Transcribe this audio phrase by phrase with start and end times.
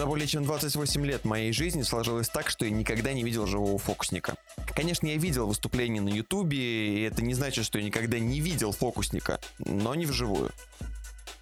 [0.00, 3.76] За более чем 28 лет моей жизни сложилось так, что я никогда не видел живого
[3.76, 4.34] фокусника.
[4.74, 8.72] Конечно, я видел выступления на ютубе, и это не значит, что я никогда не видел
[8.72, 10.52] фокусника, но не вживую.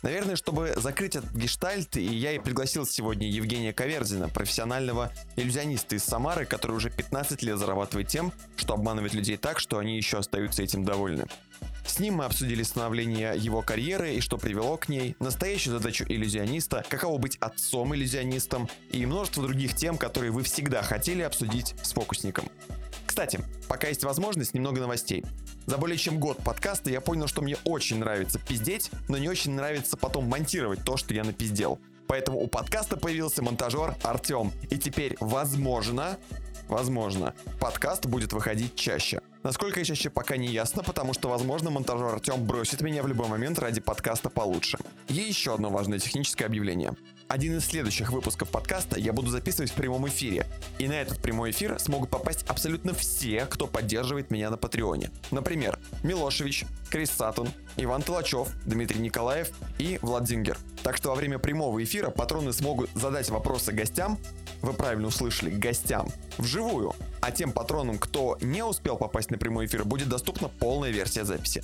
[0.03, 6.45] Наверное, чтобы закрыть этот гештальт, я и пригласил сегодня Евгения Каверзина, профессионального иллюзиониста из Самары,
[6.45, 10.85] который уже 15 лет зарабатывает тем, что обманывает людей так, что они еще остаются этим
[10.85, 11.27] довольны.
[11.89, 16.85] С ним мы обсудили становление его карьеры и что привело к ней, настоящую задачу иллюзиониста,
[16.87, 22.45] каково быть отцом-иллюзионистом и множество других тем, которые вы всегда хотели обсудить с фокусником.
[23.07, 25.25] Кстати, пока есть возможность, немного новостей.
[25.67, 29.53] За более чем год подкаста я понял, что мне очень нравится пиздеть, но не очень
[29.53, 31.81] нравится потом монтировать то, что я напиздел.
[32.07, 34.53] Поэтому у подкаста появился монтажер Артем.
[34.71, 36.19] И теперь, возможно,
[36.69, 39.21] возможно, подкаст будет выходить чаще.
[39.49, 43.59] Насколько чаще пока не ясно, потому что, возможно, монтажер Артем бросит меня в любой момент
[43.59, 44.77] ради подкаста получше.
[45.09, 46.93] И еще одно важное техническое объявление.
[47.29, 50.45] Один из следующих выпусков подкаста я буду записывать в прямом эфире.
[50.79, 55.11] И на этот прямой эфир смогут попасть абсолютно все, кто поддерживает меня на Патреоне.
[55.31, 60.59] Например, Милошевич, Крис Сатун, Иван Толачев, Дмитрий Николаев и Влад Зингер.
[60.83, 64.19] Так что во время прямого эфира патроны смогут задать вопросы гостям,
[64.63, 66.95] вы правильно услышали, гостям, вживую.
[67.21, 71.63] А тем патронам, кто не успел попасть на прямой эфир, будет доступна полная версия записи.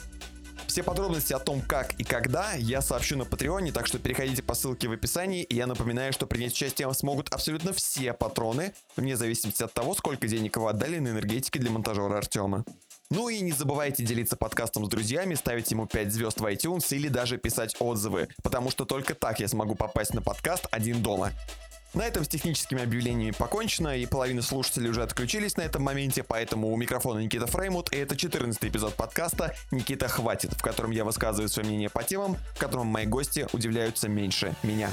[0.66, 4.54] Все подробности о том, как и когда, я сообщу на Патреоне, так что переходите по
[4.54, 9.62] ссылке в описании, и я напоминаю, что принять участие смогут абсолютно все патроны, вне зависимости
[9.62, 12.64] от того, сколько денег вы отдали на энергетики для монтажера Артема.
[13.10, 17.08] Ну и не забывайте делиться подкастом с друзьями, ставить ему 5 звезд в iTunes или
[17.08, 21.30] даже писать отзывы, потому что только так я смогу попасть на подкаст один дома.
[21.94, 26.72] На этом с техническими объявлениями покончено, и половина слушателей уже отключились на этом моменте, поэтому
[26.72, 31.48] у микрофона Никита Фреймут, и это 14 эпизод подкаста «Никита хватит», в котором я высказываю
[31.48, 34.90] свое мнение по темам, в котором мои гости удивляются меньше меня.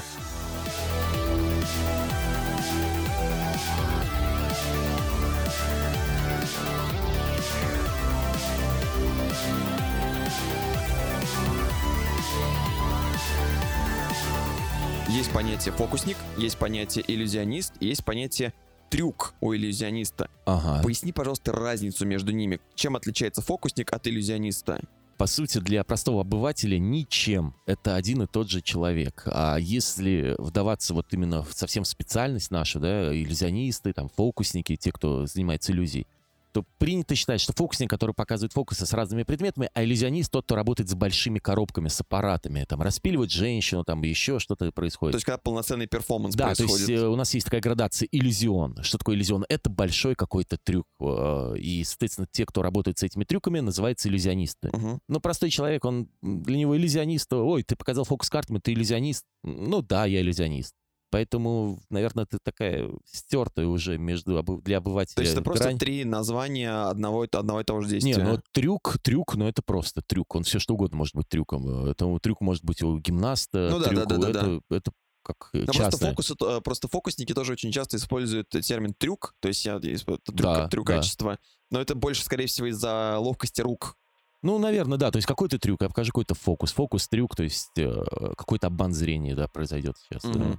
[15.12, 18.54] Есть понятие фокусник, есть понятие иллюзионист, есть понятие
[18.88, 20.30] трюк у иллюзиониста.
[20.46, 20.82] Ага.
[20.82, 22.60] Поясни, пожалуйста, разницу между ними.
[22.74, 24.80] Чем отличается фокусник от иллюзиониста?
[25.18, 27.54] По сути, для простого обывателя ничем.
[27.66, 29.24] Это один и тот же человек.
[29.26, 35.26] А если вдаваться вот именно в совсем специальность нашу, да, иллюзионисты, там, фокусники, те, кто
[35.26, 36.06] занимается иллюзией,
[36.52, 40.54] то принято считать, что фокусник, который показывает фокусы с разными предметами, а иллюзионист тот, кто
[40.54, 45.12] работает с большими коробками, с аппаратами, там распиливает женщину, там еще что-то происходит.
[45.12, 46.86] То есть, когда полноценный перформанс да, происходит.
[46.86, 48.82] то есть э, у нас есть такая градация иллюзион.
[48.82, 49.44] Что такое иллюзион?
[49.48, 50.86] Это большой какой-то трюк.
[51.00, 54.70] э, И, соответственно, те, кто работает с этими трюками, называются иллюзионисты.
[54.72, 55.00] Мгм.
[55.08, 57.32] Но простой человек, он для него иллюзионист.
[57.32, 59.24] Ой, ты показал фокус картами, ты иллюзионист.
[59.42, 60.74] Ну да, я иллюзионист.
[61.12, 65.78] Поэтому, наверное, ты такая стертая уже между для обывателя То есть это просто грань.
[65.78, 68.14] три названия одного, одного и того же действия.
[68.16, 70.34] Не, ну трюк, трюк, но это просто трюк.
[70.34, 71.84] Он все что угодно может быть трюком.
[71.84, 73.68] Это трюк может быть у гимнаста.
[73.70, 74.92] Ну да, трюк, да, да, да, это, это
[75.22, 79.48] как э, Да, просто, фокус, э, просто фокусники тоже очень часто используют термин трюк, то
[79.48, 81.38] есть я, трюк, Да, трюкачество,
[81.70, 83.98] но это больше, скорее всего, из-за ловкости рук.
[84.40, 85.10] Ну, наверное, да.
[85.10, 86.72] То есть какой-то трюк, я покажу какой-то фокус.
[86.72, 88.02] Фокус, трюк, то есть э,
[88.36, 90.22] какой-то обман зрения, да, произойдет сейчас.
[90.24, 90.58] да.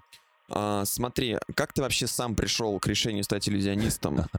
[0.49, 4.25] А, смотри, как ты вообще сам пришел к решению стать иллюзионистом?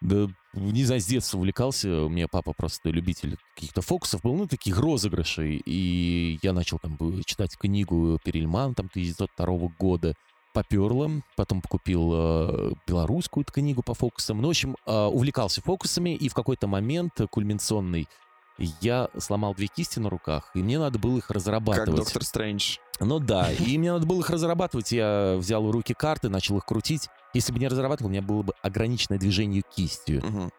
[0.00, 2.02] Да, не знаю, с детства увлекался.
[2.02, 5.62] У меня папа просто любитель каких-то фокусов был, ну, таких розыгрышей.
[5.64, 10.14] И я начал там читать книгу Перельман, там, 1902 года.
[10.52, 14.42] Поперло, потом купил э, белорусскую книгу по фокусам.
[14.42, 18.08] Ну, в общем, э, увлекался фокусами, и в какой-то момент кульминационный
[18.80, 21.96] я сломал две кисти на руках, и мне надо было их Как разрабатывать.
[21.96, 22.76] доктор Стрэндж.
[23.00, 24.92] Ну да, и мне надо было их разрабатывать.
[24.92, 27.08] Я взял в руки карты, начал их крутить.
[27.32, 30.24] Если бы не разрабатывал, у меня было бы ограниченное движение кистью.
[30.24, 30.50] Мгм.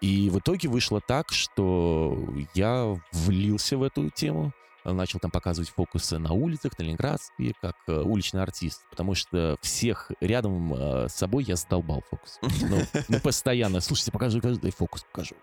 [0.00, 2.16] И в итоге вышло так, что
[2.54, 4.52] я влился в эту тему,
[4.84, 10.12] начал там показывать фокусы на улицах, на Ленинградске, как э, уличный артист, потому что всех
[10.20, 12.38] рядом э, с собой я задолбал фокус.
[12.68, 13.80] Ну, ну, постоянно.
[13.80, 15.34] Слушайте, покажу, покажу, дай фокус покажу.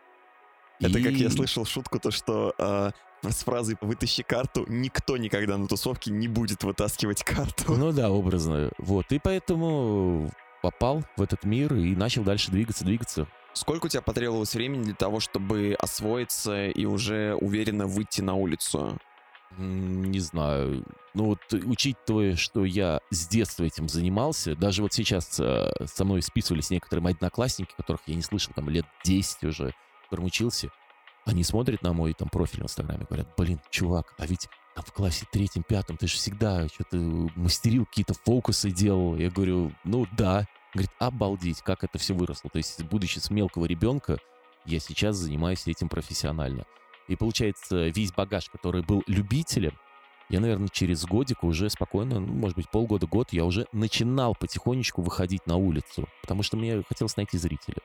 [0.80, 2.92] Это как я слышал шутку, то что э,
[3.24, 7.76] с фразой «вытащи карту» никто никогда на тусовке не будет вытаскивать карту.
[7.76, 8.72] Ну да, образно.
[8.78, 9.12] Вот.
[9.12, 10.32] И поэтому
[10.62, 13.28] попал в этот мир и начал дальше двигаться, двигаться.
[13.54, 19.00] Сколько у тебя потребовалось времени для того, чтобы освоиться и уже уверенно выйти на улицу?
[19.58, 20.84] Не знаю.
[21.14, 26.22] Ну вот, учитывая, что я с детства этим занимался, даже вот сейчас э, со мной
[26.22, 29.74] списывались некоторые мои одноклассники, которых я не слышал там лет 10 уже,
[30.16, 30.70] которым учился.
[31.26, 34.94] Они смотрят на мой там профиль в Инстаграме, говорят, блин, чувак, а ведь там в
[34.94, 36.98] классе третьем, пятом ты же всегда что-то
[37.36, 39.16] мастерил, какие-то фокусы делал.
[39.16, 40.46] Я говорю, ну да.
[40.74, 42.50] Говорит, обалдеть, как это все выросло.
[42.50, 44.18] То есть, будучи с мелкого ребенка,
[44.66, 46.66] я сейчас занимаюсь этим профессионально.
[47.08, 49.72] И получается, весь багаж, который был любителем,
[50.28, 55.48] я, наверное, через годик уже спокойно, ну, может быть, полгода-год, я уже начинал потихонечку выходить
[55.48, 57.78] на улицу, потому что мне хотелось найти зрителя.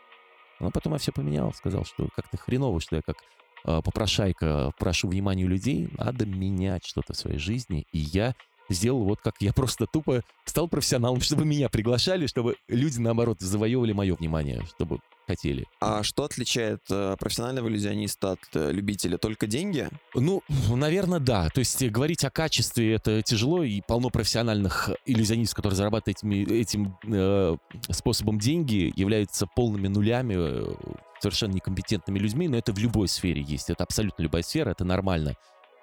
[0.60, 3.16] Но потом я все поменял, сказал, что как-то хреново, что я как
[3.64, 7.86] э, попрошайка прошу внимания людей, надо менять что-то в своей жизни.
[7.92, 8.34] И я
[8.68, 13.92] сделал вот как я просто тупо стал профессионалом, чтобы меня приглашали, чтобы люди, наоборот, завоевывали
[13.92, 15.00] мое внимание, чтобы
[15.30, 15.66] хотели.
[15.80, 19.16] А что отличает э, профессионального иллюзиониста от э, любителя?
[19.16, 19.88] Только деньги?
[20.14, 20.42] Ну,
[20.74, 21.48] наверное, да.
[21.50, 26.60] То есть э, говорить о качестве это тяжело, и полно профессиональных иллюзионистов, которые зарабатывают этими,
[26.60, 27.56] этим э,
[27.90, 30.36] способом деньги, являются полными нулями,
[31.20, 33.70] совершенно некомпетентными людьми, но это в любой сфере есть.
[33.70, 35.34] Это абсолютно любая сфера, это нормально.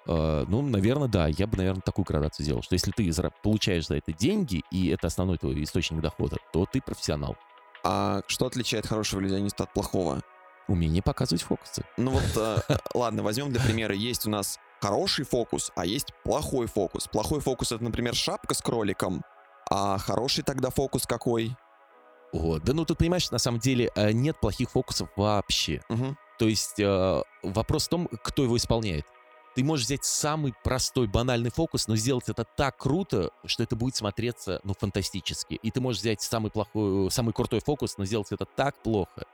[0.06, 1.28] Ну, наверное, да.
[1.28, 3.12] Я бы, наверное, такую градацию сделал, что если ты
[3.42, 7.36] получаешь за это деньги, и это основной твой источник дохода, то ты профессионал.
[7.84, 10.22] А что отличает хорошего иллюзиониста от плохого?
[10.68, 11.84] Умение показывать фокусы.
[11.96, 12.58] Ну вот, э,
[12.94, 13.94] ладно, возьмем для примера.
[13.94, 17.08] Есть у нас хороший фокус, а есть плохой фокус.
[17.08, 19.24] Плохой фокус— это, например, шапка с кроликом,
[19.70, 21.56] а хороший тогда фокус какой?
[22.32, 25.80] О, да ну тут, понимаешь, на самом деле э, нет плохих фокусов вообще.
[25.88, 26.16] Угу.
[26.38, 29.06] То есть э, вопрос в том, кто его исполняет.
[29.58, 33.96] Ты можешь взять самый простой, банальный фокус, но сделать это так круто, что это будет
[33.96, 35.54] смотреться, ну, фантастически.
[35.54, 39.24] И ты можешь взять самый плохой, самый крутой фокус, но сделать это так плохо.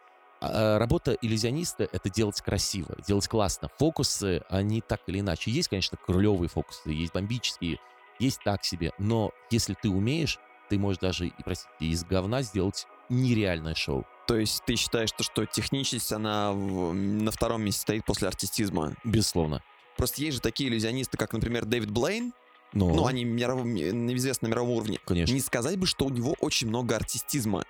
[0.41, 3.69] А, а работа иллюзиониста— это делать красиво, делать классно.
[3.79, 5.50] Фокусы, они так или иначе.
[5.50, 7.79] Есть, конечно, крылевые фокусы, есть бомбические,
[8.19, 8.93] есть так себе.
[8.97, 10.38] Но если ты умеешь,
[10.70, 14.06] ты можешь даже, и, простите, из говна сделать нереальное шоу.
[14.27, 18.94] То есть ты считаешь, что, что техничность, она в, на втором месте стоит после артистизма?
[19.05, 19.62] Безусловно.
[19.96, 22.32] Просто есть же такие иллюзионисты, как, например, Дэвид Блейн,
[22.73, 22.93] но...
[22.93, 23.64] Ну, они миров...
[23.64, 24.99] известны на мировом уровне.
[25.05, 25.32] Конечно.
[25.32, 27.64] Не сказать бы, что у него очень много артистизма.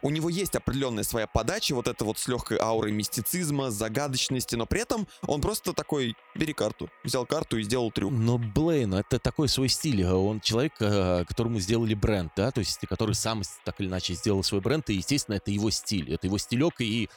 [0.00, 4.64] У него есть определенная своя подача, вот это вот с легкой аурой мистицизма, загадочности, но
[4.64, 8.12] при этом он просто такой, бери карту, взял карту и сделал трюк.
[8.12, 12.78] Но Блейн, это такой свой стиль, он человек, э, которому сделали бренд, да, то есть
[12.88, 16.38] который сам так или иначе сделал свой бренд, и, естественно, это его стиль, это его
[16.38, 17.08] стилек, и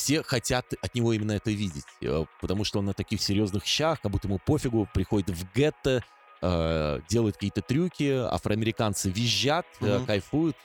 [0.00, 4.00] все хотят от него именно это видеть, э, потому что он на таких серьезных щах,
[4.00, 6.02] как будто ему пофигу, приходит в гетто,
[6.40, 10.06] э, делает какие-то трюки, афроамериканцы визжат, mm-hmm.
[10.06, 10.56] кайфуют.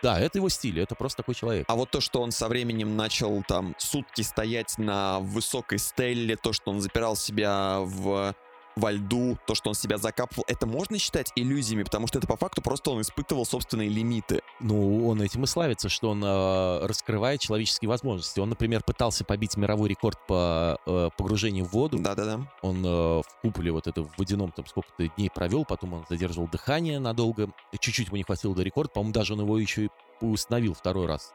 [0.00, 1.64] Да, это его стиль, это просто такой человек.
[1.66, 6.52] А вот то, что он со временем начал там сутки стоять на высокой стелле, то,
[6.52, 8.34] что он запирал себя в
[8.76, 12.36] во льду, то, что он себя закапывал, это можно считать иллюзиями, потому что это по
[12.36, 14.42] факту просто он испытывал собственные лимиты.
[14.60, 18.38] Ну, он этим и славится, что он э, раскрывает человеческие возможности.
[18.38, 21.98] Он, например, пытался побить мировой рекорд по э, погружению в воду.
[21.98, 22.40] Да-да-да.
[22.60, 26.46] Он э, в куполе вот это в водяном там сколько-то дней провел, потом он задерживал
[26.46, 27.48] дыхание надолго.
[27.78, 28.90] Чуть-чуть ему не хватило до рекорда.
[28.92, 29.90] По-моему, даже он его еще и
[30.20, 31.32] установил второй раз.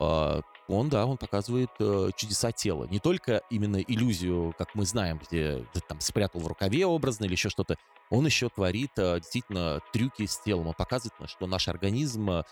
[0.00, 2.86] А, он, да, он показывает э, чудеса тела.
[2.90, 7.32] Не только именно иллюзию, как мы знаем, где, где там спрятал в рукаве образно или
[7.32, 7.76] еще что-то.
[8.10, 10.68] Он еще творит э, действительно трюки с телом.
[10.68, 12.42] Он показывает, что наш организм э,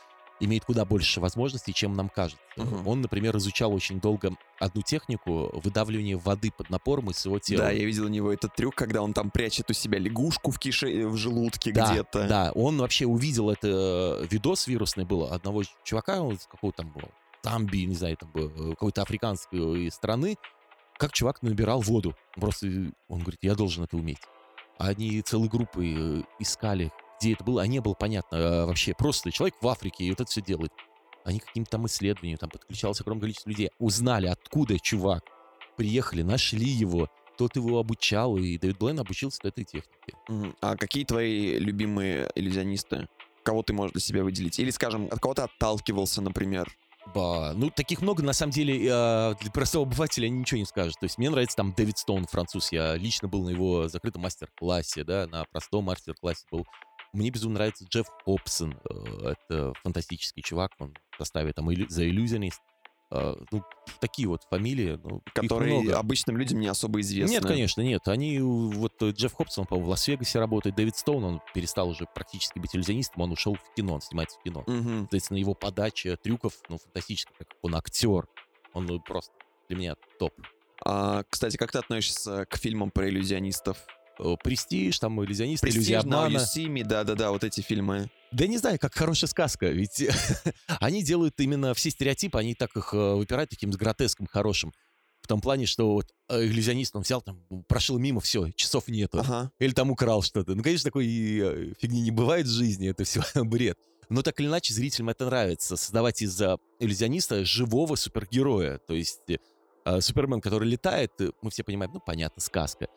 [0.41, 2.41] имеет куда больше возможностей, чем нам кажется.
[2.57, 2.91] Угу.
[2.91, 7.65] Он, например, изучал очень долго одну технику выдавливания воды под напором из своего тела.
[7.65, 10.59] Да, я видел у него этот трюк, когда он там прячет у себя лягушку в
[10.59, 12.29] кише, в желудке да, где-то.
[12.29, 17.09] Да, он вообще увидел это видос вирусный был одного чувака, он какого там было,
[17.43, 20.37] Тамби, не знаю, там, э, какой-то африканской страны,
[20.99, 22.15] как чувак набирал воду.
[22.35, 22.67] Просто
[23.09, 24.19] он говорит, я должен это уметь.
[24.79, 28.95] Они целой группой э, искали, где это было, а не было понятно а вообще.
[28.95, 30.73] Просто человек в Африке и вот это все делает.
[31.25, 35.25] Они каким-то там исследованиям, там подключалось огромное количество людей, узнали, откуда чувак.
[35.77, 40.17] Приехали, нашли его, тот его обучал, и Дэвид Блейн обучился этой технике.
[40.61, 43.09] А какие твои любимые иллюзионисты?
[43.45, 44.59] Кого ты можешь для себя выделить?
[44.59, 46.69] Или, скажем, от кого ты отталкивался, например?
[47.15, 50.97] Ну таких много, на самом деле, э, для простого обывателя ничего не скажет.
[51.01, 52.73] То есть мне нравится там Дэвид Стоун, француз.
[52.73, 56.67] Я лично был на его закрытом мастер-классе, да, на простом мастер-классе был.
[57.13, 58.79] Мне безумно нравится Джефф Хобсон.
[58.89, 62.59] Э, это фантастический чувак, он в составе там The Illusionist.
[63.11, 63.63] А, ну,
[64.01, 64.99] такие вот фамилии.
[65.03, 67.33] Ну, Которые обычным людям не особо известны.
[67.33, 68.07] Нет, конечно, нет.
[68.07, 72.59] Они, вот э, Джефф Хобсон, по-моему, в Лас-Вегасе работает, Дэвид Стоун, он перестал уже практически
[72.59, 74.61] быть иллюзионистом, он ушел в кино, он снимается в кино.
[74.67, 74.99] Угу.
[75.01, 78.29] Соответственно, его подача трюков, ну, фантастическая, как он актер.
[78.75, 79.33] Он ну, просто
[79.69, 80.35] для меня топ.
[80.85, 83.79] А, кстати, как ты относишься к фильмам про иллюзионистов?
[84.19, 86.45] Э, Престиж, там, иллюзионист, иллюзия обмана.
[86.85, 88.11] да-да-да, вот эти фильмы.
[88.33, 90.05] Да не знаю, как хорошая сказка, ведь
[90.81, 94.73] они делают именно все стереотипы, они так их э, выпирают таким с гротеском хорошим.
[95.29, 99.21] том плане, что вот э, иллюзионист, он взял там, прошел мимо, все, часов нету.
[99.21, 99.51] Ага.
[99.59, 100.55] Или там украл что-то.
[100.55, 101.05] Ну, конечно, такой
[101.81, 103.79] фигни не бывает в жизни, это все бред.
[104.09, 105.77] Но так или иначе, зрителям это нравится.
[105.77, 108.79] Создавать из-за иллюзиониста живого супергероя.
[108.79, 112.89] То есть э, Супермен, который летает, мы все понимаем, ну, понятно, сказка.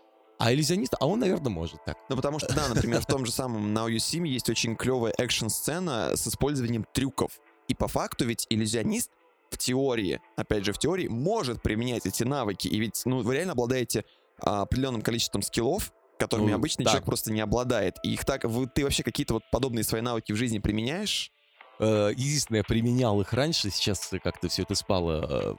[0.43, 1.97] А иллюзионист, а он, наверное, может так.
[2.09, 4.75] Ну, потому что, да, например, в том же самом Now You See Me есть очень
[4.75, 7.39] клевая экшн-сцена с использованием трюков.
[7.67, 9.11] И по факту ведь иллюзионист
[9.51, 12.67] в теории, опять же, в теории, может применять эти навыки.
[12.67, 14.03] И ведь, ну, вы реально обладаете
[14.39, 16.91] а, определенным количеством скиллов, которыми Ну, обычный да.
[16.91, 17.97] человек просто не обладает.
[18.03, 18.43] И их так...
[18.43, 21.31] вы- ты вообще какие-то вот подобные свои навыки в жизни применяешь?
[21.79, 25.57] Э, Единственное, я применял их раньше, сейчас как-то все это спало.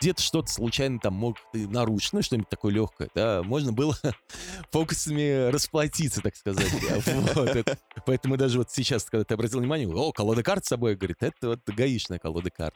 [0.00, 3.96] Где-то что-то случайно там мог ты нарушить, ну, что-нибудь такое легкое, да, можно было
[4.70, 6.66] фокусами расплатиться, так сказать.
[8.06, 11.48] Поэтому даже вот сейчас, когда ты обратил внимание, о, колода карт с собой, говорит, это
[11.48, 12.74] вот гаишная колода карт.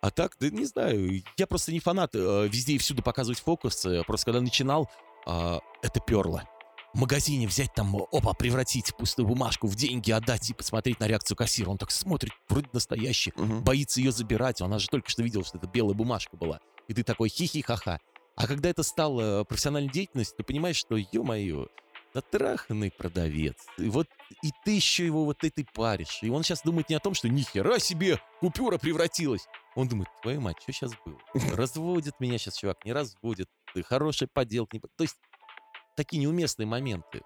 [0.00, 3.84] А так, да не знаю, я просто не фанат э, везде и всюду показывать фокус.
[3.84, 4.90] э, Просто когда начинал,
[5.26, 6.42] а, это перло.
[6.94, 11.36] В магазине взять там, опа, превратить пустую бумажку в деньги, отдать и посмотреть на реакцию
[11.38, 11.70] кассира.
[11.70, 13.62] Он так смотрит, вроде настоящий, Мгм.
[13.64, 14.60] боится ее забирать.
[14.60, 16.60] Она же только что видела, что это белая бумажка была.
[16.88, 17.98] И ты такой хихи-ха-ха.
[18.36, 21.68] А когда это стало профессиональной деятельностью, ты понимаешь, что, ё-моё,
[22.12, 23.56] затраханный продавец.
[23.78, 24.06] И вот
[24.42, 26.18] и ты еще его вот этой паришь.
[26.22, 29.46] И он сейчас думает не о том, что нихера себе купюра превратилась.
[29.76, 31.18] Он думает, твою мать, что сейчас было?
[31.56, 33.48] Разводит меня сейчас чувак, не разводит.
[33.72, 34.76] Ты Хорошая подделка.
[34.76, 34.80] Не...
[34.80, 35.16] То есть
[35.96, 37.22] такие неуместные моменты.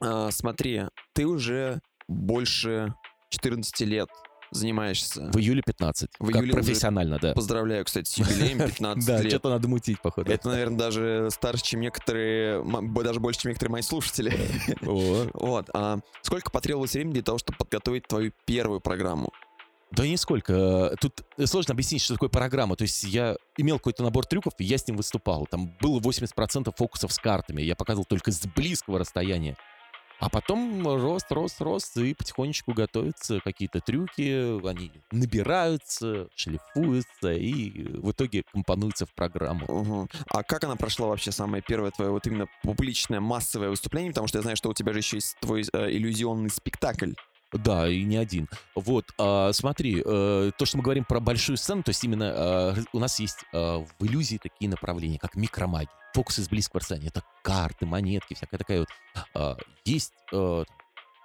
[0.00, 0.82] А, смотри,
[1.14, 2.94] ты уже больше
[3.30, 4.08] 14 лет
[4.52, 5.30] занимаешься.
[5.32, 6.10] В июле 15.
[6.18, 7.34] В как июле уже- профессионально, да.
[7.34, 9.30] Поздравляю, кстати, с юбилеем 15 Да, лет.
[9.30, 10.30] что-то надо мутить, походу.
[10.32, 12.64] Это, наверное, даже старше, чем некоторые,
[13.02, 14.32] даже больше, чем некоторые мои слушатели.
[14.84, 15.66] О, Вот.
[15.72, 19.30] А сколько потребовалось времени для того, чтобы подготовить твою первую программу?
[19.92, 20.94] Да нисколько.
[21.00, 22.76] Тут сложно объяснить, что такое программа.
[22.76, 25.46] То есть я имел какой-то набор трюков, и я с ним выступал.
[25.46, 27.62] Там было 80% фокусов с картами.
[27.62, 29.56] Я показывал только с близкого расстояния.
[30.20, 38.10] А потом рост, рост, рост, и потихонечку готовятся какие-то трюки, они набираются, шлифуются, и в
[38.10, 39.64] итоге компонуются в программу.
[39.66, 40.10] Мгм.
[40.28, 44.12] А как она прошла вообще самое первое твое вот именно публичное массовое выступление?
[44.12, 47.12] Потому что я знаю, что у тебя же еще есть твой э, иллюзионный спектакль.
[47.52, 48.48] Да, и не один.
[48.74, 52.86] Вот, а, смотри, э, то, что мы говорим про большую сцену, то есть именно раз-
[52.92, 57.22] у нас есть а, в иллюзии такие направления, как микромагия, фокусы с близкого расстояния, это
[57.42, 58.88] карты, монетки, всякая такая вот.
[59.34, 60.64] А, есть э,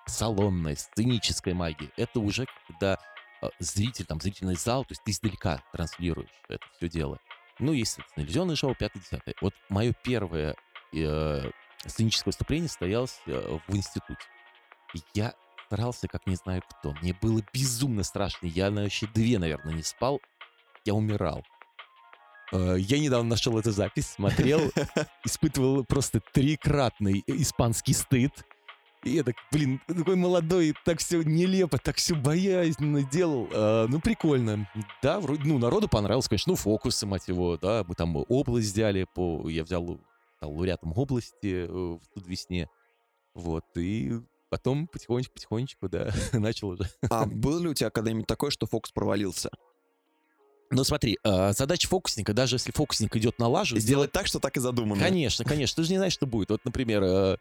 [0.08, 1.92] салонная, сценическая магия.
[1.98, 3.00] Это уже когда
[3.42, 7.20] а, зритель, там, зрительный зал, то есть ты издалека транслируешь это все дело.
[7.60, 9.36] Ну, есть, иллюзионное шоу, 5-10.
[9.42, 10.56] Вот мое первое
[10.94, 11.52] э,
[11.86, 14.20] сценическое выступление состоялось э, в институте.
[15.14, 15.34] Я
[15.76, 16.94] старался, как не знаю кто.
[17.02, 18.48] Мне было безумно страшно.
[18.48, 20.22] Я на вообще две, наверное, не спал.
[20.86, 21.44] Я умирал.
[22.54, 24.62] Э, Я недавно нашел эту запись, смотрел,
[25.26, 28.32] испытывал просто трикратный испанский стыд.
[29.04, 33.50] И я так, блин, такой молодой, так все нелепо, так все боязненно делал.
[33.52, 34.70] А, ну, прикольно.
[35.04, 39.06] Да, вроде, ну, народу понравилось, конечно, ну, фокусы, мать его, да, мы там область взяли,
[39.14, 40.00] по, я взял,
[40.38, 42.68] стал лауреатом области э, в тут весне.
[43.36, 44.22] Вот, и
[44.56, 46.90] потом потихонечку-потихонечку, да, начал уже.
[47.10, 49.50] А было ли у тебя когда-нибудь такое, что фокус провалился?
[50.72, 54.56] Ну, смотри, а, задача фокусника, даже если фокусник идет на лажу, Сделать так, что так
[54.56, 55.00] и задумано.
[55.00, 55.76] Конечно, конечно.
[55.76, 56.50] Ты же не знаешь, что будет.
[56.50, 57.38] Вот, например, э,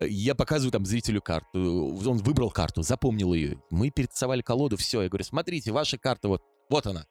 [0.00, 1.98] я показываю там зрителю карту.
[2.06, 3.60] Он выбрал карту, запомнил ее.
[3.70, 5.02] Мы перетасовали колоду, все.
[5.02, 7.06] Я говорю, смотрите, ваша карта вот, вот она.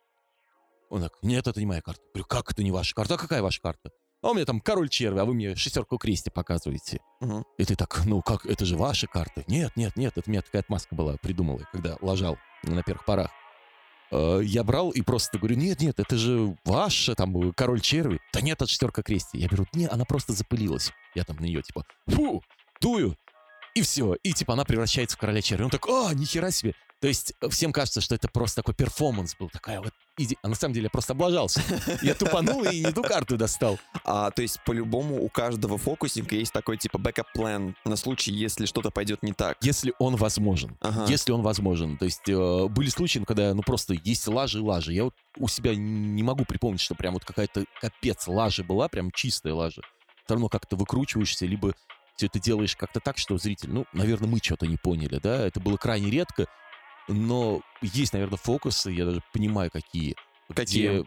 [0.89, 2.01] Он так, нет, это не моя карта.
[2.01, 3.15] Я говорю, как это не ваша карта?
[3.15, 3.91] А какая ваша карта?
[4.21, 6.99] А у меня там король черви, а вы мне шестерку крести показываете.
[7.21, 7.45] Мгм.
[7.57, 9.43] И ты так, ну как, это же ваша карта.
[9.47, 13.31] Нет, нет, нет, это у меня такая отмазка была, придумала, когда лажал на первых порах.
[14.11, 18.19] Э, Я брал и просто говорю, нет, нет, это же ваша, там, король черви.
[18.33, 19.37] Да нет, это шестерка крести.
[19.37, 20.91] Я беру, не, она просто запылилась.
[21.15, 22.43] Я там на нее, типа, фу,
[22.81, 23.15] дую.
[23.75, 24.15] И все.
[24.23, 25.63] И, типа, она превращается в короля черви.
[25.63, 26.73] Он так, а, нихера себе.
[27.01, 29.49] То есть э, всем кажется, что это просто такой перформанс был.
[29.49, 30.37] Такая вот иди.
[30.41, 31.61] А на самом деле я просто облажался.
[32.01, 33.79] Я тупанул и не ту карту достал.
[34.03, 38.91] А, то есть, по-любому, у каждого фокусника есть такой, типа, backup-план на случай, если что-то
[38.91, 39.57] пойдет не так.
[39.61, 40.77] Если он возможен.
[40.81, 41.05] Ага.
[41.07, 41.97] Если он возможен.
[41.97, 44.93] То есть э, были случаи, ну, когда ну просто есть лажи и лажи.
[44.93, 49.11] Я вот у себя не могу припомнить, что прям вот какая-то капец лажа была, прям
[49.11, 49.81] чистая лажа.
[50.25, 51.73] Все равно как-то выкручиваешься, либо
[52.19, 55.61] все это делаешь как-то так, что зритель, ну, наверное, мы что-то не поняли, да, это
[55.61, 56.47] было крайне редко,
[57.09, 60.15] но есть, наверное, фокусы, я даже понимаю, какие.
[60.53, 60.87] Какие?
[60.87, 60.99] Где,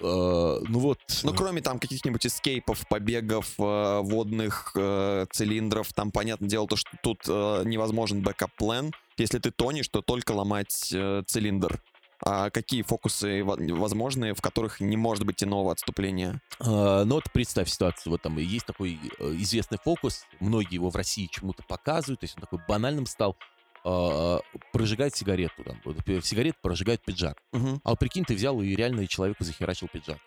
[0.00, 0.98] э, ну вот...
[1.22, 6.90] Ну, кроме там каких-нибудь эскейпов, побегов, э, водных э, цилиндров, там, понятное дело, то, что
[7.02, 8.92] тут э, невозможен backup-план.
[9.18, 11.82] Если ты тонешь, то только ломать э, цилиндр.
[12.22, 16.40] А какие фокусы возможны, в которых не может быть иного отступления?
[16.60, 20.96] А, ну вот представь ситуацию, вот там есть такой э, известный фокус, многие его в
[20.96, 23.36] России чему-то показывают, то есть он такой банальным стал,
[23.84, 24.40] а,
[24.72, 25.80] прожигает сигарету, там,
[26.22, 27.38] сигарет прожигает пиджак.
[27.52, 27.80] Угу.
[27.84, 30.18] А вот прикинь, ты взял и реально человеку захерачил пиджак.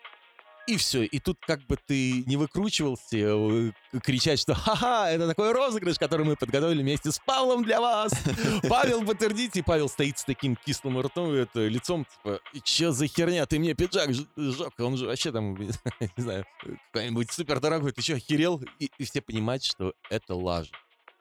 [0.66, 1.04] И все.
[1.04, 6.24] И тут как бы ты не выкручивался, э, кричать, что ха-ха, это такой розыгрыш, который
[6.24, 8.12] мы подготовили вместе с Павлом для вас.
[8.68, 9.62] Павел, подтвердите.
[9.62, 13.74] Павел стоит с таким кислым ртом, это, лицом, типа, и че за херня, ты мне
[13.74, 15.70] пиджак сжег, он же вообще там, не
[16.16, 16.46] знаю,
[16.92, 18.62] какой-нибудь супер дорогой, ты что, охерел?
[18.78, 20.72] И, и все понимают, что это лажа.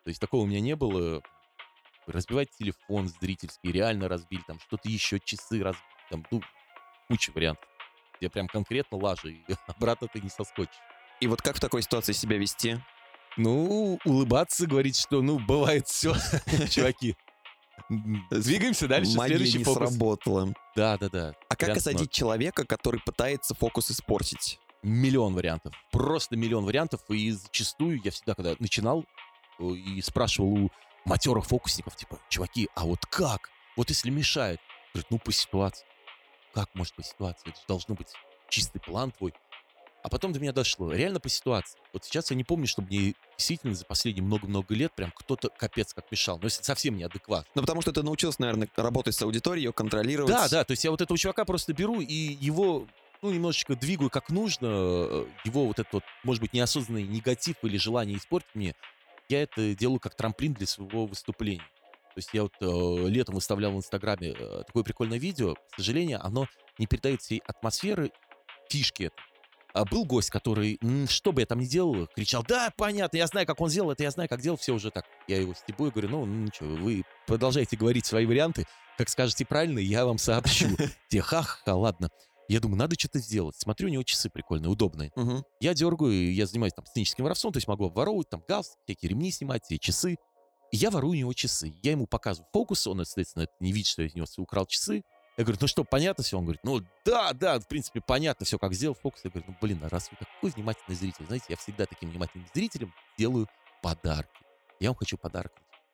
[0.04, 1.22] То есть такого у меня не было.
[2.08, 6.42] Разбивать телефон зрительский, реально разбили, там что-то еще, часы разбили, там, ну,
[7.08, 7.68] куча вариантов
[8.24, 10.80] где прям конкретно лажа, и обратно ты не соскочишь.
[11.20, 12.80] И вот как в такой ситуации себя вести?
[13.36, 16.14] Ну, улыбаться, говорить, что, ну, бывает все,
[16.70, 17.18] чуваки.
[17.90, 19.18] Двигаемся дальше.
[19.18, 19.90] Магия Следующий не фокус.
[19.90, 20.54] сработала.
[20.76, 21.34] Да, да, да.
[21.50, 24.60] А как осадить человека, который пытается фокус испортить?
[24.84, 25.74] Миллион вариантов.
[25.92, 27.02] Просто миллион вариантов.
[27.10, 29.06] И зачастую я всегда, когда начинал
[29.60, 30.72] э, и спрашивал у
[31.06, 33.50] матерых фокусников, типа, чуваки, а вот как?
[33.76, 34.60] Вот если мешает?
[34.94, 35.86] Говорит, ну, по ситуации
[36.54, 37.50] как может по ситуации?
[37.50, 38.08] Это же должно быть
[38.48, 39.34] чистый план твой.
[40.04, 40.92] А потом до меня дошло.
[40.92, 41.80] Реально по ситуации.
[41.94, 45.94] Вот сейчас я не помню, чтобы мне действительно за последние много-много лет прям кто-то капец
[45.94, 46.40] как мешал.
[46.40, 47.48] Но если совсем неадекват.
[47.56, 50.32] Ну, потому что ты научился, наверное, работать с аудиторией, ее контролировать.
[50.32, 50.64] Да, да.
[50.66, 52.86] То есть я вот этого чувака просто беру и его
[53.22, 57.78] ну, немножечко двигаю как нужно, э, его вот этот вот, может быть, неосознанный негатив или
[57.78, 58.76] желание испортить мне,
[59.30, 61.66] я это делаю как трамплин для своего выступления.
[62.14, 65.56] То есть я вот э, летом выставлял в Инстаграме э, такое прикольное видео.
[65.56, 68.12] К сожалению, оно не передает всей атмосферы,
[68.70, 69.12] фишки.
[69.74, 73.48] А был гость, который, что бы я там ни делал, кричал, да, понятно, я знаю,
[73.48, 75.06] как он сделал это, я знаю, как делал, все уже так.
[75.28, 78.66] Я его стебу и говорю, ну, ну ничего, вы продолжайте говорить свои варианты,
[79.00, 80.68] как скажете правильно, я вам сообщу.
[81.10, 82.10] Те, ха-ха, ладно.
[82.54, 83.56] Я думаю, надо что-то сделать.
[83.58, 85.12] Смотрю, у него часы прикольные, удобные.
[85.16, 85.44] Угу.
[85.60, 89.32] Я дергаю, я занимаюсь там сценическим воровством, то есть могу обворовывать, там газ, всякие ремни
[89.32, 90.18] снимать, и часы.
[90.72, 91.74] И я ворую у него часы.
[91.82, 95.02] Я ему показываю фокус, он, соответственно, не видит, что я из него украл часы.
[95.36, 96.38] Я говорю, ну что, понятно все?
[96.38, 99.22] Он говорит, ну да, да, в принципе, понятно все, как сделал фокус.
[99.24, 102.48] Я говорю, ну блин, а раз вы такой внимательный зритель, знаете, я всегда таким внимательным
[102.54, 103.48] зрителем делаю
[103.82, 104.30] подарки.
[104.80, 105.54] Я вам хочу подарок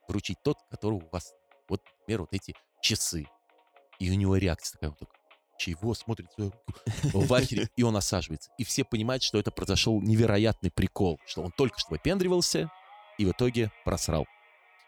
[0.10, 1.34] вручить тот, который у вас,
[1.69, 3.28] вот, например, вот эти часы.
[4.00, 5.10] И у него реакция такая вот,
[5.60, 8.50] чего смотрит в ахере, и он осаживается.
[8.58, 12.72] И все понимают, что это произошел невероятный прикол, что он только что выпендривался
[13.17, 14.26] и в итоге просрал.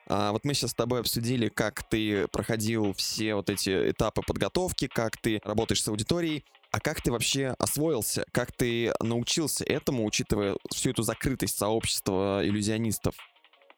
[0.08, 4.88] А, вот мы сейчас с тобой обсудили, как ты проходил все вот эти этапы подготовки,
[4.88, 6.44] как ты работаешь с аудиторией.
[6.72, 8.26] А как ты вообще освоился?
[8.32, 13.16] Как ты научился этому, учитывая всю эту закрытость сообщества иллюзионистов?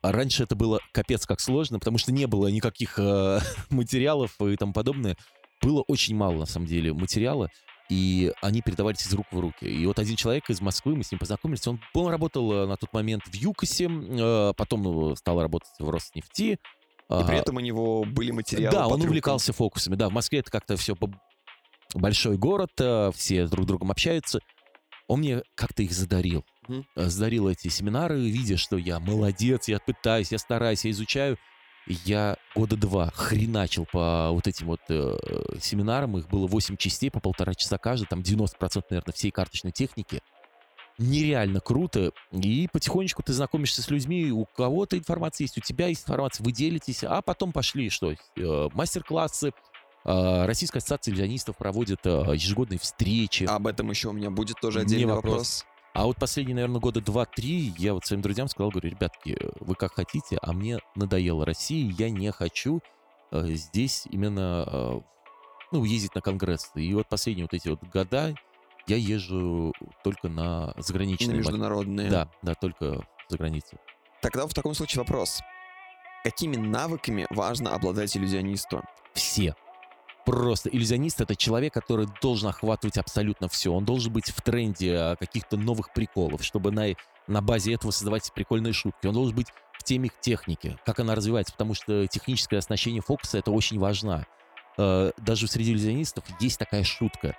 [0.03, 4.55] А раньше это было капец как сложно, потому что не было никаких э, материалов и
[4.57, 5.17] тому подобное.
[5.63, 7.49] Было очень мало, на самом деле, материала
[7.89, 9.65] и они передавались из рук в руки.
[9.65, 12.77] И вот один человек из Москвы, мы с ним познакомились, он, он работал э, на
[12.77, 16.57] тот момент в ЮКОСе, э, потом ну, стал работать в Роснефти.
[17.09, 20.49] И при этом у него были материалы Да, он увлекался фокусами, да, в Москве это
[20.49, 20.95] как-то все
[21.93, 24.39] большой город, э, все друг с другом общаются.
[25.07, 26.45] Он мне как-то их задарил.
[26.67, 27.09] Mm-hmm.
[27.09, 31.37] Задарил эти семинары, видя, что я молодец, я пытаюсь, я стараюсь, я изучаю
[31.87, 35.17] я года два хреначил по вот этим вот э,
[35.59, 36.17] семинарам.
[36.17, 38.05] Их было 8 частей по полтора часа каждый.
[38.05, 40.21] Там 90%, наверное, всей карточной техники.
[40.97, 42.11] Нереально круто.
[42.31, 44.31] И потихонечку ты знакомишься с людьми.
[44.31, 46.43] У кого-то информация есть, у тебя есть информация.
[46.43, 47.03] Вы делитесь.
[47.03, 48.13] А потом пошли что?
[48.13, 49.51] Э, мастер-классы.
[50.05, 53.45] Э, Российская ассоциация иллюзионистов проводит э, ежегодные встречи.
[53.45, 55.63] Об этом еще у меня будет тоже отдельный вопрос.
[55.63, 55.65] вопрос.
[55.93, 59.93] А вот последние, наверное, года два-три я вот своим друзьям сказал, говорю, ребятки, вы как
[59.93, 62.81] хотите, а мне надоело Россия, я не хочу
[63.31, 64.99] э, здесь именно, э,
[65.71, 66.71] ну, ездить на конгресс.
[66.73, 68.33] И вот последние вот эти вот года
[68.87, 69.71] я езжу
[70.03, 71.35] только на заграничные.
[71.35, 72.09] На международные.
[72.09, 73.77] Да, да, только за границу.
[74.21, 75.41] Тогда в таком случае вопрос.
[76.23, 78.81] Какими навыками важно обладать иллюзионисту?
[79.13, 79.55] Все
[80.25, 83.73] просто иллюзионист это человек, который должен охватывать абсолютно все.
[83.73, 86.87] Он должен быть в тренде а, каких-то новых приколов, чтобы на,
[87.27, 89.07] на базе этого создавать прикольные шутки.
[89.07, 93.51] Он должен быть в теме техники, как она развивается, потому что техническое оснащение фокуса это
[93.51, 94.25] очень важно.
[94.77, 97.35] А, даже среди иллюзионистов есть такая шутка.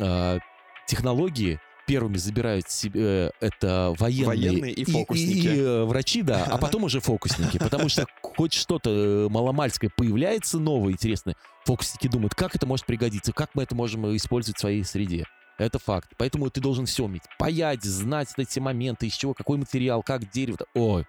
[0.00, 0.38] А,
[0.86, 5.46] технологии первыми забирают себе э, это военные, военные и фокусники.
[5.46, 7.58] И, и, и э, врачи, да, а потом уже фокусники.
[7.58, 13.32] Потому что хоть что-то э, маломальское появляется новое, интересное, фокусники думают, как это может пригодиться,
[13.32, 15.24] как мы это можем использовать в своей среде.
[15.56, 16.10] Это факт.
[16.18, 17.22] Поэтому ты должен все уметь.
[17.38, 20.58] Паять, знать эти моменты, из чего, какой материал, как дерево.
[20.74, 21.06] Ой,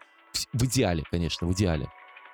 [0.53, 1.87] в идеале, конечно, в идеале.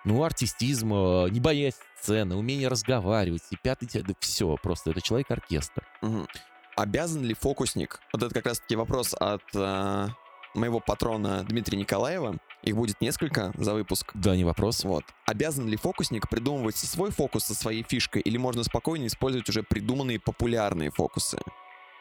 [0.06, 0.90] Ну, артистизм,
[1.32, 5.84] не боясь сцены, умение разговаривать, и пятый, да все, просто это человек-оркестр.
[6.04, 6.28] Мгм.
[6.76, 8.00] Обязан ли фокусник?
[8.14, 10.08] Вот это как раз-таки вопрос от э,
[10.54, 12.38] моего патрона Дмитрия Николаева.
[12.64, 14.12] Их будет несколько за выпуск.
[14.14, 14.84] Да, не вопрос.
[14.84, 15.04] Вот.
[15.26, 20.20] Обязан ли фокусник придумывать свой фокус со своей фишкой, или можно спокойно использовать уже придуманные
[20.20, 21.38] популярные фокусы?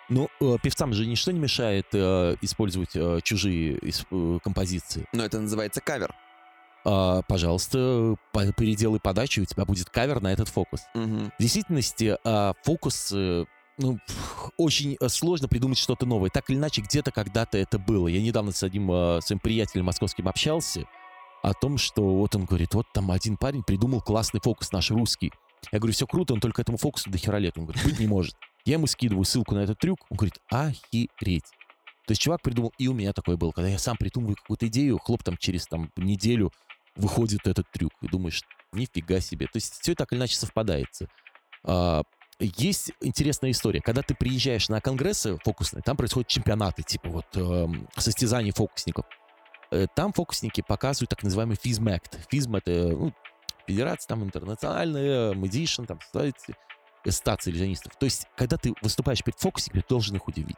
[0.09, 5.07] Ну, э, певцам же ничто не мешает э, использовать э, чужие э, композиции.
[5.13, 6.15] Но это называется кавер.
[6.85, 10.83] А, пожалуйста, по- переделай подачу, и у тебя будет кавер на этот фокус.
[10.95, 11.33] Мгм.
[11.39, 13.47] В действительности, а, фокус, э,
[13.79, 13.99] ну,
[14.57, 16.31] очень э, сложно придумать что-то новое.
[16.31, 18.09] Так или иначе, где-то когда-то это было.
[18.09, 20.85] Я недавно с одним э, своим приятелем московским общался
[21.43, 25.33] о том, что вот он говорит, вот там один парень придумал классный фокус наш русский.
[25.73, 27.59] Я говорю, все круто, он только этому фокусу до хера лет.
[27.59, 28.35] Он говорит, быть не может.
[28.65, 31.45] Я ему скидываю ссылку на этот трюк, он говорит, охереть.
[32.07, 34.99] То есть чувак придумал, и у меня такое было, когда я сам придумываю какую-то идею,
[34.99, 36.51] хлоп, там через там неделю
[36.97, 39.47] выходит этот трюк, и думаешь, нифига себе.
[39.47, 41.09] То есть все так или иначе совпадается.
[41.65, 42.03] А,
[42.40, 43.81] есть интересная история.
[43.81, 49.07] Когда ты приезжаешь на конгрессы фокусные, там происходят чемпионаты, типа вот эм, состязаний фокусников.
[49.70, 52.18] Э, Там фокусники показывают так называемый физмэкт.
[52.31, 53.12] Физм— это ну,
[53.66, 56.55] федерация там интернациональная, медишн, там, знаете,
[57.09, 57.94] стация иллюзионистов.
[57.97, 60.57] То есть, когда ты выступаешь перед фокусниками, ты должен их удивить.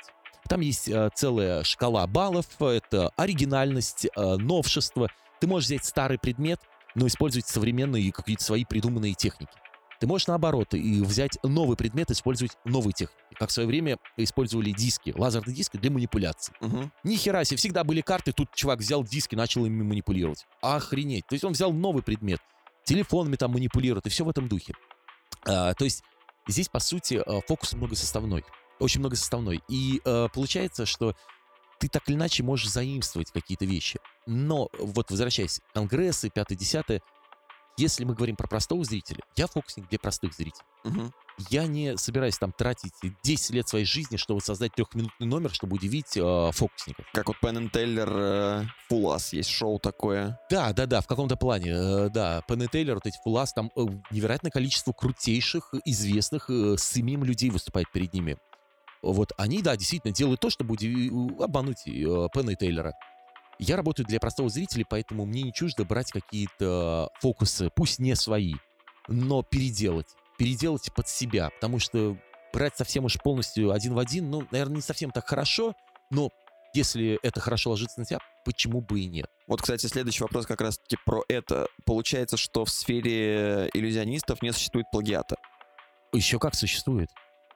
[0.48, 5.10] Там есть э, целая шкала баллов, это оригинальность, э, новшество.
[5.40, 6.60] Ты можешь взять старый предмет,
[6.94, 9.52] но использовать современные какие-то свои придуманные техники.
[10.00, 13.18] Ты можешь наоборот и взять новый предмет, использовать новые техники.
[13.38, 16.54] Как в свое время использовали диски, лазерные диски для манипуляций.
[16.61, 16.92] Мгм.
[17.04, 20.46] Ни хера себе, всегда были карты, тут чувак взял диски, начал ими манипулировать.
[20.61, 21.26] Охренеть.
[21.26, 22.40] То есть он взял новый предмет,
[22.85, 24.74] телефонами там манипулирует, и все в этом духе.
[25.46, 26.02] А, то есть
[26.46, 28.44] здесь, по сути, а, фокус многосоставной.
[28.78, 29.62] Очень многосоставной.
[29.68, 31.14] И а, получается, что
[31.78, 33.98] ты так или иначе можешь заимствовать какие-то вещи.
[34.26, 37.00] Но вот возвращаясь, конгрессы, 5-10,
[37.76, 40.64] если мы говорим про простого зрителя, я фокусник для простых зрителей.
[40.84, 41.12] Мгм.
[41.50, 46.16] Я не собираюсь там тратить 10 лет своей жизни, чтобы создать трехминутный номер, чтобы удивить
[46.16, 47.04] э, фокусников.
[47.12, 50.38] Как вот Penn Тейлор э, Full Us есть шоу такое.
[50.50, 52.42] Да, да, да, в каком-то плане, э, да.
[52.48, 56.96] Пенн и Тейлор, вот эти фулас, там э, невероятное количество крутейших, э, известных, э, с
[56.96, 58.38] именем людей выступает перед ними.
[59.02, 62.94] Вот они, да, действительно делают то, чтобы удиви- у- обмануть э, Пенна и Тейлора.
[63.58, 68.54] Я работаю для простого зрителя, поэтому мне не чуждо брать какие-то фокусы, пусть не свои,
[69.08, 70.08] но переделать.
[70.38, 72.18] Переделать под себя, потому что
[72.52, 75.74] брать совсем уж полностью один в один, ну, наверное, не совсем так хорошо,
[76.10, 76.30] но
[76.74, 79.30] если это хорошо ложится на тебя, почему бы и нет?
[79.46, 81.68] Вот, кстати, следующий вопрос как раз-таки про это.
[81.86, 85.36] Получается, что в сфере иллюзионистов не существует плагиата.
[86.12, 87.08] Еще как существует.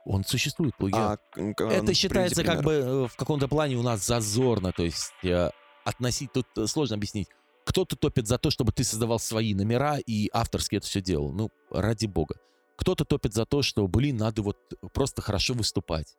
[0.06, 1.20] Он существует, плагиат.
[1.36, 5.12] А, Это ну, считается как бы э, в каком-то плане у нас зазорно, то есть
[5.22, 5.50] э,
[5.90, 7.28] относить тут э, сложно объяснить.
[7.64, 11.32] Кто-то топит за то, чтобы ты создавал свои номера и авторски это все делал.
[11.32, 12.36] Ну, ради бога.
[12.76, 14.56] Кто-то топит за то, что, блин, надо вот
[14.94, 16.16] просто хорошо выступать.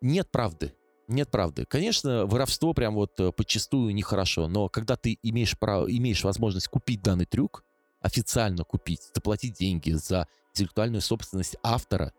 [0.00, 0.74] Нет правды.
[1.08, 1.64] Нет правды.
[1.66, 7.02] Конечно, воровство прям вот э, подчастую нехорошо, но когда ты имеешь, право, имеешь возможность купить
[7.02, 7.64] данный трюк,
[8.00, 12.12] официально купить, заплатить деньги за интеллектуальную собственность автора,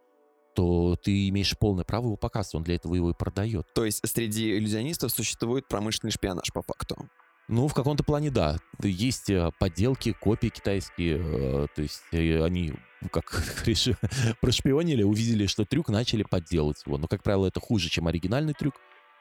[0.56, 3.68] то ты имеешь полное право его показывать, он для этого его и продает.
[3.74, 7.10] То есть среди иллюзионистов существует промышленный шпионаж по факту.
[7.48, 8.58] Ну, в каком-то плане, да.
[8.82, 13.26] Есть э, подделки, копии китайские, э, то есть э, они, ну, как
[13.58, 13.90] говоришь,
[14.42, 16.98] прошпионили, увидели, что трюк, начали подделать его.
[16.98, 18.74] Но, как правило, это хуже, чем оригинальный трюк,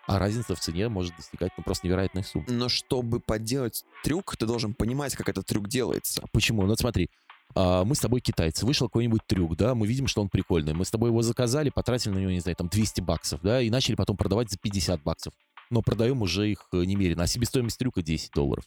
[0.07, 2.47] а разница в цене может достигать ну, просто невероятных сумм.
[2.49, 6.25] Но чтобы подделать трюк, ты должен понимать, как этот трюк делается.
[6.33, 6.63] Почему?
[6.63, 7.11] Ну, вот смотри,
[7.55, 10.75] а, мы с тобой китайцы, вышел какой-нибудь трюк, да, мы видим, что он прикольный.
[10.75, 13.71] Мы с тобой его заказали, потратили на него, не знаю, там 200 баксов, да, и
[13.71, 15.35] начали потом продавать за 50 баксов.
[15.71, 17.23] Но продаем уже их э, немерено.
[17.23, 18.65] А себестоимость трюка 10 долларов.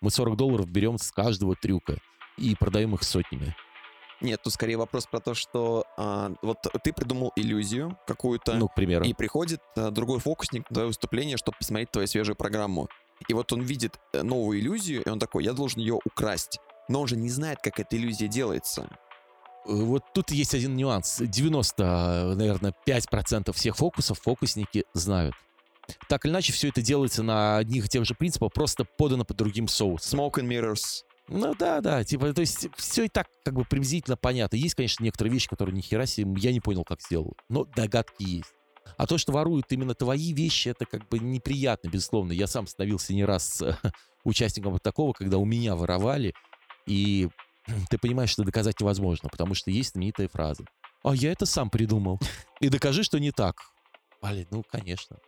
[0.00, 1.98] Мы 40 долларов берем с каждого трюка
[2.36, 3.54] и продаем их сотнями.
[4.20, 8.74] Нет, тут скорее вопрос про то, что а, вот ты придумал иллюзию какую-то, Ну, к
[8.74, 9.04] примеру.
[9.04, 12.88] и приходит а, другой фокусник на твое выступление, чтобы посмотреть твою свежую программу.
[13.28, 16.58] И вот он видит э, новую иллюзию, и он такой, я должен ее украсть.
[16.92, 18.82] Но он же не знает, как эта иллюзия делается.
[19.66, 21.22] Э, Вот тут есть один нюанс.
[21.22, 25.34] 90, наверное, 5% всех фокусов фокусники знают.
[26.10, 29.38] Так или иначе, все это делается на одних и тех же принципах, просто подано под
[29.38, 30.20] другим соусом.
[30.20, 31.04] Smoke and Mirrors.
[31.28, 34.56] Ну да, да, типа, то есть все и так как бы приблизительно понятно.
[34.56, 38.22] Есть, конечно, некоторые вещи, которые ни хера себе я не понял, как сделал, но догадки
[38.22, 38.52] есть.
[38.98, 42.32] А то, что воруют именно твои вещи, это как бы неприятно, безусловно.
[42.32, 43.76] Я сам становился не раз э,
[44.24, 46.34] участником вот такого, когда у меня воровали,
[46.86, 47.28] и
[47.90, 50.64] ты понимаешь, что доказать невозможно, потому что есть знаменитая фраза.
[51.02, 52.20] А я это сам придумал.
[52.60, 53.56] И докажи, что не так.
[54.22, 55.18] Блин, ну, конечно.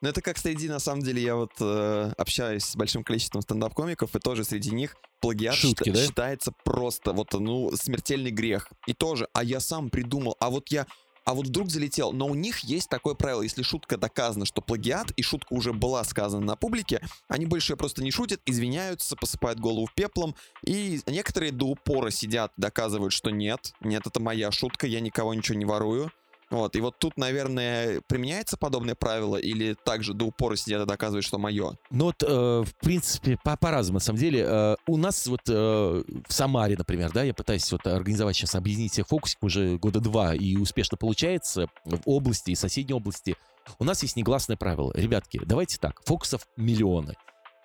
[0.00, 4.16] Ну, это как среди, на самом деле, я вот э, общаюсь с большим количеством стендап-комиков,
[4.16, 6.04] и тоже среди них плагиат Шутки, да?
[6.04, 8.68] считается просто вот, ну, смертельный грех.
[8.88, 10.88] И тоже, а я сам придумал, а вот я,
[11.24, 12.12] а вот вдруг залетел.
[12.12, 16.04] Но у них есть такое правило, если шутка доказана, что плагиат, и шутка уже была
[16.04, 21.66] сказана на публике, они больше просто не шутят, извиняются, посыпают голову пеплом, и некоторые до
[21.66, 26.10] упора сидят, доказывают, что нет, нет, это моя шутка, я никого ничего не ворую.
[26.52, 31.24] Вот, и вот тут, наверное, применяется подобное правило, или также до упора сидят и доказывают,
[31.24, 31.78] что мое?
[31.90, 34.44] Ну вот, э, в принципе, по- по-разному, на самом деле.
[34.46, 38.92] Э, у нас вот э, в Самаре, например, да, я пытаюсь вот организовать сейчас, объединить
[38.92, 43.34] всех фокусиков уже года два, и успешно получается в области и соседней области.
[43.78, 44.92] У нас есть негласное правило.
[44.94, 47.14] Ребятки, давайте так, фокусов миллионы.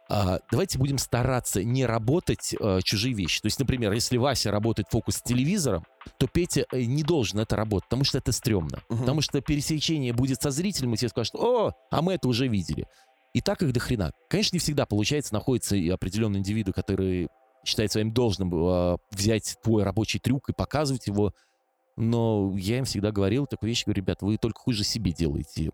[0.09, 3.41] А, давайте будем стараться не работать э, чужие вещи.
[3.41, 5.85] То есть, например, если Вася работает фокус с телевизором,
[6.17, 8.81] то Петя э, не должен это работать, потому что это стрёмно.
[8.89, 8.99] Мгм.
[8.99, 12.87] Потому что пересечение будет со зрителем, и тебе скажут, о, а мы это уже видели.
[13.33, 14.13] И так их до хрена.
[14.29, 17.27] Конечно, не всегда получается, находятся и определенные индивиды, которые
[17.65, 21.33] считают своим должным э, взять твой рабочий трюк и показывать его.
[21.97, 25.71] Но я им всегда говорил такую вещь, говорю, ребят, вы только хуже себе делаете.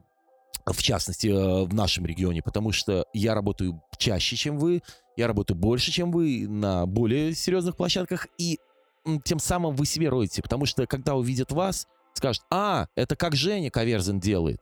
[0.65, 4.81] В частности, э, в нашем регионе, потому что я работаю чаще, чем вы,
[5.17, 8.59] я работаю больше, чем вы на более серьезных площадках, и
[9.25, 13.69] тем самым вы себе роете, потому что когда увидят вас, скажут, а, это как Женя
[13.69, 14.61] Каверзин делает.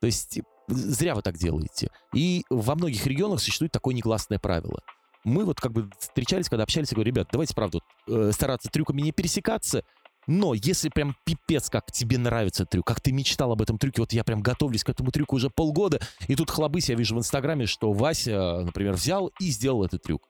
[0.00, 1.88] То есть зря вы так делаете.
[2.12, 4.80] И во многих регионах существует такое негласное правило.
[5.24, 9.00] Мы вот как бы встречались, когда общались, я говорю, ребят, давайте, правда, э, стараться трюками
[9.00, 9.82] не пересекаться,
[10.26, 14.12] но если прям пипец, как тебе нравится трюк, как ты мечтал об этом трюке, вот
[14.12, 17.66] я прям готовлюсь к этому трюку уже полгода, и тут хлобысь, я вижу в Инстаграме,
[17.66, 20.22] что Вася, например, взял и сделал этот трюк.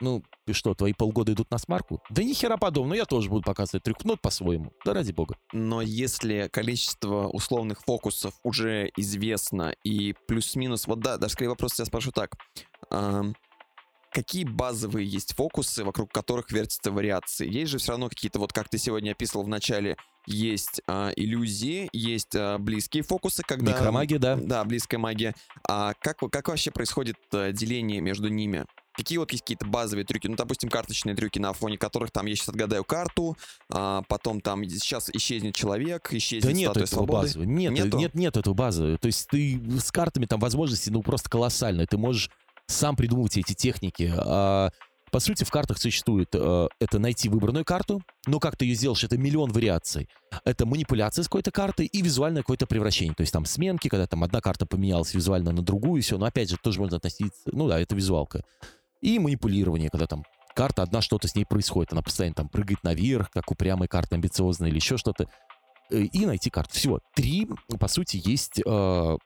[0.00, 2.00] Ну, и что, твои полгода идут на смарку?
[2.10, 4.72] Да ни хера подобного, я тоже буду показывать трюк, но по-своему.
[4.84, 5.36] Да ради бога.
[5.52, 11.84] Но если количество условных фокусов уже известно и плюс-минус, вот да, даже скорее вопрос я
[11.84, 12.36] спрошу так.
[14.10, 17.48] Какие базовые есть фокусы, вокруг которых вертятся вариации?
[17.48, 21.88] Есть же все равно какие-то, вот как ты сегодня описывал в начале, есть а, иллюзии,
[21.92, 23.72] есть а, близкие фокусы, когда...
[23.72, 24.36] Микромагия, да.
[24.36, 25.34] Да, близкая магия.
[25.66, 28.66] А как, как вообще происходит а, деление между ними?
[28.94, 30.26] Какие вот есть какие-то базовые трюки?
[30.26, 33.36] Ну, допустим, карточные трюки, на фоне которых там я сейчас отгадаю карту,
[33.72, 37.28] а потом там сейчас исчезнет человек, исчезнет Да нет этого свободы.
[37.28, 37.38] базы.
[37.46, 37.96] Нет, Нету?
[37.96, 38.98] нет, нет этого базы.
[38.98, 41.86] То есть ты с картами там возможности, ну, просто колоссальные.
[41.86, 42.28] Ты можешь
[42.68, 44.12] сам придумывать эти техники.
[44.16, 44.70] А,
[45.10, 49.02] по сути, в картах существует э, это найти выбранную карту, но как ты ее сделаешь,
[49.04, 50.08] это миллион вариаций.
[50.44, 53.14] Это манипуляция с какой-то картой и визуальное какое-то превращение.
[53.14, 56.18] То есть там сменки, когда там одна карта поменялась визуально на другую, и все.
[56.18, 58.42] Но опять же, тоже можно относиться, ну да, это визуалка.
[59.00, 61.92] И манипулирование, когда там карта одна, что-то с ней происходит.
[61.92, 65.28] Она постоянно там прыгает наверх, как упрямая карта, амбициозная или еще что-то.
[65.90, 66.74] Э, И найти карту.
[66.74, 67.48] Всего три,
[67.80, 69.16] по сути, есть э,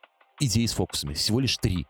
[0.41, 1.15] идеи с фокусами.
[1.15, 1.87] Всего лишь три.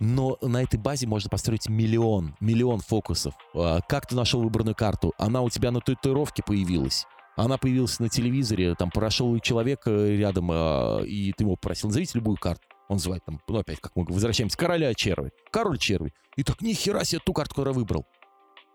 [0.00, 3.34] Но на этой базе можно построить миллион, миллион фокусов.
[3.54, 5.12] А, Как ты нашел выбранную карту?
[5.18, 7.06] Она у тебя на татуировке появилась.
[7.36, 12.18] Она появилась на телевизоре, там прошел человек э, рядом, а, и ты его попросил, назовите
[12.18, 12.62] любую карту.
[12.88, 15.30] Он называет там, ну опять, как мы возвращаемся, короля черви.
[15.50, 16.12] Король черви.
[16.36, 18.04] И так, нихера себе ту карту, которую выбрал.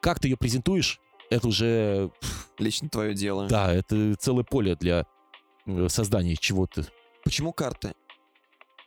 [0.01, 0.99] Как ты ее презентуешь,
[1.29, 2.09] это уже,
[2.57, 3.47] Лично твое дело.
[3.47, 5.05] да, это целое поле для
[5.67, 6.85] э, создания чего-то.
[7.23, 7.93] Почему карты?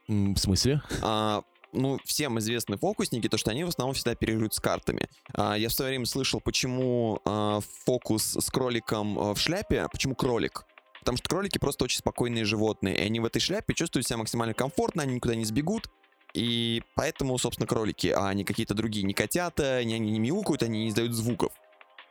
[0.09, 0.83] В смысле?
[1.03, 5.09] А, ну, всем известны фокусники, то, что они в основном всегда оперируют с картами.
[5.35, 10.15] А, я в свое время слышал, почему а, фокус с кроликом а, в шляпе, почему
[10.15, 10.65] кролик?
[11.01, 14.55] Потому что кролики просто очень спокойные животные, и они в этой шляпе чувствуют себя максимально
[14.55, 15.89] комфортно, они никуда не сбегут,
[16.35, 20.85] и поэтому, собственно, кролики, а не какие-то другие, не котята, они, они не мяукают, они
[20.85, 21.53] не издают звуков.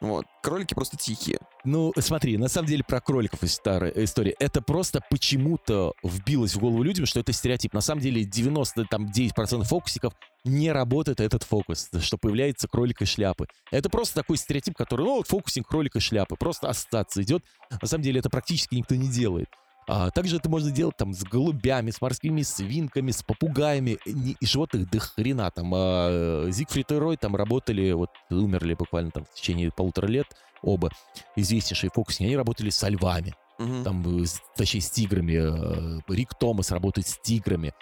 [0.02, 0.26] Вот.
[0.42, 1.40] Кролики просто тихие.
[1.66, 4.34] Ну, смотри, на самом деле про кроликов есть старая история.
[4.40, 7.74] Это просто почему-то вбилось в голову людям, что это стереотип.
[7.74, 10.14] На самом деле 99% фокусиков
[10.46, 13.48] не работает этот фокус, что появляется кролик и шляпы.
[13.72, 16.36] Это просто такой стереотип, который, ну, фокусинг кролик и шляпы.
[16.38, 17.44] Просто ассоциация идет.
[17.82, 19.48] На самом деле это практически никто не делает.
[19.92, 24.46] А, также это можно делать там с голубями, с морскими свинками, с попугаями и, и
[24.46, 25.50] животных до хрена.
[25.50, 30.28] Там а, Зигфрид и Рой там работали, вот умерли буквально там в течение полутора лет
[30.62, 30.92] оба
[31.36, 33.84] известнейшие фокусники, они работали со львами, Мгм.
[33.84, 34.26] там, э,
[34.56, 35.98] точнее, с тиграми.
[35.98, 37.74] э, Рик Томас работает с тиграми,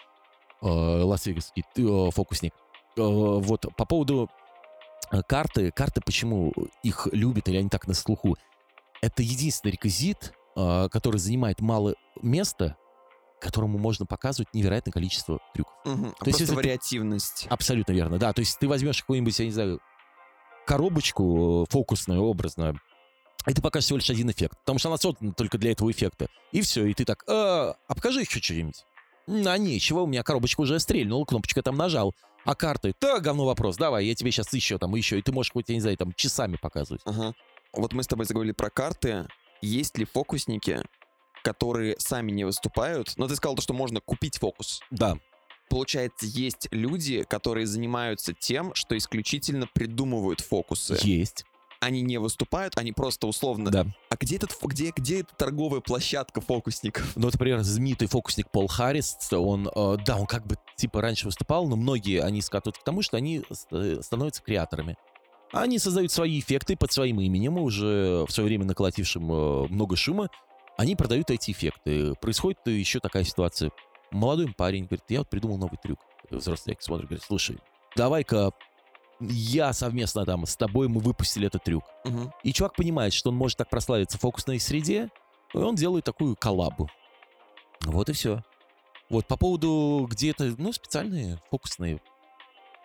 [0.61, 2.53] э, лас-вегасский э, фокусник.
[2.97, 4.29] Э, Вот, по поводу
[5.11, 8.37] э, карты, карты, почему их любят или они так на слуху,
[9.01, 10.46] это единственный реквизит, э,
[10.91, 12.77] который занимает мало места,
[13.39, 15.75] которому можно показывать невероятное количество трюков.
[15.85, 16.05] Мгм.
[16.05, 17.47] есть, Просто если ты- вариативность.
[17.49, 18.33] Абсолютно верно, да.
[18.33, 19.79] То есть ты возьмешь какую-нибудь, я не знаю,
[20.65, 22.79] коробочку э, фокусную, образную,
[23.45, 26.27] и ты покажешь всего лишь один эффект, потому что она создана только для этого эффекта.
[26.51, 28.83] И все, и ты так, а, а покажи еще что-нибудь.
[29.27, 32.13] А нечего, у меня коробочка уже стрельнула, кнопочку я там нажал.
[32.45, 32.93] А карты?
[33.01, 35.19] Да, говно вопрос, давай, я тебе сейчас еще там, еще.
[35.19, 37.01] И ты можешь хоть, я не знаю, там часами показывать.
[37.05, 37.33] Ага.
[37.73, 39.27] Вот мы с тобой заговорили про карты.
[39.61, 40.81] Есть ли фокусники,
[41.43, 43.13] которые сами не выступают?
[43.17, 44.81] Но ты сказал то, что можно купить фокус.
[44.91, 45.17] Да.
[45.69, 50.97] Получается, есть люди, которые занимаются тем, что исключительно придумывают фокусы.
[51.01, 51.45] Есть.
[51.79, 53.69] Они не выступают, они просто условно...
[53.69, 53.85] Да.
[54.09, 57.15] А где, этот, где, где эта торговая площадка фокусников?
[57.15, 61.25] Ну, вот, например, знаменитый фокусник Пол Харрис, он, э, да, он как бы типа раньше
[61.25, 64.97] выступал, но многие они скатывают к тому, что они ст- становятся креаторами.
[65.51, 70.29] Они создают свои эффекты под своим именем, уже в свое время наколотившим э, много шума.
[70.77, 72.13] Они продают эти эффекты.
[72.15, 73.71] Происходит еще такая ситуация.
[74.11, 75.99] Молодой парень говорит, я вот придумал новый трюк.
[76.29, 77.57] Взрослый смотрит, говорит, слушай,
[77.95, 78.51] давай-ка
[79.19, 81.83] я совместно там с тобой мы выпустили этот трюк.
[82.05, 82.31] Мгм.
[82.43, 85.09] И чувак понимает, что он может так прославиться в фокусной среде,
[85.53, 86.89] и он делает такую коллабу.
[87.85, 88.43] Вот и все.
[89.09, 92.01] Вот по поводу где-то, ну, специальные фокусные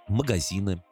[0.09, 0.83] магазины.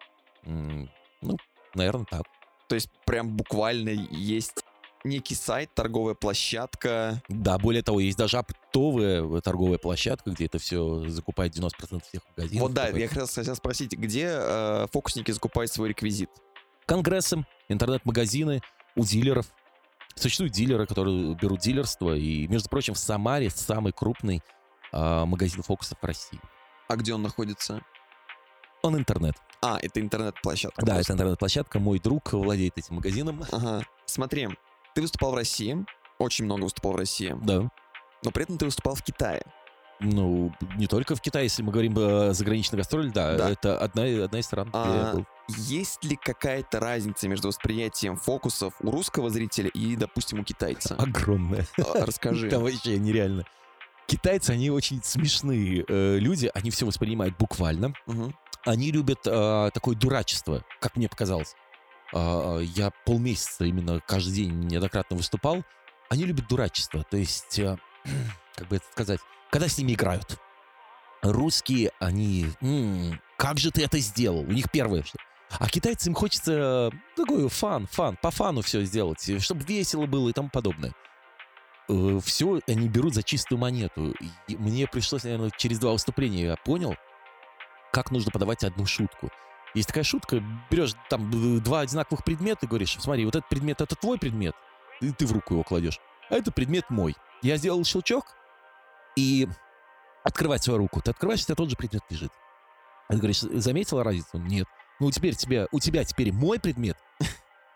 [0.44, 1.36] Ну,
[1.74, 2.22] наверное, так.
[2.68, 4.64] То есть прям буквально есть
[5.04, 7.22] некий сайт, торговая площадка.
[7.28, 12.22] Да, более того, есть даже оптовая э, торговая площадка, где это все закупает 90% всех
[12.36, 12.62] магазинов.
[12.62, 16.30] вот да, я раз хотел спросить, где э, фокусники закупают свой реквизит?
[16.86, 18.62] Конгрессы, интернет-магазины,
[18.96, 19.46] у дилеров.
[20.16, 22.14] Существуют дилеры, которые берут дилерство.
[22.14, 24.42] И, между прочим, в Самаре самый крупный
[24.92, 26.40] а, магазин фокусов в России.
[26.88, 27.82] А где он находится?
[28.82, 29.34] Он интернет.
[29.62, 30.84] А, это интернет-площадка.
[30.84, 31.12] Да, просто.
[31.12, 31.78] это интернет-площадка.
[31.78, 33.42] Мой друг владеет этим магазином.
[33.52, 33.84] Ага.
[34.06, 34.48] Смотри,
[34.94, 35.84] ты выступал в России,
[36.18, 37.70] очень много выступал в России, Да.
[38.24, 39.42] но при этом ты выступал в Китае.
[40.02, 43.50] Ну, не только в Китае, если мы говорим о заграничной гастроль, да, Да.
[43.50, 45.26] это одна, одна из стран, где я А, был.
[45.48, 50.94] Есть ли какая-то разница между восприятием фокусов у русского зрителя и, допустим, у китайца?
[50.94, 51.66] Огромная.
[51.78, 52.48] А, Расскажи.
[52.50, 53.44] Там вообще нереально.
[54.06, 57.92] Китайцы, они очень смешные э, люди, они все воспринимают буквально.
[58.64, 61.54] Они любят э, такое дурачество, как мне показалось.
[62.12, 65.64] А, я полмесяца именно каждый день неоднократно выступал.
[66.08, 67.76] Они любят дурачество, то есть, э,
[68.54, 69.20] как бы это сказать,
[69.50, 70.38] когда с ними играют.
[71.22, 74.40] Русские, они, «М, как же ты это сделал?
[74.40, 75.18] У них первое что.
[75.58, 80.32] А китайцам хочется э, такой фан, фан, по фану все сделать, чтобы весело было и
[80.32, 80.94] тому подобное.
[82.22, 84.14] Все они берут за чистую монету.
[84.46, 86.94] И мне пришлось, наверное, через два выступления я понял,
[87.92, 89.30] как нужно подавать одну шутку.
[89.74, 91.30] Есть такая шутка, берешь там
[91.62, 94.54] два одинаковых предмета и говоришь, смотри, вот этот предмет— это твой предмет,
[95.00, 97.14] и ты в руку его кладешь, а это предмет мой.
[97.42, 98.36] Я сделал щелчок,
[99.16, 99.48] и
[100.24, 101.00] открывать свою руку.
[101.00, 102.32] Ты открываешь, у тебя тот же предмет лежит.
[103.08, 104.38] А ты говоришь, заметила разницу?
[104.38, 104.66] Нет.
[105.00, 106.96] Ну, теперь тебе, у тебя теперь мой предмет,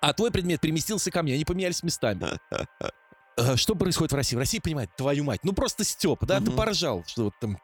[0.00, 2.26] а твой предмет переместился ко мне, они поменялись местами.
[3.36, 4.36] Э, Что происходит в России?
[4.36, 7.58] В России понимает, твою мать, ну просто Степ, да, ты поржал, что вот там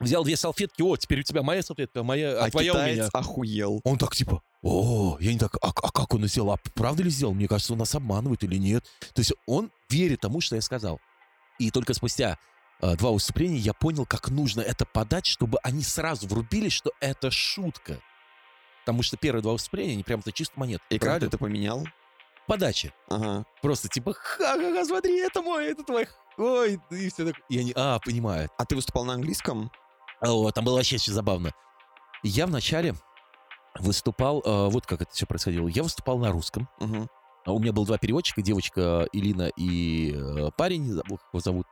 [0.00, 3.08] взял две салфетки, о, теперь у тебя моя салфетка, моя, а, А твоя у меня.
[3.12, 3.80] охуел.
[3.84, 6.52] Он так типа, о, я не так, а, а как он сделал?
[6.52, 7.34] А правда ли сделал?
[7.34, 8.84] Мне кажется, он нас обманывает или нет.
[9.14, 11.00] То есть он верит тому, что я сказал.
[11.58, 12.38] И только спустя
[12.80, 17.30] э, два выступления я понял, как нужно это подать, чтобы они сразу врубились, что это
[17.30, 18.00] шутка.
[18.84, 20.82] Потому что первые два выступления, они прям-то чисто монет.
[20.90, 21.86] И как ты это поменял?
[22.46, 22.92] Подача.
[23.08, 23.46] Ага.
[23.62, 26.06] Просто типа, ха-ха-ха, смотри, это мой, это твой.
[26.36, 27.36] Ой, и все так.
[27.48, 28.52] И они, а, понимают.
[28.58, 29.70] А ты выступал на английском?
[30.26, 31.52] О, там было вообще очень забавно.
[32.22, 32.94] Я вначале
[33.78, 35.68] выступал, э, вот как это все происходило.
[35.68, 36.68] Я выступал на русском.
[37.46, 41.66] А У меня было два переводчика, девочка Илина и э, парень, забыл, как его зовут.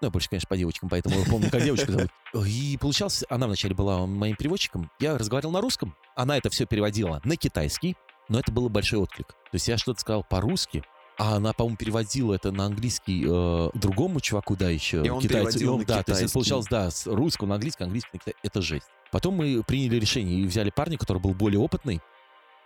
[0.00, 2.10] Ну, я больше, конечно, по девочкам, поэтому я помню, как девочку зовут.
[2.44, 4.90] И получалось, она вначале была моим переводчиком.
[4.98, 7.96] Я разговаривал на русском, она это все переводила на китайский,
[8.28, 9.28] но это был большой отклик.
[9.28, 10.82] То есть я что-то сказал по-русски,
[11.18, 15.58] а она, по-моему, переводила это на английский э, другому чуваку, да, еще И он китайцу.
[15.58, 16.32] переводил на да, то есть это китайский.
[16.34, 18.40] получалось, да, с русского на английский, английский на китайский.
[18.42, 18.86] Это жесть.
[19.10, 22.00] Потом мы приняли решение и взяли парня, который был более опытный.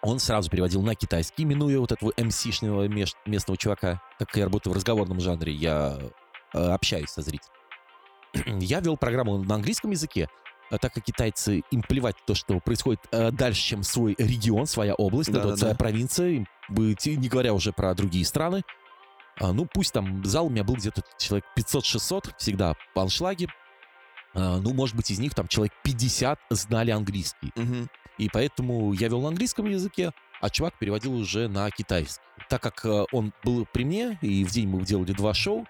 [0.02, 4.00] Он сразу переводил на китайский, минуя вот этого МСишного меж- местного чувака.
[4.18, 5.98] Так как я работаю в разговорном жанре, я
[6.54, 7.50] э, общаюсь со зрителем.
[8.60, 10.28] Я вел программу на английском языке,
[10.70, 14.94] а так как китайцы, им плевать то, что происходит э, дальше, чем свой регион, своя
[14.94, 15.60] область, это вот Да-да-да.
[15.60, 18.62] своя провинция, им не говоря уже про другие страны.
[19.38, 23.48] А, ну, пусть там зал у меня был где-то человек 500-600, всегда по аншлаге.
[24.34, 27.52] А, ну, может быть, из них там человек 50 знали английский.
[27.54, 27.88] Мгм.
[28.18, 32.22] И поэтому я вел на английском языке, а чувак переводил уже на китайский.
[32.48, 35.66] Так как э, он был при мне, и в день мы делали два шоу,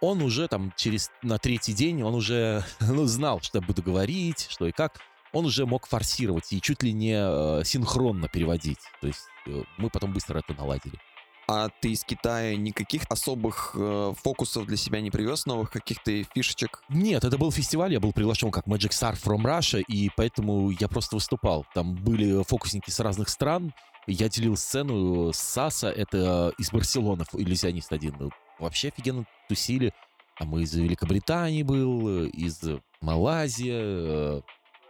[0.00, 4.46] он уже там через на третий день, он уже ну, знал, что я буду говорить,
[4.50, 4.98] что и как.
[5.34, 8.78] Он уже мог форсировать и чуть ли не э, синхронно переводить.
[9.00, 10.98] То есть э, мы потом быстро это наладили.
[11.46, 16.82] А ты из Китая никаких особых э, фокусов для себя не привез, новых каких-то фишечек?
[16.88, 20.88] Нет, это был фестиваль, я был приглашен как Magic Star from Russia, и поэтому я
[20.88, 21.66] просто выступал.
[21.74, 23.74] Там были фокусники с разных стран,
[24.06, 28.32] я делил сцену с Саса, это из Барселоны, иллюзионист один.
[28.58, 29.92] Вообще офигенно тусили.
[30.36, 32.60] А мы из Великобритании был, из
[33.00, 34.42] Малайзии,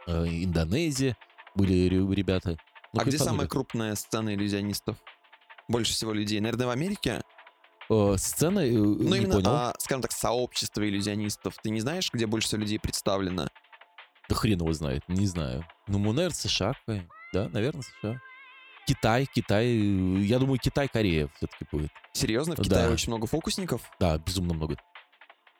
[0.06, 1.16] э, э, Индонезии
[1.54, 2.56] были ребята.
[2.92, 4.96] Ну, а где самая крупная сцена иллюзионистов?
[5.68, 6.40] Больше всего людей?
[6.40, 7.22] Наверное, в Америке?
[7.90, 8.60] Э, сцена?
[8.60, 9.50] Э, ну, именно, понял.
[9.50, 11.54] А, скажем так, сообщество иллюзионистов.
[11.62, 13.48] Ты не знаешь, где больше всего людей представлено?
[14.28, 15.66] Да хрен его знает, не знаю.
[15.86, 16.74] Ну, Мунер, США,
[17.32, 18.20] да, наверное, США.
[18.86, 21.90] Китай, Китай, я думаю, Китай, Корея все-таки будет.
[22.12, 22.54] Серьезно?
[22.54, 22.92] В Китае да.
[22.92, 23.82] очень много фокусников?
[23.98, 24.76] Да, безумно много.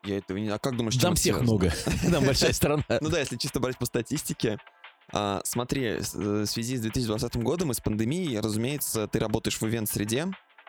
[0.05, 0.49] Я этого не...
[0.49, 1.73] А как думаешь, Там всех много.
[2.11, 2.85] Там большая страна.
[3.01, 4.59] Ну да, если чисто брать по статистике,
[5.13, 9.67] а, смотри, э, в связи с 2020 годом и с пандемией, разумеется, ты работаешь в
[9.67, 10.27] ивент-среде,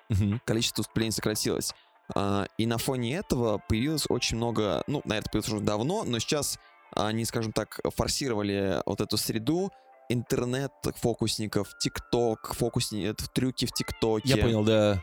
[0.09, 0.39] угу.
[0.45, 1.73] количество выступлений сократилось.
[2.13, 6.19] А, и на фоне этого появилось очень много, ну, на это появилось уже давно, но
[6.19, 6.59] сейчас
[6.91, 9.71] они, скажем так, форсировали вот эту среду,
[10.09, 14.29] интернет-фокусников, ТикТок, фокусников, трюки в ТикТоке.
[14.29, 15.01] Я понял, да.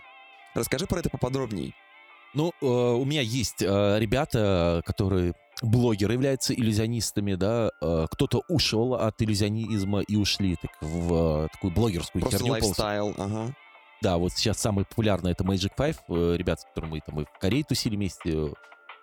[0.55, 1.74] Расскажи про это поподробней.
[2.35, 8.95] Ну, э, у меня есть э, ребята, которые блогеры являются иллюзионистами, да, э, кто-то ушел
[8.95, 12.53] от иллюзионизма и ушли так, в э, такую блогерскую Просто херню.
[12.53, 13.55] lifestyle, ага.
[14.01, 17.24] Да, вот сейчас самый популярный это Magic Five, э, ребят, с которыми мы там и
[17.24, 18.53] в Корее тусили вместе,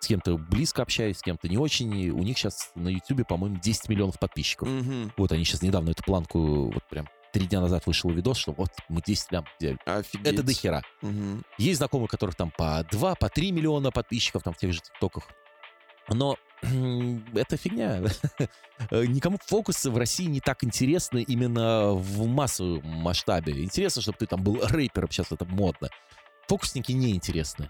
[0.01, 1.95] с кем-то близко общаюсь, с кем-то не очень.
[1.97, 4.67] И у них сейчас на YouTube, по-моему, 10 миллионов подписчиков.
[4.67, 5.11] Угу.
[5.17, 8.71] Вот они сейчас недавно эту планку, вот прям три дня назад вышел видос, что вот
[8.87, 9.77] мы 10 лям взяли.
[9.85, 10.27] Офигеть.
[10.27, 10.83] Это дохера.
[11.01, 11.41] Угу.
[11.57, 14.81] Есть знакомые, у которых там по 2, по 3 миллиона подписчиков там в тех же
[14.81, 15.27] тиктоках.
[16.09, 16.37] Но
[17.33, 18.01] это фигня.
[18.91, 23.63] Никому фокусы в России не так интересны именно в массовом масштабе.
[23.63, 25.89] Интересно, чтобы ты там был рэпером, сейчас это модно.
[26.47, 27.69] Фокусники не интересны.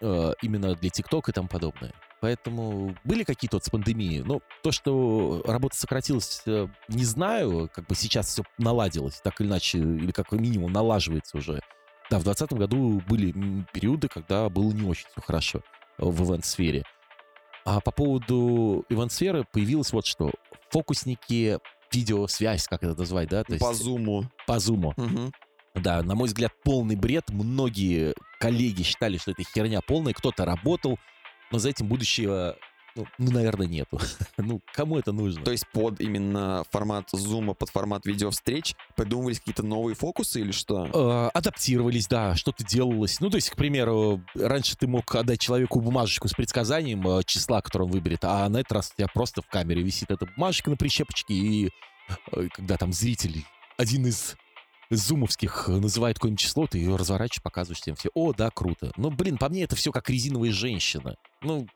[0.00, 1.92] Э, именно для ТикТока и тому подобное.
[2.22, 4.22] Поэтому были какие-то вот с пандемией.
[4.22, 7.68] Но то, что работа сократилась, э, не знаю.
[7.74, 11.60] Как бы сейчас все наладилось, так или иначе, или как минимум налаживается уже.
[12.10, 13.32] Да, в 2020 году были
[13.72, 15.62] периоды, когда было не очень все хорошо
[15.98, 16.84] в ивент-сфере.
[17.64, 20.30] А по поводу ивент-сферы появилось вот что.
[20.70, 21.58] Фокусники,
[21.92, 23.42] видеосвязь, как это назвать, да?
[23.42, 24.30] То по зуму.
[24.46, 24.94] По зуму.
[24.96, 25.32] Угу.
[25.74, 27.30] Да, на мой взгляд, полный бред.
[27.30, 30.12] Многие коллеги считали, что это херня полная.
[30.12, 30.98] Кто-то работал,
[31.52, 32.56] но за этим будущего
[32.94, 33.98] ну, ну, наверное, нету.
[34.36, 35.44] ну, кому это нужно?
[35.44, 40.88] То есть под именно формат зума, под формат видеовстреч придумывались какие-то новые фокусы или что?
[40.92, 43.20] Э, адаптировались, да, что-то делалось.
[43.20, 47.62] Ну, то есть, к примеру, раньше ты мог отдать человеку бумажечку с предсказанием э, числа,
[47.62, 50.68] которое он выберет, а на этот раз у тебя просто в камере висит эта бумажечка
[50.68, 51.70] на прищепочке, и
[52.32, 53.44] э, когда там зритель,
[53.78, 54.36] один из
[54.96, 58.10] зумовских э, называет какое-нибудь число, ты ее разворачиваешь, показываешь всем все.
[58.14, 58.92] О, да, круто.
[58.96, 61.16] Ну, блин, по мне это все как резиновая женщина.
[61.42, 61.66] Ну,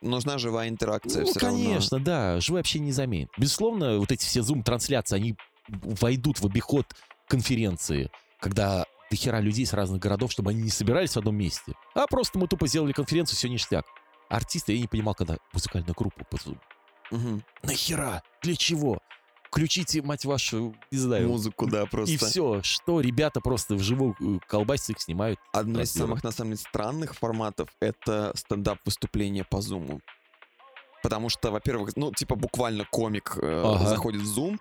[0.00, 1.24] нужна живая интеракция.
[1.24, 2.04] Ну, конечно, равно.
[2.04, 3.28] да, живое общение не заменит.
[3.38, 5.36] Безусловно, вот эти все зум-трансляции, они
[5.68, 6.86] войдут в обиход
[7.28, 8.10] конференции,
[8.40, 11.74] когда до хера людей с разных городов, чтобы они не собирались в одном месте.
[11.94, 13.84] А просто мы тупо сделали конференцию, все ништяк.
[14.28, 16.58] Артисты, я не понимал, когда музыкальную группу по Zoom.
[17.10, 17.42] Угу.
[17.64, 18.22] Нахера?
[18.42, 19.00] Для чего?
[19.52, 21.28] Включите, мать вашу, не знаю.
[21.28, 22.14] Музыку, да, просто.
[22.14, 25.38] И все, что ребята просто вживую э, колбасик снимают.
[25.52, 30.00] Одно из самых, на самом деле, странных форматов— это стендап-выступление по Зуму.
[31.02, 33.90] Потому что, во-первых, ну, типа буквально комик э, ага.
[33.90, 34.58] заходит в Zoom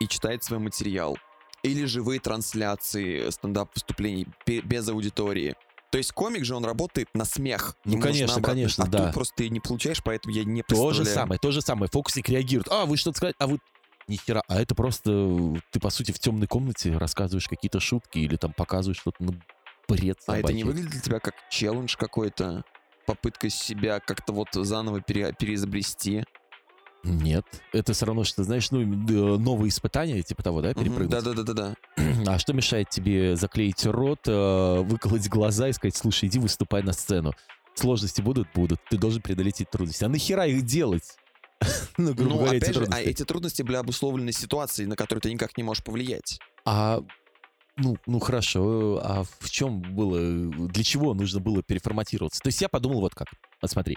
[0.00, 1.16] и читает свой материал.
[1.62, 5.54] Или живые трансляции стендап-выступлений без аудитории.
[5.92, 7.76] То есть комик же, он работает на смех.
[7.84, 8.56] Ну, конечно, наоборот.
[8.56, 9.04] конечно, а да.
[9.04, 10.96] тут просто ты не получаешь, поэтому я не представляю.
[10.96, 11.88] То же самое, то же самое.
[11.92, 12.66] Фокусник реагирует.
[12.72, 13.34] А, вы что-то сказали?
[13.38, 13.60] А вы
[14.08, 14.42] ни хера.
[14.48, 15.10] А это просто
[15.70, 19.34] ты, по сути, в темной комнате рассказываешь какие-то шутки или там показываешь что-то, ну,
[19.88, 20.42] бред собачий.
[20.42, 22.64] А это не выглядит для тебя как челлендж какой-то?
[23.06, 26.24] Попытка себя как-то вот заново пере, переизобрести?
[27.04, 28.84] Нет, это все равно, что, знаешь, ну,
[29.38, 31.10] новые испытания, типа того, да, перепрыгнуть?
[31.10, 31.74] Да-да-да-да.
[32.26, 36.92] А что мешает тебе заклеить рот, э, выколоть глаза и сказать, слушай, иди выступай на
[36.92, 37.32] сцену?
[37.74, 38.48] Сложности будут?
[38.54, 38.80] Будут.
[38.88, 40.04] Ты должен преодолеть эти трудности.
[40.04, 41.16] А нахера их делать?
[41.98, 43.08] ну, грубо ну, говоря, опять эти же, а трудности.
[43.08, 46.38] А эти трудности были обусловлены ситуацией, на которую ты никак не можешь повлиять.
[46.64, 47.00] А
[47.76, 50.18] ну, ну хорошо, а в чем было,
[50.68, 52.40] для чего нужно было переформатироваться?
[52.40, 53.28] То есть я подумал вот как,
[53.60, 53.96] вот смотри,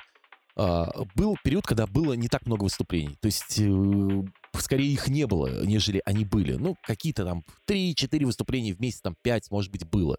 [0.55, 4.23] а, был период, когда было не так много выступлений, то есть э,
[4.57, 6.53] скорее их не было, нежели они были.
[6.53, 10.17] Ну, какие-то там 3-4 выступления в месяц, там 5, может быть, было.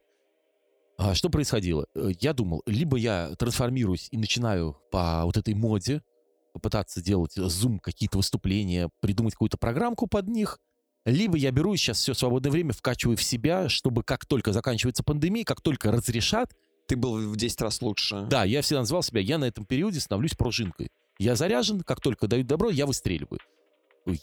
[0.98, 1.86] А что происходило?
[1.94, 6.02] Э, я думал, либо я трансформируюсь и начинаю по вот этой моде,
[6.56, 10.58] попытаться делать Zoom, какие-то выступления, придумать какую-то программку под них,
[11.06, 15.44] Либо я беру сейчас все свободное время, вкачиваю в себя, чтобы как только заканчивается пандемия,
[15.44, 16.52] как только разрешат,
[16.88, 18.26] Ты был в 10 раз лучше.
[18.28, 20.90] да, я всегда называл себя, я на этом периоде становлюсь пружинкой.
[21.18, 23.38] Я заряжен, как только дают добро, я выстреливаю.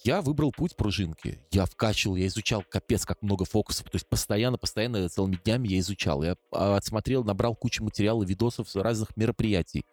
[0.04, 1.40] Я выбрал путь пружинки.
[1.52, 3.90] Я вкачивал, я изучал капец как много фокусов.
[3.90, 6.24] То есть постоянно, постоянно, целыми днями я изучал.
[6.24, 9.84] Я а, отсмотрел, набрал кучу материала, видосов с разных мероприятий.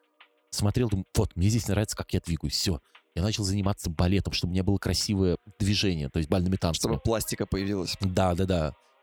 [0.50, 2.54] Смотрел, думаю, вот, мне здесь нравится, как я двигаюсь.
[2.54, 2.80] Все.
[3.14, 6.92] Я начал заниматься балетом, чтобы у меня было красивое движение, то есть бальными танцами.
[6.92, 7.96] Чтобы пластика появилась.
[8.00, 8.44] Да, да,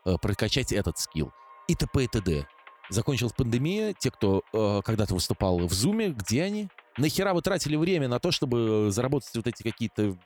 [0.04, 0.18] да.
[0.22, 1.32] Прокачать этот скилл.
[1.66, 2.04] И т.п.
[2.04, 2.46] и т.д.
[2.90, 3.94] Закончилась пандемия.
[3.98, 6.68] Те, кто э, когда-то выступал в Зуме, где они?
[6.96, 10.16] Нахера вы тратили время на то, чтобы заработать вот эти какие-то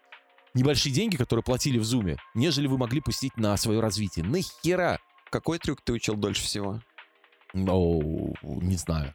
[0.54, 4.24] небольшие деньги, которые платили в Зуме, нежели вы могли пустить на свое развитие?
[4.24, 5.00] Нахера?
[5.30, 6.80] Какой трюк ты учил дольше всего?
[7.54, 9.14] О, не знаю.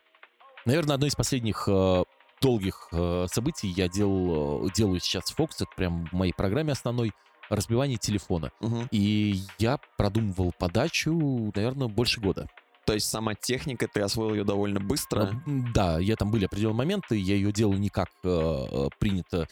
[0.67, 2.03] Наверное, одно из последних э,
[2.41, 6.73] долгих э, событий я делал, э, делаю сейчас в Фокус, это прям в моей программе
[6.73, 7.13] основной,
[7.49, 8.51] разбивание телефона.
[8.59, 8.89] Мгм.
[8.91, 12.49] И я продумывал подачу, наверное, больше года.
[12.85, 15.41] То есть сама техника, ты освоил ее довольно быстро.
[15.73, 19.47] Да, я там были определенные моменты, я ее делал не как э, принято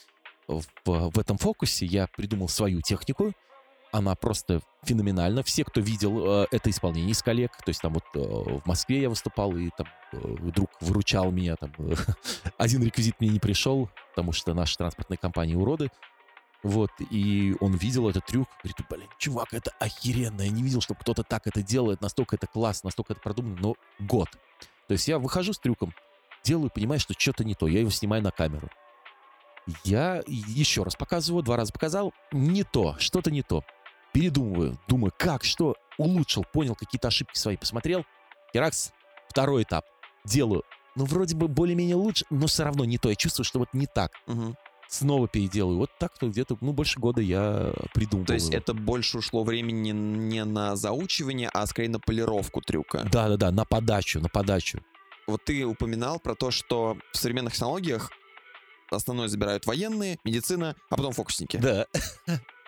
[0.49, 1.85] в, в этом фокусе.
[1.85, 3.31] Я придумал свою технику.
[3.95, 5.41] Она просто феноменальна.
[5.41, 9.03] Все, кто видел э, это исполнение из коллег, то есть там вот э, в Москве
[9.03, 11.71] я выступал, и там э, друг выручал меня, там
[12.57, 15.91] один реквизит мне не пришел, потому что наши транспортные компании уроды.
[16.61, 20.99] Вот, и он видел этот трюк, говорит, блин, чувак, это охеренно, я не видел, чтобы
[20.99, 24.27] кто-то так это делает, настолько это классно, настолько это продумано, но год.
[24.89, 25.93] То есть я выхожу с трюком,
[26.43, 28.69] делаю, понимаю, что что-то не то, я его снимаю на камеру.
[29.85, 33.63] Я еще раз показываю, два раза показал, не то, что-то не то.
[34.15, 38.05] Передумываю, думаю, как, что, улучшил, понял какие-то ошибки свои, посмотрел.
[38.53, 38.93] Херакс,
[39.27, 39.83] второй этап.
[40.23, 40.63] Делаю.
[40.95, 43.09] Ну, вроде бы более-менее лучше, но все равно не то.
[43.09, 44.13] Я чувствую, что вот не так.
[44.25, 44.55] Мгм.
[44.87, 45.79] Снова переделаю.
[45.79, 48.27] Вот так-то где-то, ну, больше года я придумывал.
[48.27, 53.03] То есть это больше ушло времени не на заучивание, а скорее на полировку трюка.
[53.11, 54.81] Да-да-да, на подачу, на подачу.
[55.27, 58.11] Вот ты упоминал про то, что в современных технологиях
[58.91, 61.57] основное забирают военные, медицина, а потом фокусники.
[61.57, 61.87] Да.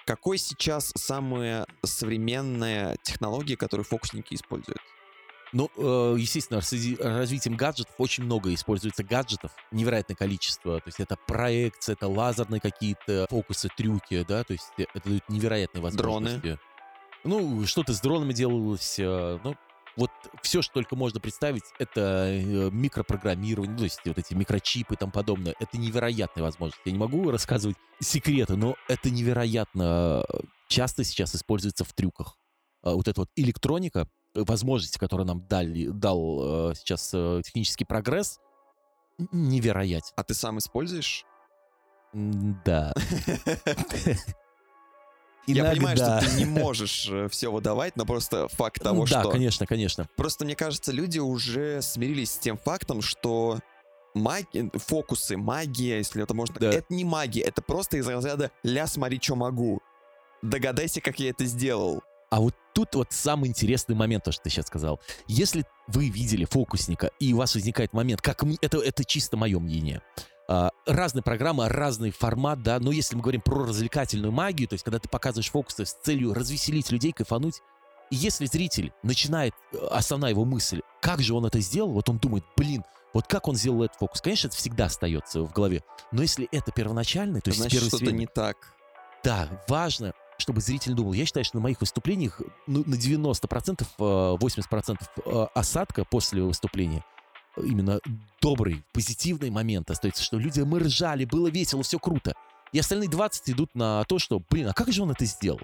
[0.07, 4.79] Какой сейчас самая современная технология, которую фокусники используют?
[5.51, 10.79] Ну, э, естественно, с развитием гаджетов очень много используется гаджетов, невероятное количество.
[10.79, 15.81] То есть это проекция, это лазерные какие-то фокусы, трюки, да, то есть это дает невероятные
[15.81, 16.57] возможности.
[17.25, 19.57] Ну, что-то с дронами делалось, э, ну,
[19.97, 20.11] вот
[20.43, 24.97] все, что только можно представить, это э, микропрограммирование, ну, то есть вот эти микрочипы и
[24.97, 25.55] тому подобное.
[25.59, 26.83] Это невероятные возможности.
[26.85, 30.37] Я не могу рассказывать секреты, но это невероятно э,
[30.67, 32.37] часто сейчас используется в трюках.
[32.83, 37.09] А Вот эта вот электроника, э, возможности, которые нам дали, дал сейчас
[37.43, 38.39] технический прогресс,
[39.31, 40.13] невероятен.
[40.15, 41.25] А ты сам используешь?
[42.13, 42.61] М,
[45.47, 45.53] Да.
[45.53, 46.21] Я понимаю, Иногда.
[46.21, 49.31] что ты не можешь все выдавать, но просто факт того, да, что...
[49.31, 50.09] конечно, конечно.
[50.15, 53.59] Просто мне кажется, люди уже смирились с тем фактом, что
[54.13, 54.69] маги...
[54.73, 56.59] фокусы, магия, если это можно...
[56.59, 56.71] Да.
[56.71, 59.79] Это не магия, это просто из разряда «ля, смотри, что могу».
[60.41, 62.03] Догадайся, как я это сделал.
[62.29, 64.99] А вот тут вот самый интересный момент, то, что ты сейчас сказал.
[65.27, 70.01] Если вы видели фокусника, и у вас возникает момент, как это, это чисто мое мнение.
[70.49, 74.83] А, разные программы, разный формат, да, но если мы говорим про развлекательную магию, то есть
[74.85, 77.61] когда ты показываешь фокусы с целью развеселить людей, кайфануть,
[78.11, 82.17] и если зритель начинает, э, основная его мысль, как же он это сделал, вот он
[82.17, 85.83] думает, блин, вот как он сделал этот фокус, конечно, это всегда остается в голове,
[86.13, 88.55] но если это первоначальный, то есть Значит, первой что-то серии- не так.
[89.25, 91.13] да, важно, чтобы зритель думал.
[91.13, 96.99] Я считаю, что на моих выступлениях ну, на 90%, э, 80% э, осадка после выступления
[96.99, 97.16] э,
[97.63, 97.99] именно
[98.41, 102.33] добрый, позитивный момент остается, что люди, мы ржали, было весело, все круто.
[102.71, 105.59] И остальные 20 идут на то, что, блин, а как же он это сделал?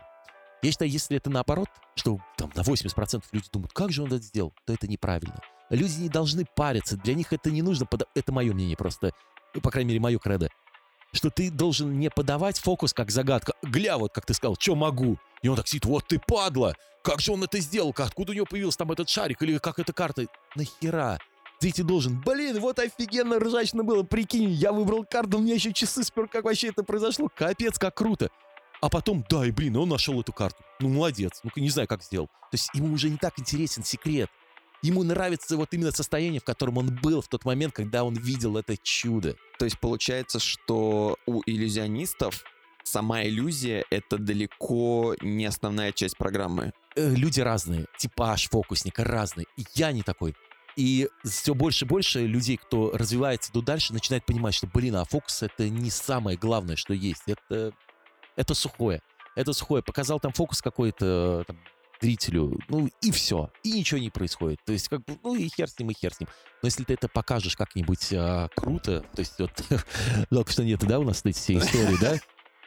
[0.61, 4.23] Я считаю, если это наоборот, что там на 80% люди думают, как же он это
[4.23, 5.39] сделал, то это неправильно.
[5.69, 9.11] Люди не должны париться, для них это не нужно, пода- это мое мнение просто,
[9.53, 10.49] ну, по крайней мере, мое кредо
[11.13, 13.53] что ты должен не подавать фокус как загадка.
[13.61, 15.17] Гля, вот как ты сказал, что могу.
[15.41, 18.45] И он так сидит, вот ты падла, как же он это сделал, откуда у него
[18.45, 20.25] появился там этот шарик, или как эта карта.
[20.55, 21.19] Нахера?
[21.63, 26.03] Зритель должен, блин, вот офигенно ржачно было, прикинь, я выбрал карту, у меня еще часы
[26.03, 28.29] спер, как вообще это произошло, капец, как круто.
[28.81, 30.61] А потом, да, и блин, он нашел эту карту.
[30.81, 32.27] Ну, молодец, ну, не знаю, как сделал.
[32.27, 34.29] То есть ему уже не так интересен секрет.
[34.81, 38.57] Ему нравится вот именно состояние, в котором он был в тот момент, когда он видел
[38.57, 39.37] это чудо.
[39.57, 42.43] То есть получается, что у иллюзионистов
[42.83, 46.73] сама иллюзия— это далеко не основная часть программы.
[46.95, 49.45] э, люди разные, типаж фокусника разный.
[49.57, 50.35] И я не такой.
[50.75, 55.05] И все больше и больше людей, кто развивается идут дальше, начинают понимать, что, блин, а
[55.05, 57.23] фокус это не самое главное, что есть.
[57.27, 57.73] Это,
[58.35, 59.01] это сухое.
[59.35, 59.83] Это сухое.
[59.83, 61.59] Показал там фокус какой-то там,
[62.01, 64.59] зрителю, ну и все, и ничего не происходит.
[64.65, 66.29] То есть как бы, ну и хер с ним, и хер с ним.
[66.61, 69.51] Но если ты это покажешь как-нибудь а, круто, то есть вот,
[70.31, 72.17] жалко, что нет, да, у нас эти все истории, да?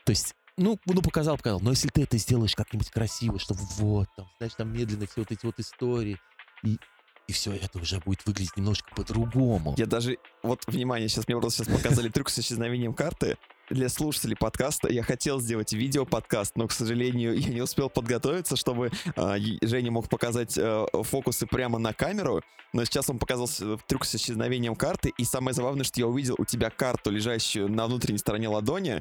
[0.04, 1.60] То есть ну, ну, показал, показал.
[1.60, 5.30] Но если ты это сделаешь как-нибудь красиво, что вот, там, знаешь, там медленно все вот
[5.30, 6.18] эти вот истории,
[6.64, 6.78] и,
[7.26, 9.74] и все это уже будет выглядеть немножко по-другому.
[9.76, 13.36] Я даже, вот, внимание, сейчас мне просто сейчас показали трюк с исчезновением карты.
[13.68, 18.92] Для слушателей подкаста я хотел сделать видео-подкаст, но, к сожалению, я не успел подготовиться, чтобы
[19.16, 22.42] э, Женя мог показать э, фокусы прямо на камеру.
[22.72, 23.48] Но сейчас он показал
[23.88, 27.86] трюк с исчезновением карты, и самое забавное, что я увидел у тебя карту, лежащую на
[27.86, 29.00] внутренней стороне ладони,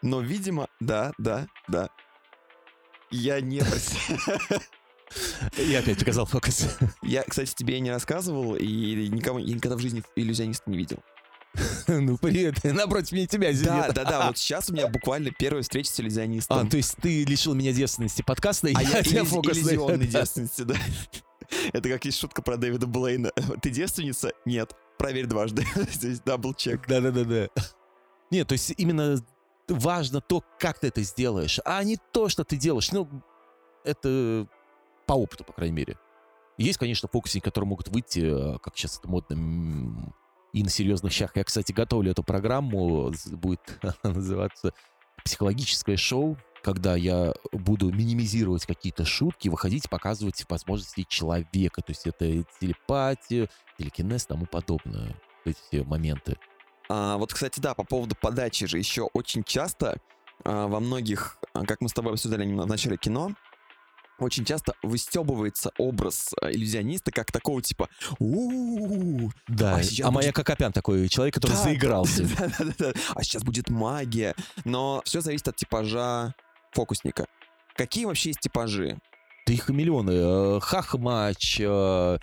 [0.00, 1.88] но, видимо, да, да, да.
[3.10, 3.62] Я не...
[5.56, 6.66] Я опять показал фокус.
[7.02, 10.98] Я, кстати, тебе не рассказывал, и никому, я никогда в жизни иллюзиониста не видел.
[11.86, 13.66] Ну, привет, напротив меня тебя сидит.
[13.66, 16.66] Да, да, да, вот сейчас у меня буквально первая встреча с иллюзионистом.
[16.66, 20.62] А, то есть ты лишил меня девственности подкаста, и а я, я фокус иллюзионной девственности,
[20.62, 20.74] да.
[21.72, 23.30] Это как есть шутка про Дэвида Блейна.
[23.62, 24.32] Ты девственница?
[24.44, 24.74] Нет.
[24.98, 25.64] Проверь дважды.
[25.92, 26.86] Здесь double check.
[26.88, 27.48] Да-да-да-да.
[28.30, 29.22] Нет, то есть именно
[29.68, 32.90] важно то, как ты это сделаешь, а не то, что ты делаешь.
[32.92, 33.08] Ну,
[33.84, 34.46] это
[35.06, 35.98] по опыту, по крайней мере.
[36.56, 40.14] Есть, конечно, фокусники, которые могут выйти, э, как сейчас это модно,
[40.52, 41.32] и на серьезных щах.
[41.34, 44.72] Я, кстати, готовлю эту программу, будет называться
[45.24, 51.82] «Психологическое шоу», когда я буду минимизировать какие-то шутки, выходить, показывать возможности человека.
[51.82, 55.14] То есть это телепатия, телекинез тому подобное.
[55.44, 56.38] Эти моменты.
[56.88, 59.98] А, вот, кстати, да, по поводу подачи же еще очень часто
[60.42, 63.32] а, во многих, а, как мы с тобой обсуждали в начале кино,
[64.18, 67.88] очень часто выстебывается образ а, иллюзиониста как такого типа
[68.18, 72.24] у Да, а, а моя Кокопян такой человек, который заигрался.
[72.24, 72.92] Да, да, да, да.
[73.14, 74.34] А сейчас будет магия.
[74.64, 76.34] Но все зависит от типажа
[76.72, 77.26] фокусника.
[77.76, 78.98] Какие вообще есть типажи?
[79.46, 80.12] Да их миллионы.
[80.12, 82.18] Э, хахмач, э,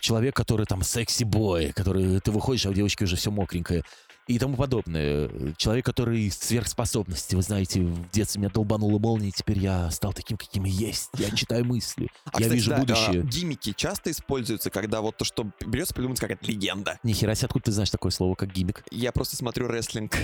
[0.00, 3.84] человек, который там секси-бой, который ты выходишь, а у девочки уже все мокренькое
[4.26, 5.30] и тому подобное.
[5.56, 7.34] Человек, который сверхспособности.
[7.34, 11.10] Вы знаете, в детстве меня долбанула молния, и теперь я стал таким, каким и есть.
[11.14, 12.08] Я читаю мысли.
[12.26, 13.22] А, я кстати, вижу да, будущее.
[13.22, 16.98] А, гиммики часто используются, когда вот то, что берется, придумывается какая-то легенда.
[17.02, 18.84] Нихера себе, откуда ты знаешь такое слово, как гиммик?
[18.90, 20.16] Я просто смотрю рестлинг.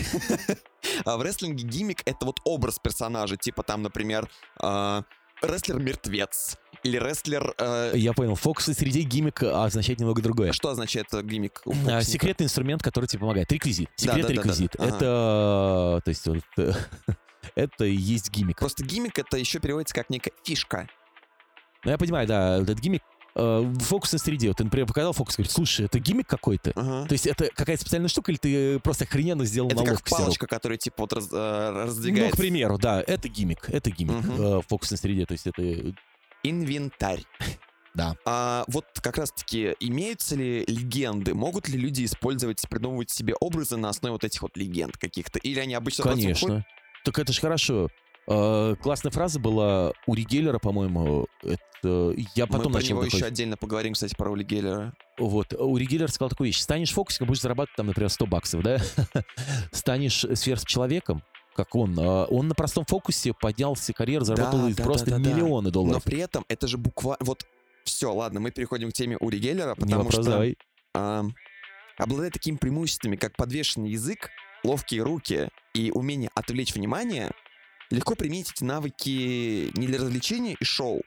[1.05, 3.37] а в рестлинге гиммик— это вот образ персонажа.
[3.37, 4.31] Типа там, например,
[4.61, 5.03] а,
[5.43, 6.57] рестлер-мертвец.
[6.85, 7.55] Или рестлер...
[7.59, 7.93] Э...
[7.95, 8.35] Я понял.
[8.35, 10.53] Фокус среди гиммик означает немного другое.
[10.53, 11.63] Что означает э, гиммик?
[11.89, 13.51] А, секретный инструмент, который тебе помогает.
[13.51, 13.89] Реквизит.
[13.97, 14.73] Секретный да, да, реквизит.
[14.79, 14.97] Да, да, да.
[14.97, 15.93] Это...
[15.95, 16.01] Ага.
[16.03, 16.77] То есть вот...
[17.55, 18.59] это и есть гиммик.
[18.59, 20.89] Просто гиммик это еще переводится как некая фишка.
[21.85, 23.03] Ну, я понимаю, да, этот гиммик
[23.35, 24.49] э, в фокусной среде.
[24.49, 26.73] Вот ты, например, показал фокус, говорит, слушай, это гиммик какой-то?
[26.75, 27.07] Ага.
[27.07, 30.79] То есть это какая-то специальная штука, или ты просто охрененно сделал это как палочка, которая
[30.79, 32.31] типа вот раз, э, раздвигается.
[32.31, 34.43] Ну, к примеру, да, это гиммик, это гиммик угу.
[34.43, 35.27] э, в фокусной среде.
[35.27, 35.63] То есть это...
[36.43, 37.23] Инвентарь.
[37.95, 38.15] Да.
[38.25, 41.35] А вот как раз-таки имеются ли легенды?
[41.35, 45.41] Могут ли люди использовать, придумывать себе образы на основе вот этих вот легенд каких-то?
[45.41, 46.65] Или они обычно Конечно.
[47.05, 47.89] Так это же хорошо.
[48.29, 51.27] Uh, классная фраза была у Ригеллера, по-моему.
[51.43, 54.93] Это я потом Мы про него еще отдельно поговорим, кстати, про Ули Геллера.
[55.19, 55.55] Вот.
[55.55, 56.61] У Ригеллера сказал такую вещь.
[56.61, 58.79] Станешь фокусиком, будешь зарабатывать там, например, 100 баксов, да?
[59.73, 61.23] Станешь сверхчеловеком,
[61.59, 61.99] как он.
[61.99, 66.05] А, он на простом фокусе поднялся карьеру, заработал да, да, просто да, да, миллионы долларов.
[66.05, 67.19] Но при этом это же буквально...
[67.25, 67.47] Вот
[67.83, 70.31] все, ладно, мы переходим к теме Ури Геллера, потому вопрос, что...
[70.31, 70.57] Давай.
[70.95, 71.25] А,
[71.97, 74.31] обладая такими преимуществами, как подвешенный язык,
[74.63, 77.33] ловкие руки и умение отвлечь внимание,
[77.91, 81.03] легко применить эти навыки не для развлечения и шоу,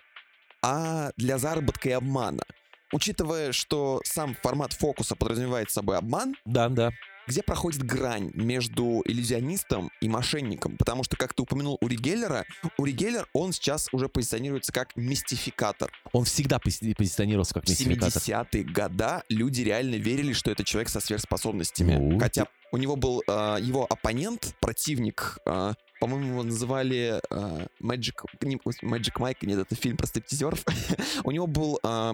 [0.61, 2.43] а для заработка и обмана.
[2.91, 6.91] Учитывая, что сам формат фокуса подразумевает собой обман, да, да.
[7.31, 10.75] Где проходит грань между иллюзионистом и мошенником?
[10.75, 12.45] Потому что, как ты упомянул Ури Геллера,
[12.77, 15.93] Ури Геллер, он сейчас уже позиционируется как мистификатор.
[16.11, 18.11] Он всегда позиционировался как мистификатор.
[18.11, 21.95] В 70-е года люди реально верили, что это человек со сверхспособностями.
[21.95, 28.25] Ну, Хотя у него был э, его оппонент, противник, э, по-моему, его называли э, Magic,
[28.41, 30.65] не, Magic Mike, нет, это фильм про стриптизеров.
[31.23, 32.13] У него был э,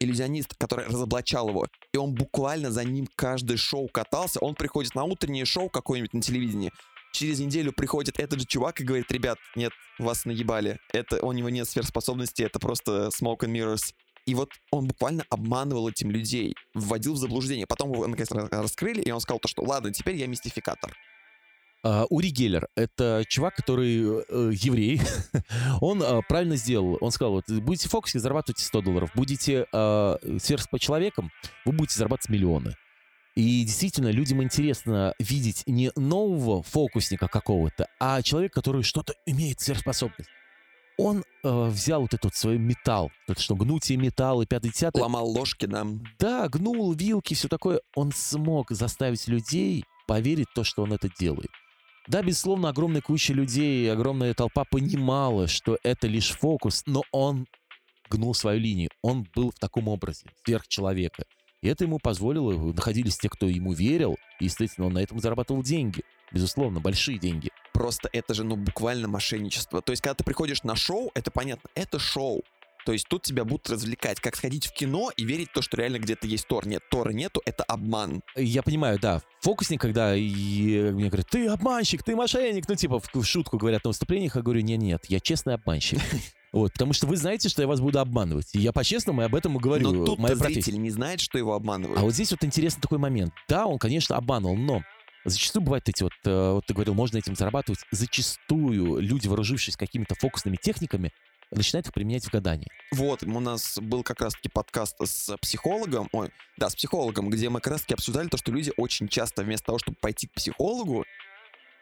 [0.00, 4.40] иллюзионист, который разоблачал его, и он буквально за ним каждое шоу катался.
[4.40, 6.72] Он приходит на утреннее шоу какое-нибудь на телевидении,
[7.14, 11.48] через неделю приходит этот же чувак и говорит, ребят, нет, вас наебали, это у него
[11.48, 13.94] нет сверхспособностей, это просто smoke and mirrors.
[14.26, 17.66] И вот он буквально обманывал этим людей, вводил в заблуждение.
[17.66, 20.96] Потом его наконец раскрыли, и он сказал то, что ладно, теперь я мистификатор.
[21.84, 25.02] Uh, Ури Геллер— это чувак, который uh, еврей.
[25.82, 26.96] он uh, правильно сделал.
[27.02, 29.10] Он сказал, вот будете в фокусе, зарабатывайте 100 долларов.
[29.14, 31.30] Будете uh, сверхчеловеком,
[31.66, 32.74] вы будете зарабатывать миллионы.
[33.34, 40.30] И действительно, людям интересно видеть не нового фокусника какого-то, а человека, который что-то имеет сверхспособность.
[40.96, 45.02] Он э, взял вот этот вот свой металл, это что, гнутие металла, пятый десятый.
[45.02, 45.84] Ломал ложки, да.
[46.20, 47.80] Да, гнул вилки, все такое.
[47.96, 51.50] Он смог заставить людей поверить в то, что он это делает.
[52.06, 57.46] Да, безусловно, огромная куча людей, огромная толпа понимала, что это лишь фокус, но он
[58.10, 58.90] гнул свою линию.
[59.02, 61.24] Он был в таком образе, сверхчеловека.
[61.62, 65.62] И это ему позволило, находились те, кто ему верил, и, естественно, он на этом зарабатывал
[65.62, 66.02] деньги.
[66.30, 67.48] Безусловно, большие деньги.
[67.72, 69.80] Просто это же, ну, буквально мошенничество.
[69.80, 72.42] То есть, когда ты приходишь на шоу, это понятно, это шоу.
[72.84, 75.76] То есть тут тебя будут развлекать, как сходить в кино и верить в то, что
[75.76, 76.66] реально где-то есть Тор.
[76.66, 78.22] Нет, Тора нету, это обман.
[78.36, 79.22] Я понимаю, да.
[79.40, 83.88] Фокусник, когда и, мне говорят, ты обманщик, ты мошенник, ну типа в шутку говорят на
[83.88, 86.00] выступлениях, я говорю, нет, нет, я честный обманщик.
[86.54, 88.54] Вот, потому что вы знаете, что я вас буду обманывать.
[88.54, 89.90] И я по-честному об этом и говорю.
[89.90, 91.98] Но тут Моя зритель не знает, что его обманывают.
[91.98, 93.32] А вот здесь вот интересный такой момент.
[93.48, 94.84] Да, он, конечно, обманул, но
[95.24, 97.80] Зачастую бывают эти вот, э, вот ты говорил, можно этим зарабатывать.
[97.90, 101.12] Зачастую люди, вооружившись какими-то фокусными техниками,
[101.50, 102.68] начинает их применять в гадании.
[102.92, 107.60] Вот, у нас был как раз-таки подкаст с психологом, ой, да, с психологом, где мы
[107.60, 111.04] как раз-таки обсуждали то, что люди очень часто вместо того, чтобы пойти к психологу,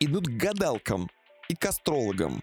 [0.01, 1.11] идут к гадалкам
[1.49, 2.43] и к астрологам.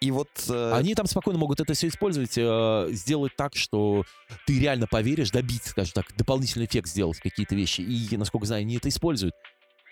[0.00, 0.28] И вот...
[0.48, 0.72] Э...
[0.74, 4.04] Они там спокойно могут это все использовать, э, сделать так, что
[4.46, 7.80] ты реально поверишь, добить, скажем так, дополнительный эффект сделать, какие-то вещи.
[7.80, 9.34] И, насколько знаю, они это используют.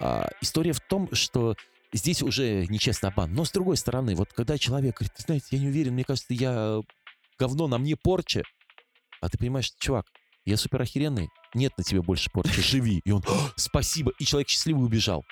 [0.00, 1.56] А, история в том, что
[1.96, 3.32] здесь уже нечестный обман.
[3.32, 6.80] Но с другой стороны, вот когда человек говорит, знаете, я не уверен, мне кажется, я
[7.38, 8.42] говно, на мне порча.
[9.20, 10.06] А ты понимаешь, чувак,
[10.44, 13.00] я супер охеренный, нет на тебе больше порчи, живи.
[13.04, 13.22] И он,
[13.56, 15.24] спасибо, и человек счастливый убежал.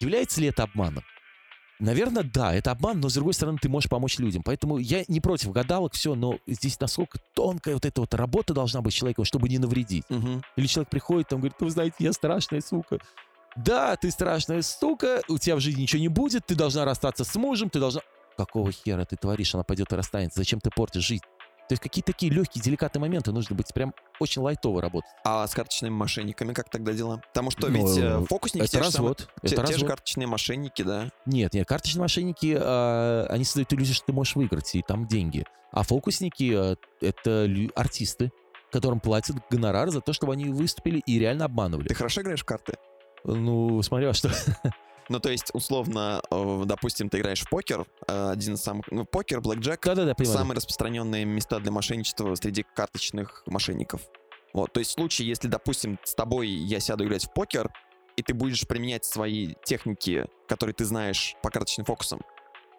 [0.00, 1.04] Является ли это обманом?
[1.78, 4.42] Наверное, да, это обман, но с другой стороны, ты можешь помочь людям.
[4.42, 8.82] Поэтому я не против гадалок, все, но здесь насколько тонкая вот эта вот работа должна
[8.82, 10.04] быть человеком, чтобы не навредить.
[10.10, 10.42] Угу.
[10.56, 12.98] Или человек приходит, там говорит, вы знаете, я страшная сука.
[13.56, 17.34] Да, ты страшная сука, у тебя в жизни ничего не будет, ты должна расстаться с
[17.34, 18.00] мужем, ты должна...
[18.36, 19.54] Какого хера ты творишь?
[19.54, 20.38] Она пойдет и расстанется.
[20.38, 21.24] Зачем ты портишь жизнь?
[21.70, 25.08] То есть какие-то такие легкие, деликатные моменты нужно быть прям очень лайтово работать.
[25.24, 27.22] А с карточными мошенниками как тогда дела?
[27.28, 28.64] Потому что ведь э, фокусники...
[28.64, 29.20] Это развод.
[29.20, 29.74] Же это те, развод.
[29.74, 31.10] те же карточные мошенники, да?
[31.26, 35.44] Нет, нет, карточные мошенники, э, они создают иллюзию, что ты можешь выиграть, и там деньги.
[35.70, 38.32] А фокусники э,— это артисты,
[38.72, 41.86] которым платят гонорар за то, чтобы они выступили и реально обманывали.
[41.86, 42.74] Ты хорошо играешь в карты?
[43.24, 44.30] Ну, смотря что.
[45.10, 48.86] Ну, то есть, условно, допустим, ты играешь в покер, э, один из самых...
[48.92, 54.02] Ну, покер, блэкджек да, да, да, самые распространенные места для мошенничества среди карточных мошенников.
[54.52, 57.72] Вот, то есть в случае, если, допустим, с тобой я сяду играть в покер,
[58.16, 62.20] и ты будешь применять свои техники, которые ты знаешь по карточным фокусам,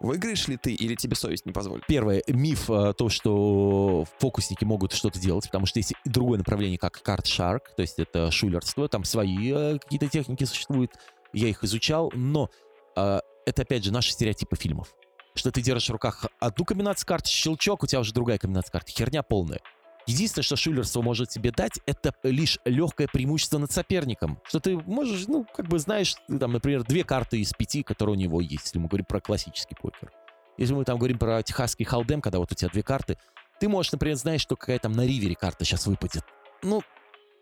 [0.02, 1.86] Выиграешь ли ты или тебе совесть не позволит?
[1.86, 7.00] Первое, миф э, то, что фокусники могут что-то делать, потому что есть другое направление, как
[7.02, 10.90] карт шарк, то есть это шулерство, там свои э, какие-то техники существуют,
[11.32, 12.50] я их изучал, но
[12.96, 14.92] э, это опять же наши стереотипы фильмов.
[15.36, 18.88] Что ты держишь в руках одну комбинацию карт, щелчок, у тебя уже другая комбинация карт.
[18.88, 19.60] Херня полная.
[20.06, 24.40] Единственное, что шулерство может тебе дать, это лишь легкое преимущество над соперником.
[24.44, 28.18] Что ты можешь, ну, как бы знаешь, там, например, две карты из пяти, которые у
[28.18, 30.10] него есть, если мы говорим про классический покер.
[30.58, 33.16] Если мы там говорим про техасский халдем, когда вот у тебя две карты,
[33.60, 36.24] ты можешь, например, знаешь, что какая там на ривере карта сейчас выпадет.
[36.62, 36.82] Ну,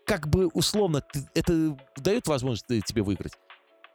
[0.05, 3.33] как бы условно, ты, это дает возможность тебе выиграть.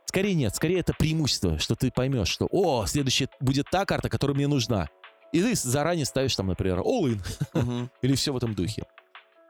[0.06, 4.36] Скорее нет, скорее это преимущество, что ты поймешь, что, о, следующая будет та карта, которая
[4.36, 4.88] мне нужна.
[5.36, 7.20] И ты заранее ставишь там, например, all-in.
[7.52, 7.90] Угу.
[8.02, 8.84] Или все в этом духе.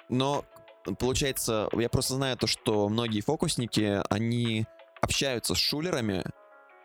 [0.08, 0.44] Но,
[0.98, 4.66] получается, я просто знаю то, что многие фокусники, они
[5.00, 6.24] общаются с шулерами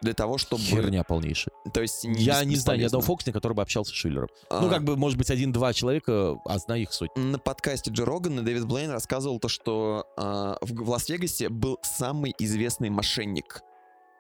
[0.04, 0.62] для того, чтобы...
[0.62, 1.52] Херня полнейшая.
[1.74, 4.30] То есть не Я не знаю ни одного фокусника, который бы общался с шулером.
[4.52, 4.62] А...
[4.62, 7.20] Ну, как бы, может быть, один-два человека, а знаю их сотни.
[7.20, 10.22] На подкасте Джо Рогана Дэвид Блейн рассказывал то, что э,
[10.62, 13.64] в, в Лас-Вегасе был самый известный мошенник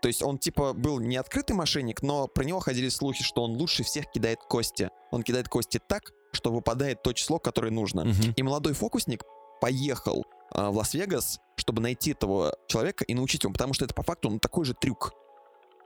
[0.01, 3.51] то есть он типа был не открытый мошенник, но про него ходили слухи, что он
[3.51, 4.89] лучше всех кидает кости.
[5.11, 8.01] Он кидает кости так, что выпадает то число, которое нужно.
[8.03, 8.33] Угу.
[8.35, 9.23] И молодой фокусник
[9.61, 10.25] поехал
[10.55, 14.29] э, в Лас-Вегас, чтобы найти этого человека и научить его, потому что это по факту
[14.29, 15.13] он такой же трюк.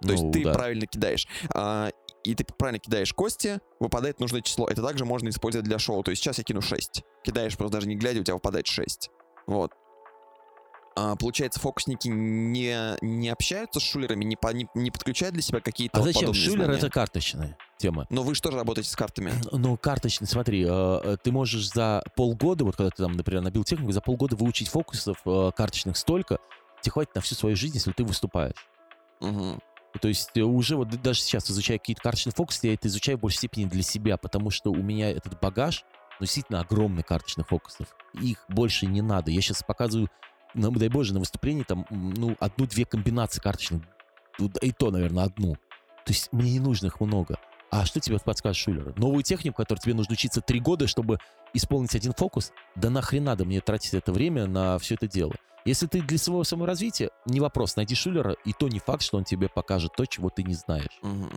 [0.01, 0.53] То ну, есть ты да.
[0.53, 1.28] правильно кидаешь.
[1.53, 1.89] А,
[2.24, 4.68] и ты правильно кидаешь кости, выпадает нужное число.
[4.68, 6.03] Это также можно использовать для шоу.
[6.03, 7.03] То есть сейчас я кину 6.
[7.24, 9.09] Кидаешь просто даже не глядя, у тебя выпадает 6.
[9.47, 9.72] Вот
[10.98, 15.60] а, получается, фокусники не, не общаются с шулерами, не, по, не, не подключают для себя
[15.60, 16.34] какие-то А зачем?
[16.34, 18.08] Шулер— это карточная тема.
[18.10, 19.34] Но вы же работаете с картами?
[19.52, 23.91] Ну, карточный, смотри, э, ты можешь за полгода, вот когда ты там, например, набил технику,
[23.91, 26.39] за полгода выучить фокусов э, карточных столько,
[26.82, 28.68] тебе хватит на всю свою жизнь, если ты выступаешь.
[29.20, 29.60] Угу.
[30.02, 33.22] То есть э, уже вот даже сейчас изучая какие-то карточные фокусы, я это изучаю в
[33.22, 35.84] большей степени для себя, потому что у меня этот багаж,
[36.22, 37.88] ну, действительно огромный карточных фокусов.
[38.14, 39.32] Их больше не надо.
[39.32, 40.10] Я сейчас показываю
[40.56, 43.84] ну, дай боже, на выступлении там, ну, одну-две комбинации карточных,
[44.62, 45.53] и то, наверное, одну.
[46.06, 47.38] То есть мне не нужно их много.
[47.72, 48.97] А что тебе подскажет Шулер?
[48.97, 51.20] Новую технику, которой тебе нужно учиться три года, чтобы
[51.53, 52.51] исполнить один фокус?
[52.76, 55.34] Да нахрен надо мне тратить это время на все это дело.
[55.66, 59.24] Если ты для своего саморазвития, не вопрос, найди Шулера, и то не факт, что он
[59.24, 60.99] тебе покажет то, чего ты не знаешь.
[61.01, 61.30] Угу.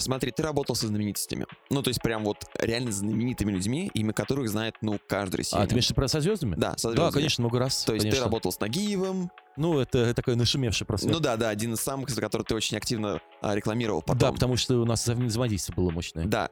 [0.00, 1.46] Смотри, ты работал со знаменитостями.
[1.70, 5.64] Ну, то есть прям вот реально знаменитыми людьми, имя которых знает, ну, каждый россиянин.
[5.64, 6.54] А, ты имеешь про со звездами?
[6.56, 7.06] Да, со звездами.
[7.08, 7.84] Да, конечно, много раз.
[7.84, 8.20] То есть конечно.
[8.20, 9.30] ты работал с Нагиевым.
[9.56, 11.08] Ну, это такой нашумевший просто.
[11.08, 14.18] Ну да, да, один из самых, за который ты очень активно а, рекламировал потом.
[14.18, 16.24] Да, потому что у нас взаимодействие было мощное.
[16.24, 16.50] Да.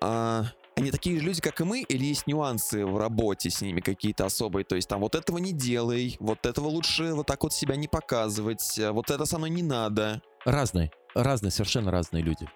[0.00, 0.44] А,
[0.76, 4.26] они такие же люди, как и мы, или есть нюансы в работе с ними какие-то
[4.26, 4.64] особые?
[4.64, 7.88] То есть там вот этого не делай, вот этого лучше вот так вот себя не
[7.88, 10.20] показывать, вот это со мной не надо.
[10.44, 12.46] Разные, разные, совершенно разные люди.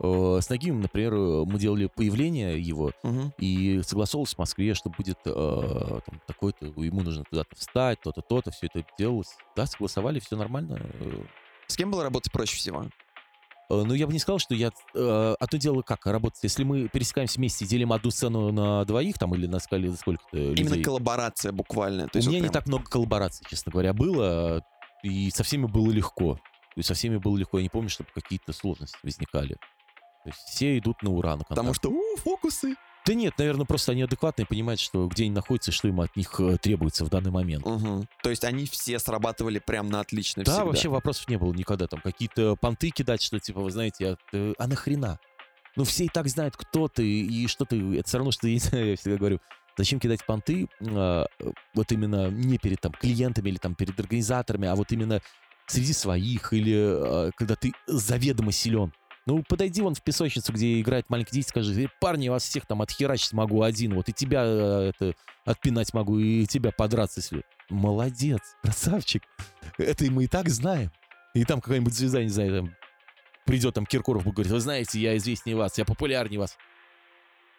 [0.00, 3.32] Э, с Нагимом, например, э, мы делали появление его угу.
[3.38, 8.66] и согласовывался в Москве, что будет э, такой-то, ему нужно туда-то встать, то-то, то-то, все
[8.66, 9.36] это делалось.
[9.56, 10.80] Да, согласовали, все нормально.
[11.66, 12.86] С кем было работать проще всего?
[13.70, 14.70] Ну, я бы не сказал, что я...
[14.94, 16.42] Одно дело как работать.
[16.42, 20.36] Если мы пересекаемся вместе и делим одну сцену на двоих там или на скале сколько-то
[20.36, 20.66] людей.
[20.66, 22.06] Именно коллаборация буквально.
[22.08, 22.50] То есть У меня вот прям...
[22.50, 24.62] не так много коллабораций, честно говоря, было.
[25.02, 26.38] И со всеми было легко.
[26.76, 27.56] И со всеми было легко.
[27.56, 29.56] Я не помню, чтобы какие-то сложности возникали.
[30.24, 31.48] То есть все идут на ура, на контакт.
[31.50, 32.74] Потому что, у, фокусы.
[33.06, 36.40] Да нет, наверное, просто они адекватные, понимают, что где они находятся, что им от них
[36.40, 37.66] э, требуется в данный момент.
[37.66, 38.06] Угу.
[38.22, 40.64] То есть они все срабатывали прям на отлично Да, всегда.
[40.64, 41.86] вообще вопросов не было никогда.
[41.86, 45.18] Там какие-то понты кидать, что типа, вы знаете, а, а нахрена?
[45.76, 47.98] Ну все и так знают, кто ты и что ты.
[47.98, 49.40] Это все равно, что я, я всегда говорю,
[49.76, 51.26] зачем кидать понты а,
[51.74, 55.20] вот именно не перед там клиентами или там перед организаторами, а вот именно
[55.66, 58.92] среди своих или а, когда ты заведомо силен.
[59.26, 62.82] Ну, подойди вон в песочницу, где играет маленький дети, скажи, парни, я вас всех там
[62.82, 65.14] отхерачить могу один, вот и тебя э, это
[65.46, 67.42] отпинать могу, и тебя подраться, если...
[67.70, 69.22] Молодец, красавчик.
[69.78, 70.92] Это мы и так знаем.
[71.32, 72.76] И там какая-нибудь звезда, не знаю, там,
[73.46, 76.58] придет там Киркоров будет говорить, вы знаете, я известнее вас, я популярнее вас.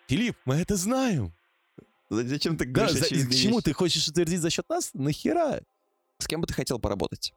[0.07, 1.34] Филипп, мы это знаем.
[2.09, 4.91] Зачем ты говоришь да, за, Почему ты хочешь утвердить за счет нас?
[4.93, 5.61] Нахера?
[6.20, 7.34] С кем бы ты хотел поработать?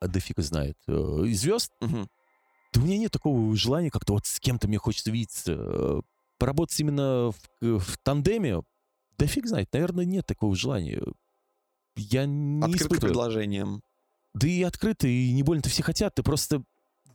[0.00, 0.78] А да фиг знает.
[0.86, 1.72] Э, звезд?
[1.80, 2.08] Угу.
[2.74, 5.54] Да у меня нет такого желания, как-то вот с кем-то мне хочется видеться.
[5.56, 6.00] Э,
[6.38, 8.62] поработать именно в, э, в тандеме,
[9.16, 11.00] да фиг знает, наверное, нет такого желания.
[11.96, 13.00] Я не Открыт испытываю.
[13.00, 13.82] предложением.
[14.34, 16.16] Да и открыто, и не больно-то все хотят.
[16.16, 16.64] Ты просто...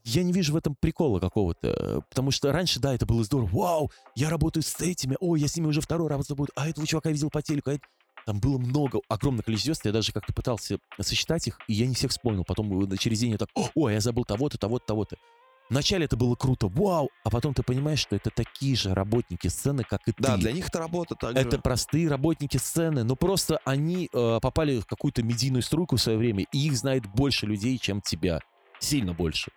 [0.05, 2.05] Я не вижу в этом прикола какого-то.
[2.09, 3.49] Потому что раньше, да, это было здорово.
[3.51, 5.17] Вау, я работаю с этими.
[5.19, 6.53] Ой, я с ними уже второй раз работаю.
[6.55, 7.71] А этого чувака я видел по телеку.
[7.71, 7.83] А это...
[8.25, 12.11] Там было много, огромное количество Я даже как-то пытался сосчитать их, и я не всех
[12.11, 12.43] вспомнил.
[12.43, 15.17] Потом э, через день я так, ой, я забыл того-то, того-то, того-то.
[15.69, 19.83] Вначале это было круто, вау, а потом ты понимаешь, что это такие же работники сцены,
[19.83, 20.23] как и да, ты.
[20.23, 21.39] Да, для них это работа также.
[21.39, 26.17] Это простые работники сцены, но просто они э, попали в какую-то медийную струйку в свое
[26.17, 28.39] время, и их знает больше людей, чем тебя.
[28.79, 29.51] Сильно больше.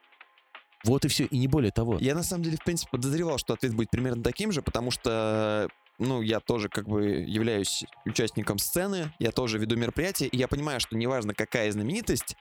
[0.84, 1.96] Вот и все, и не более того.
[1.98, 5.68] Я на самом деле, в принципе, подозревал, что ответ будет примерно таким же, потому что
[5.98, 10.80] ну, я тоже как бы являюсь участником сцены, я тоже веду мероприятия, и я понимаю,
[10.80, 12.36] что неважно какая знаменитость,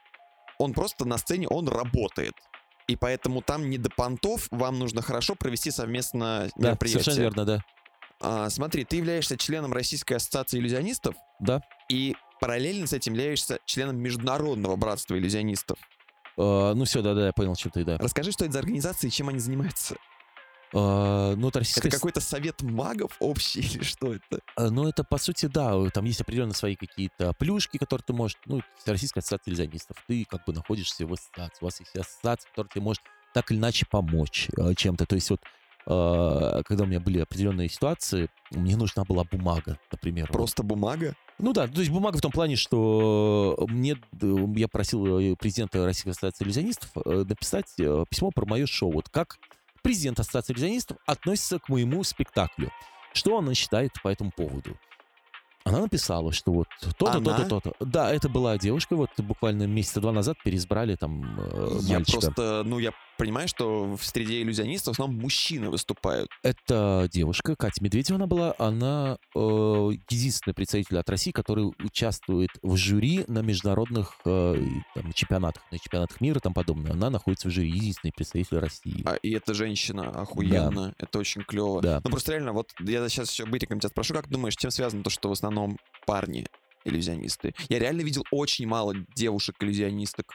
[0.57, 2.33] он просто на сцене, он работает
[2.87, 7.03] и поэтому там не до понтов, вам нужно хорошо провести совместно да, мероприятие.
[7.03, 7.63] совершенно верно, да.
[8.21, 11.15] А, смотри, ты являешься членом Российской ассоциации иллюзионистов.
[11.39, 11.61] Да.
[11.89, 15.79] И параллельно с этим являешься членом Международного братства иллюзионистов.
[16.37, 17.97] Uh, ну все, да-да, я понял, что ты, да.
[17.97, 19.95] Расскажи, что это за организация и чем они занимаются.
[20.73, 21.89] Uh, ну, это, российская...
[21.89, 24.39] это какой-то совет магов общий или что это?
[24.57, 28.37] Uh, ну, это, по сути, да, там есть определенно свои какие-то плюшки, которые ты можешь,
[28.45, 32.69] ну, Российская ассоциация иллюзионистов, ты как бы находишься в ассоциации, у вас есть ассоциация, которая
[32.69, 33.03] тебе может
[33.33, 35.41] так или иначе помочь uh, чем-то, то есть вот
[35.83, 40.27] когда у меня были определенные ситуации, мне нужна была бумага, например.
[40.27, 41.15] Просто бумага?
[41.41, 43.97] Ну да, то есть бумага в том плане, что мне,
[44.55, 48.91] я просил э, президента Российской ассоциации иллюзионистов э, написать э, письмо про мое шоу.
[48.91, 49.39] Вот как
[49.81, 52.71] президент Ассоциации иллюзионистов относится к моему спектаклю.
[53.13, 54.77] Что она считает по этому поводу?
[55.63, 56.67] Она написала, что вот
[56.97, 57.73] то-то, то-то, то-то.
[57.79, 62.19] Да, это была девушка, вот буквально месяца два назад переизбрали там э, я мальчика.
[62.19, 62.91] просто, ну, я
[63.21, 66.27] понимаю, что в среде иллюзионистов в основном мужчины выступают.
[66.41, 69.39] Это девушка, Катя Медведева она была, она э,
[70.09, 74.55] единственный представитель от России, который участвует в жюри на международных э,
[74.95, 76.93] там, чемпионатах, на чемпионатах мира и тому подобное.
[76.93, 79.03] Она находится в жюри, единственный представитель России.
[79.05, 80.93] А, и эта женщина охуенно, да.
[80.97, 81.79] это очень клево.
[81.79, 82.01] Да.
[82.03, 85.11] Ну просто реально, вот я сейчас еще бытиком тебя спрошу, как думаешь, чем связано то,
[85.11, 86.47] что в основном парни
[86.85, 87.53] иллюзионисты?
[87.69, 90.33] Я реально видел очень мало девушек-иллюзионисток.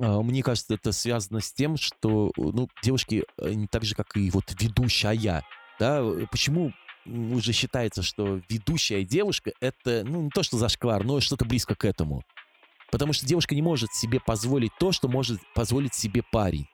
[0.00, 4.30] А, мне кажется, это связано с тем, что ну, девушки, не так же, как и
[4.30, 5.44] вот ведущая,
[5.78, 6.72] да, почему
[7.06, 11.84] уже считается, что ведущая девушка— это, ну, не то что зашквар, но что-то близко к
[11.84, 12.22] этому.
[12.90, 16.66] Потому что девушка не может себе позволить то, что может позволить себе парень.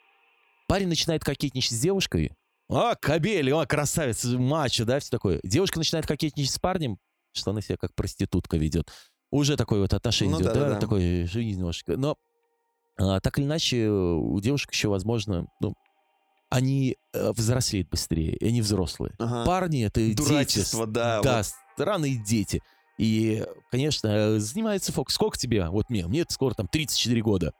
[0.68, 2.32] Парень начинает кокетничать с девушкой.
[2.68, 5.40] А, кобель, а, красавец, мачо, да, все такое.
[5.42, 6.98] Девушка начинает кокетничать с парнем,
[7.32, 8.92] что она себя как проститутка ведет.
[9.32, 11.96] Уже такое вот отношение Ну идет, да, да, да, жизнь немножко.
[11.96, 12.16] Но
[13.20, 15.74] так или иначе, у девушек еще, возможно, ну,
[16.50, 19.14] они э, взрослеют быстрее, и они взрослые.
[19.18, 19.44] Ага.
[19.46, 20.16] Парни— это дети.
[20.16, 21.46] Дурачество, да, Да, вот.
[21.74, 22.60] странные дети.
[22.98, 25.14] И, конечно, э, занимается фокус.
[25.14, 25.68] Сколько тебе?
[25.68, 27.52] Вот мне, мне скоро там 34 года.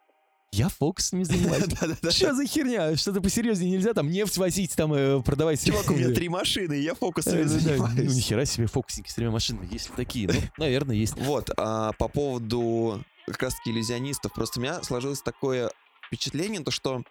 [0.53, 1.65] Я фокус не занимаюсь.
[2.15, 2.97] Что за херня?
[2.97, 5.65] Что-то посерьезнее нельзя там нефть возить, там э, продавать.
[5.65, 8.15] Чувак, у меня три машины, я фокусами да, Ну, занимаюсь.
[8.17, 9.69] нихера себе фокусники с тремя машинами.
[9.71, 10.27] Есть такие?
[10.29, 11.17] Ну, наверное, есть.
[11.17, 13.01] Вот, а по поводу
[13.33, 15.71] как раз-таки иллюзионистов, просто у меня сложилось такое
[16.07, 17.03] впечатление, то что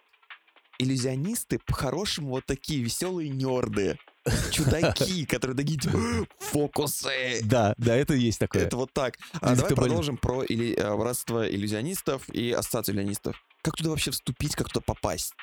[0.78, 3.98] иллюзионисты по-хорошему вот такие веселые нерды,
[4.50, 7.40] чудаки, которые такие типа, фокусы.
[7.42, 8.62] Да, да, это есть такое.
[8.62, 9.16] Это вот так.
[9.40, 13.36] А давай продолжим про илли- э, братство иллюзионистов и ассоциацию иллюзионистов.
[13.62, 15.34] Как туда вообще вступить, как туда попасть?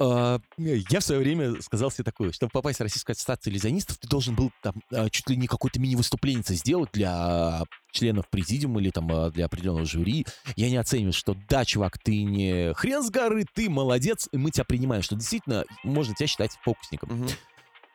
[0.00, 4.08] А, Я в свое время сказал себе такое, чтобы попасть в Российскую ассоциацию иллюзионистов, ты
[4.08, 9.10] должен был там а, чуть ли не какое-то мини-выступление сделать для членов президиума или там
[9.12, 10.26] а, для определенного жюри.
[10.56, 14.50] Я не оцениваю, что да, чувак, ты не хрен с горы, ты молодец, и мы
[14.50, 17.26] тебя принимаем, что действительно можно тебя считать фокусником.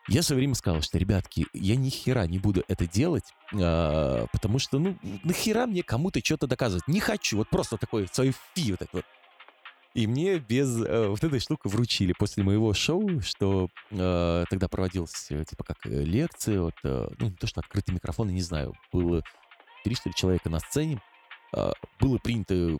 [0.07, 4.27] Я в свое время сказал, что, ребятки, я ни хера не буду это делать, а,
[4.31, 6.87] потому что, ну, нахера мне кому-то что-то доказывать?
[6.87, 9.05] Не хочу, вот просто такой свой фи вот это вот.
[9.95, 15.27] И мне без э, вот этой штуки вручили после моего шоу, что э, тогда проводилась,
[15.29, 18.41] э, типа, как э, лекция, вот, э, ну, не то, что открытый микрофон, я не
[18.41, 19.23] знаю, было
[19.85, 21.01] три, что ли, человека на сцене,
[21.55, 21.71] э,
[22.01, 22.77] было принято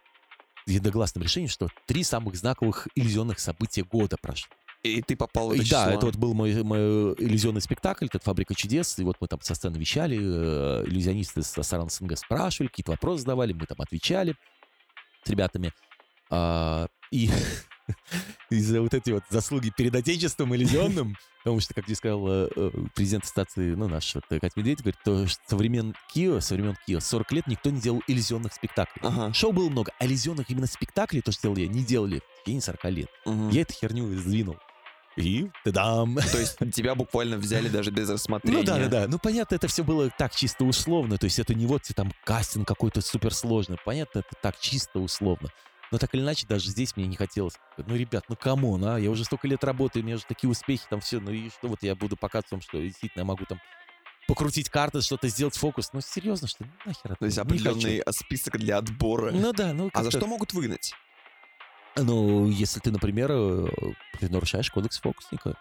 [0.67, 4.49] единогласным решением, что три самых знаковых иллюзионных события года прошло.
[4.83, 5.93] И ты попал в это И Да, число.
[5.93, 9.55] это вот был мой, мой иллюзионный спектакль, это «Фабрика чудес», и вот мы там со
[9.55, 14.35] сцены вещали, э, иллюзионисты со Саран СНГ спрашивали, какие-то вопросы задавали, мы там отвечали
[15.23, 15.71] с ребятами.
[16.29, 17.29] А, и
[18.49, 22.71] из-за вот эти вот заслуги перед Отечеством иллюзионным, потому что, как я сказал, э, э,
[22.95, 26.55] президент ассоциации, ну, наш вот, э, Катя Медведев, говорит, то, что со времен Кио, со
[26.55, 29.01] времен Кио, 40 лет никто не делал иллюзионных спектаклей.
[29.03, 29.33] Ага.
[29.33, 32.61] Шоу было много, а иллюзионных именно спектаклей, то, что делал я, не делали в течение
[32.61, 33.09] 40 лет.
[33.25, 33.49] Мгм.
[33.49, 34.57] Я эту херню сдвинул.
[35.15, 36.17] И тадам!
[36.17, 38.57] То есть тебя буквально взяли даже без рассмотрения.
[38.57, 39.07] Ну да, да, да.
[39.07, 41.17] Ну понятно, это все было так чисто условно.
[41.17, 43.77] То есть это не вот там кастинг какой-то суперсложный.
[43.83, 45.49] Понятно, это так чисто условно.
[45.91, 47.55] Но так или иначе, даже здесь мне не хотелось.
[47.77, 48.97] Ну, ребят, ну come on, а?
[48.97, 51.19] Я уже столько лет работаю, у меня уже такие успехи, там все.
[51.19, 53.59] Ну и что вот я буду показывать вам, что действительно я могу там
[54.27, 55.91] покрутить карты, что-то сделать фокус.
[55.93, 56.71] Ну серьезно, что ли?
[56.85, 57.15] Нахер это?
[57.15, 59.31] То есть определенный список для отбора.
[59.31, 60.93] Ну да, ну а за что могут выгнать?
[61.97, 63.67] Ну, если ты, например, э,
[64.19, 65.55] нарушаешь кодекс фокусника.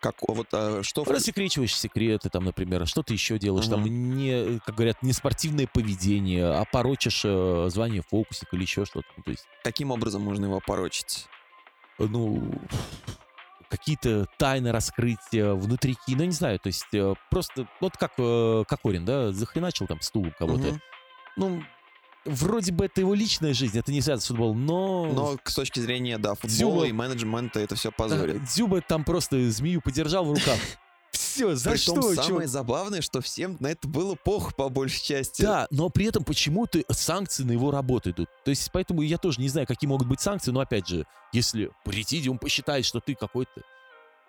[0.00, 1.04] Как вот а, что?
[1.04, 4.16] Рассекречиваешь секреты, там, например, что ты еще делаешь, там, Мгм.
[4.16, 9.06] не, как говорят, не спортивное поведение, а порочишь э, звание фокусника или еще что-то.
[9.16, 11.26] Ну, то есть, Каким образом можно его порочить?
[11.98, 12.50] э, ну,
[13.68, 19.04] какие-то тайны раскрытия, внутрики, ну, не знаю, то есть, э, просто, вот как э, Кокорин,
[19.04, 20.68] да, захреначил там стул кого-то.
[20.68, 20.80] Мгм.
[21.36, 21.62] Ну,
[22.24, 25.06] вроде бы это его личная жизнь, это не связано с футболом, но...
[25.06, 26.86] Но с точки зрения, да, футбола Дзюба.
[26.86, 28.44] и менеджмента это все позорит.
[28.44, 30.58] Дзюба там просто змею подержал в руках.
[31.12, 32.14] Все, за Притом что?
[32.14, 32.48] самое чё?
[32.48, 35.42] забавное, что всем на это было пох по большей части.
[35.42, 38.28] Да, но при этом почему-то санкции на его работу идут.
[38.44, 41.70] То есть, поэтому я тоже не знаю, какие могут быть санкции, но опять же, если
[41.84, 43.62] президиум посчитает, что ты какой-то...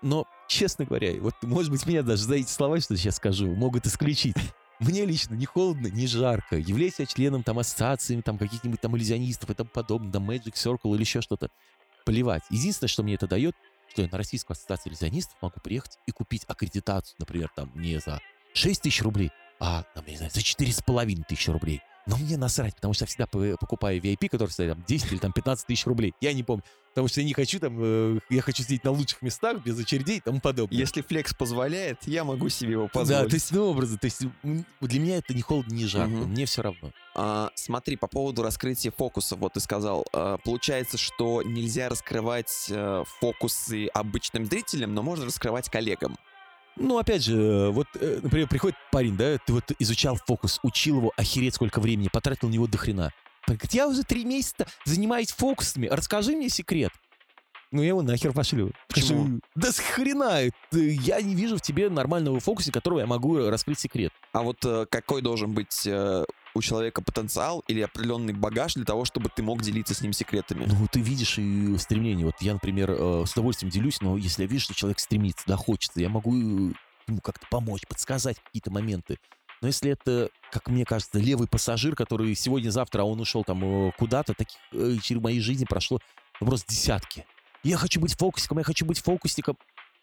[0.01, 3.53] Но, честно говоря, вот, может быть, меня даже за эти слова, что я сейчас скажу,
[3.53, 4.35] могут исключить.
[4.81, 6.57] Мне лично не холодно, не жарко.
[6.57, 10.95] Являюсь я членом там ассоциациями, там каких-нибудь там иллюзионистов и тому подобное, там Magic Circle
[10.95, 11.51] или еще что-то.
[12.03, 12.41] Плевать.
[12.49, 13.55] Единственное, что мне это дает,
[13.89, 18.21] что я на Российскую ассоциацию иллюзионистов могу приехать и купить аккредитацию, например, там не за
[18.55, 19.29] 6 тысяч рублей,
[19.59, 21.81] а, там, я не знаю, за 4,5 тысячи рублей.
[22.07, 25.31] Но мне насрать, потому что я всегда покупаю VIP, который стоит там 10 или там
[25.31, 26.13] 15 тысяч рублей.
[26.19, 26.63] Я не помню.
[26.93, 30.17] Потому что я не хочу там, э, я хочу сидеть на лучших местах, без очередей
[30.17, 30.77] и тому подобное.
[30.77, 33.29] Если флекс позволяет, я могу себе его Да, позволить.
[33.29, 36.31] то есть, ну, образы, то есть для меня это не холодно, не жарко, Мгм.
[36.31, 36.91] мне все равно.
[37.15, 43.03] А, смотри, по поводу раскрытия фокусов, вот ты сказал, а, получается, что нельзя раскрывать э,
[43.21, 46.17] фокусы обычным зрителям, но можно раскрывать коллегам.
[46.77, 50.97] Ну, опять же, э, вот, э, например, приходит парень, да, ты вот изучал фокус, учил
[50.97, 53.11] его, охереть сколько времени, потратил на него до хрена.
[53.45, 56.91] Говорит, я уже три месяца занимаюсь фокусами, расскажи мне секрет.
[57.71, 58.73] Ну, я его нахер пошлю.
[58.89, 59.23] Почему?
[59.23, 60.41] Скажу, Да с хрена,
[60.71, 64.11] я не вижу в тебе нормального фокуса, которого я могу раскрыть секрет.
[64.33, 69.05] А вот э, какой должен быть э, у человека потенциал или определенный багаж для того,
[69.05, 70.65] чтобы ты мог делиться с ним секретами?
[70.65, 72.25] Ну, ты видишь и стремление.
[72.25, 75.55] Вот я, например, э, с удовольствием делюсь, но если я вижу, что человек стремится, да,
[75.55, 76.73] хочется, я могу э,
[77.07, 79.17] ему как-то помочь, подсказать какие-то моменты.
[79.61, 83.91] Но если это, как мне кажется, левый пассажир, который сегодня-завтра, а он ушел там э,
[83.97, 84.57] куда-то, таких
[85.03, 85.99] через моей жизни прошло
[86.39, 87.25] ну, просто десятки.
[87.63, 89.55] Я хочу быть фокусником, я хочу быть фокусником.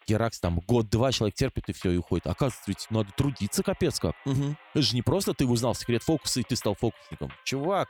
[0.09, 2.25] Геракс там год-два человек терпит и все, и уходит.
[2.25, 4.15] Оказывается, ведь надо трудиться капец как.
[4.25, 4.57] Мгм.
[4.73, 7.31] Это же не просто ты узнал секрет фокуса, и ты стал фокусником.
[7.43, 7.89] Чувак,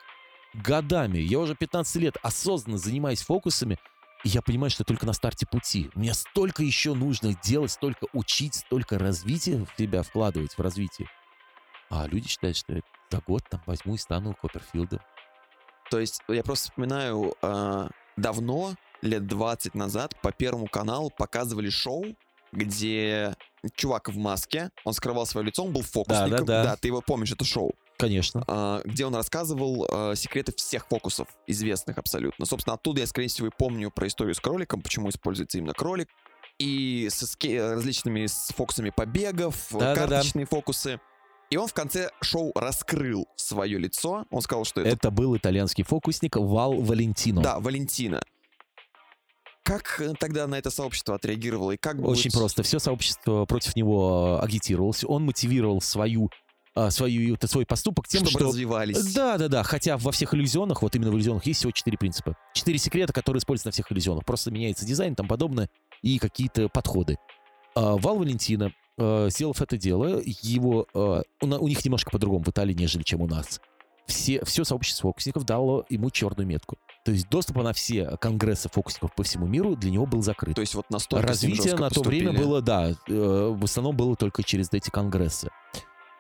[0.54, 3.78] годами, я уже 15 лет осознанно занимаюсь фокусами,
[4.26, 5.90] и я понимаю, что только на старте пути.
[5.96, 11.08] Мне столько еще нужно делать, столько учить, столько развития в себя вкладывать в развитие.
[11.90, 15.00] А люди считают, что я за год там возьму и стану Копперфилдом.
[15.90, 22.06] То есть я просто вспоминаю, а, давно, лет 20 назад, по Первому каналу показывали шоу,
[22.52, 23.36] где
[23.76, 26.46] чувак в маске, он скрывал свое лицо, он был фокусником.
[26.46, 26.76] да.
[26.78, 27.74] ты его помнишь, это шоу.
[27.98, 28.44] Конечно.
[28.48, 32.46] а, где он рассказывал а, секреты всех фокусов, известных абсолютно.
[32.46, 36.08] Собственно, оттуда я, скорее всего, и помню про историю с кроликом, почему используется именно кролик.
[36.60, 39.96] И со ски- различными с фокусами побегов, Да-да-да.
[39.96, 41.00] карточные фокусы.
[41.50, 44.26] И он в конце шоу раскрыл свое лицо.
[44.30, 47.42] Он сказал, что это Это был итальянский фокусник Вал Валентино.
[47.42, 48.22] Да, Валентина.
[49.64, 51.72] Как э, тогда на это сообщество отреагировало?
[51.72, 52.64] И как Очень будет- просто.
[52.64, 55.04] Все сообщество против него э, агитировалось.
[55.04, 56.30] Он мотивировал свою,
[56.76, 58.48] э, свою, свой поступок тем, чтобы что...
[58.50, 59.14] развивались.
[59.14, 59.64] Да, да, да.
[59.64, 62.36] Хотя во всех иллюзионах, вот именно в иллюзионах, есть всего четыре принципа.
[62.54, 64.26] Четыре секрета, которые используются на всех иллюзионах.
[64.26, 65.70] Просто меняется дизайн, там подобное,
[66.02, 67.18] и какие-то подходы.
[67.76, 68.72] А, Вал Валентина,
[69.30, 70.86] сделав это дело, его,
[71.42, 73.62] у них немножко по-другому в Италии, нежели чем у нас.
[74.08, 76.78] Все, все сообщество фокусников дало ему черную метку.
[77.10, 80.54] То есть доступ на все конгрессы фокусников по всему миру для него был закрыт.
[80.54, 84.44] То есть вот настолько Развитие на то время было, да, э, в основном было только
[84.44, 85.50] через эти конгрессы.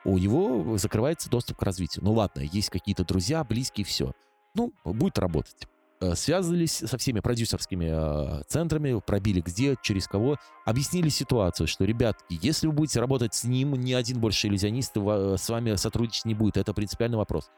[0.04, 2.04] У него закрывается доступ к развитию.
[2.04, 4.14] Ну ладно, есть какие-то друзья, близкие, все.
[4.56, 5.68] Ну, будет работать.
[6.02, 12.40] Э, Связались со всеми продюсерскими э, центрами, пробили где, через кого, объяснили ситуацию, что, ребятки,
[12.42, 16.58] если вы будете работать с ним, ни один больше иллюзионист с вами сотрудничать не будет.
[16.58, 17.52] Это принципиальный вопрос.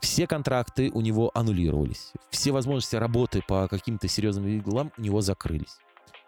[0.00, 2.12] Все контракты у него аннулировались.
[2.30, 5.78] Все возможности работы по каким-то серьезным делам у него закрылись.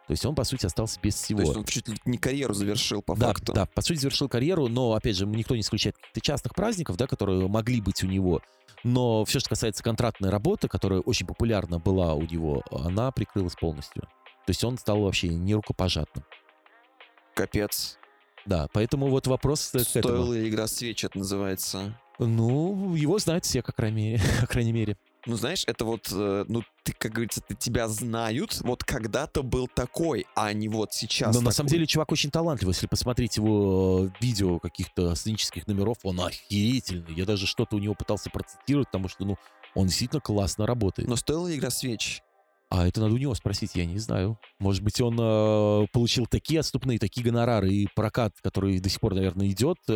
[0.06, 1.40] То есть он, по сути, остался без всего.
[1.40, 3.52] То есть он чуть ли не карьеру завершил по да, факту.
[3.52, 7.08] да, по сути, завершил карьеру, но, опять же, никто не исключает каких-то частных праздников, да,
[7.08, 8.40] которые могли быть у него.
[8.84, 14.02] Но все, что касается контрактной работы, которая очень популярна была у него, она прикрылась полностью.
[14.02, 16.24] То есть он стал вообще нерукопожатным.
[17.34, 17.98] Капец.
[18.44, 19.60] Да, поэтому вот вопрос.
[19.60, 21.98] Стоила ли игра свеч, это называется.
[22.18, 24.96] Ну, его знают все, как крайней, по крайней мере.
[25.26, 29.66] Ну, знаешь, это вот, э, ну, ты, как говорится, ты, тебя знают, вот когда-то был
[29.66, 31.54] такой, а не вот сейчас Но на такой.
[31.54, 32.74] самом деле чувак очень талантливый.
[32.74, 37.12] Если посмотреть его э, видео каких-то сценических номеров, он охерительный.
[37.14, 39.36] Я даже что-то у него пытался процитировать, потому что, ну,
[39.74, 41.08] он действительно классно работает.
[41.08, 42.22] Но стоила ли игра свеч?
[42.68, 44.38] А это надо у него спросить, я не знаю.
[44.58, 49.14] Может быть, он э, получил такие отступные, такие гонорары и прокат, который до сих пор,
[49.14, 49.92] наверное, идет, э,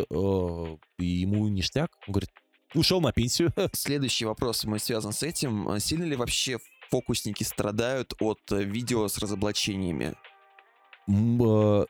[0.97, 1.89] и ему ништяк.
[2.07, 2.29] Он говорит,
[2.73, 3.53] ушел на пенсию.
[3.73, 5.67] Следующий вопрос мой связан с этим.
[5.67, 6.59] А Сильно ли вообще
[6.89, 10.13] фокусники страдают от э, видео с разоблачениями?
[11.09, 11.85] Э,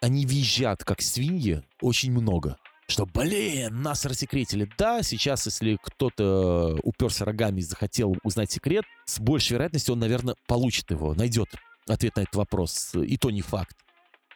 [0.00, 2.56] Они визжат, как свиньи, очень много.
[2.88, 4.68] Что, блин, нас рассекретили.
[4.76, 10.34] Да, сейчас, если кто-то уперся рогами и захотел узнать секрет, с большей вероятностью он, наверное,
[10.46, 11.48] получит его, найдет
[11.88, 12.94] ответ на этот вопрос.
[12.94, 13.76] И то не факт.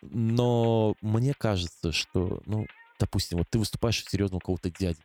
[0.02, 2.66] Но мне кажется, что, ну,
[2.98, 4.98] допустим, вот ты выступаешь в серьезного какого-то дяди.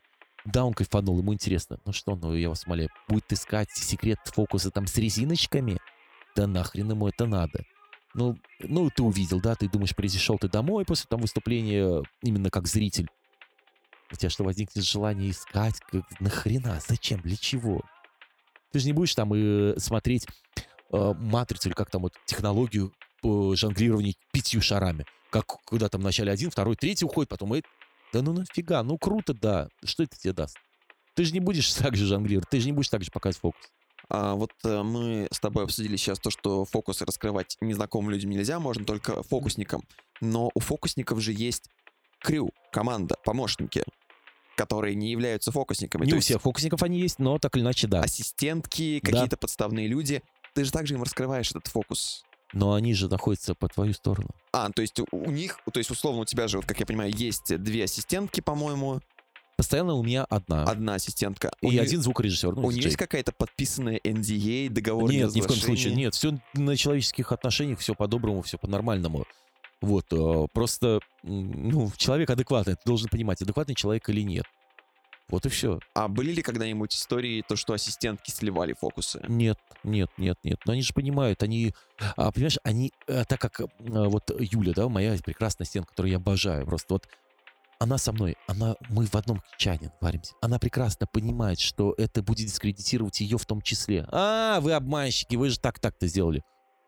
[0.45, 1.79] Да, он кайфанул, ему интересно.
[1.85, 5.77] Ну что, ну я вас умоляю, будет искать секрет фокуса там с резиночками?
[6.35, 7.63] Да нахрен ему это надо?
[8.13, 12.67] Ну, ну, ты увидел, да, ты думаешь, пришел ты домой после там выступления, именно как
[12.67, 13.07] зритель.
[14.12, 15.80] У тебя что, возникнет желание искать?
[15.89, 16.80] Как, нахрена?
[16.86, 17.22] Зачем?
[17.22, 17.82] Для чего?
[18.72, 20.28] Ты же не будешь там и смотреть
[20.91, 25.05] э, матрицу или как там вот технологию по жонглированию пятью шарами.
[25.30, 27.62] Как куда там вначале один, второй, третий уходит, потом и...
[28.12, 29.70] Да ну нафига, ну круто, да.
[29.84, 30.57] Что это тебе даст?
[31.15, 33.72] Ты же не будешь так же жонглировать, ты же не будешь так же показывать фокус.
[34.10, 38.60] А вот э, мы с тобой обсудили сейчас то, что фокусы раскрывать незнакомым людям нельзя,
[38.60, 39.84] можно только фокусникам.
[40.19, 41.69] Но у фокусников же есть
[42.19, 43.84] крю, команда, помощники,
[44.61, 46.03] которые не являются фокусниками.
[46.05, 48.01] Не То у есть всех фокусников они есть, но так или иначе, да.
[48.01, 49.11] ассистентки, Да.
[49.11, 50.21] какие-то подставные люди.
[50.53, 52.23] Ты же также им раскрываешь этот фокус.
[52.53, 54.29] Но они же находятся по твою сторону.
[54.53, 56.85] А, то есть у- у них, то есть условно у тебя же, вот как я
[56.85, 58.99] понимаю, есть две ассистентки, по-моему,
[59.57, 60.63] Постоянно у меня одна.
[60.63, 61.51] одна ассистентка.
[61.61, 62.53] У и неё- один звукорежиссер.
[62.55, 62.85] ну, У нее Джей.
[62.89, 65.95] есть какая-то подписанная NDA, договор Нет, ни в коем случае.
[65.95, 69.25] Нет, все на человеческих отношениях, все по-доброму, все по-нормальному.
[69.82, 74.45] Вот, э, просто, ну, человек адекватный, ты должен понимать, адекватный человек или нет.
[75.32, 75.80] Вот и все.
[75.95, 79.24] А были ли когда-нибудь истории, то, что ассистентки сливали фокусы?
[79.28, 80.60] Нет, нет, нет, нет.
[80.66, 81.74] Но они же понимают, они,
[82.18, 86.18] а, понимаешь, они, а, так как а, вот Юля, да, моя прекрасная стена, которую я
[86.18, 87.08] обожаю, просто вот
[87.80, 90.34] она со мной, она, мы в одном чане варимся.
[90.41, 94.06] Она прекрасно понимает, что это будет дискредитировать ее в том числе.
[94.12, 96.44] А, вы обманщики, вы же так-так-то сделали.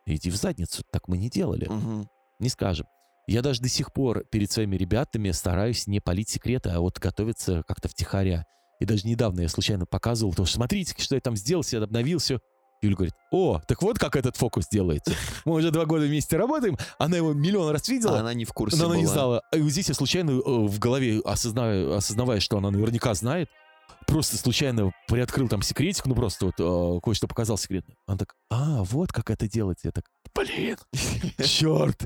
[0.05, 1.67] Иди в задницу, так мы не делали.
[1.67, 2.09] Мгм.
[2.43, 2.85] Не скажем.
[3.25, 7.63] Я даже до сих пор перед своими ребятами стараюсь не палить секреты, а вот готовиться
[7.65, 8.43] как-то втихаря.
[8.81, 12.19] И даже недавно я случайно показывал, то, что смотрите, что я там сделал, я обновил
[12.19, 12.41] все.
[12.81, 15.13] Юля говорит, о, так вот как этот фокус делается.
[15.45, 18.51] Мы уже два года вместе работаем, она его миллион раз видела, А она не в
[18.51, 19.41] курсе но она не знала.
[19.53, 23.47] А вот здесь я случайно э, в голове, осознавая, осознавая, что она наверняка знает,
[24.05, 27.93] просто случайно приоткрыл там секретик, ну просто вот э, кое-что показал секретно.
[28.05, 29.87] Она так, а, вот как это делается.
[29.87, 30.03] Я так,
[30.35, 30.75] блин,
[31.45, 32.05] черт.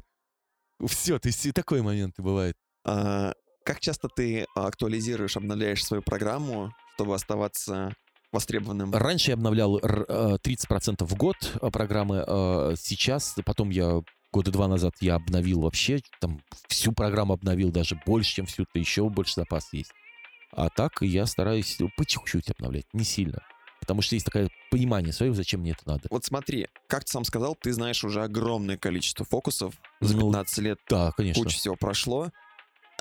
[0.85, 2.55] Все, то есть и такой момент и бывает.
[2.85, 3.33] А,
[3.65, 7.93] как часто ты актуализируешь, обновляешь свою программу, чтобы оставаться
[8.31, 8.93] востребованным?
[8.93, 14.01] Раньше я обновлял р- э, 30% в год э, программы, э, сейчас, потом я
[14.31, 18.79] года два назад я обновил вообще, там всю программу обновил, даже больше, чем всю, то
[18.79, 19.91] еще больше запас есть.
[20.51, 23.41] А так я стараюсь ну, по чуть-чуть обновлять, не сильно.
[23.79, 26.07] Потому что есть такое понимание своего, зачем мне это надо.
[26.09, 29.75] Вот смотри, как ты сам сказал, ты знаешь уже огромное количество фокусов.
[30.01, 31.43] За Ну, 15 лет Да, конечно.
[31.43, 32.31] куча всего прошло.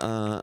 [0.01, 0.43] А,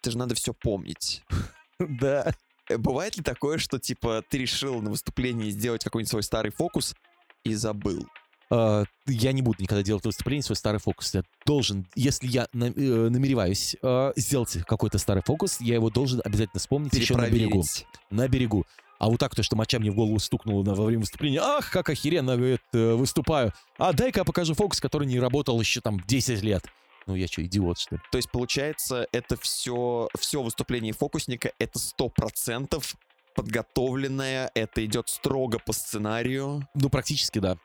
[0.00, 1.22] это же надо все помнить.
[1.80, 2.32] Да.
[2.70, 6.94] Э, Бывает ли такое, что типа ты решил на выступлении сделать какой-нибудь свой старый фокус
[7.42, 8.06] и забыл?
[8.50, 11.12] А, я не буду никогда делать выступление свой старый фокус.
[11.14, 16.22] Я должен, если я на- э, намереваюсь э, сделать какой-то старый фокус, я его должен
[16.24, 17.64] обязательно вспомнить еще на берегу.
[18.10, 18.64] На берегу.
[18.98, 21.70] А вот так, то, что моча мне в голову стукнула на- во время выступления, ах,
[21.70, 23.52] как охеренно говорит, э, выступаю.
[23.78, 26.64] А дай-ка я покажу фокус, который не работал еще там 10 лет.
[27.06, 28.00] Ну я что, идиот, что ли?
[28.10, 32.94] То есть, получается, это все, все выступление фокусника, это сто процентов
[33.34, 36.66] подготовленное, это идет строго по сценарию.
[36.74, 37.56] Ну, практически да.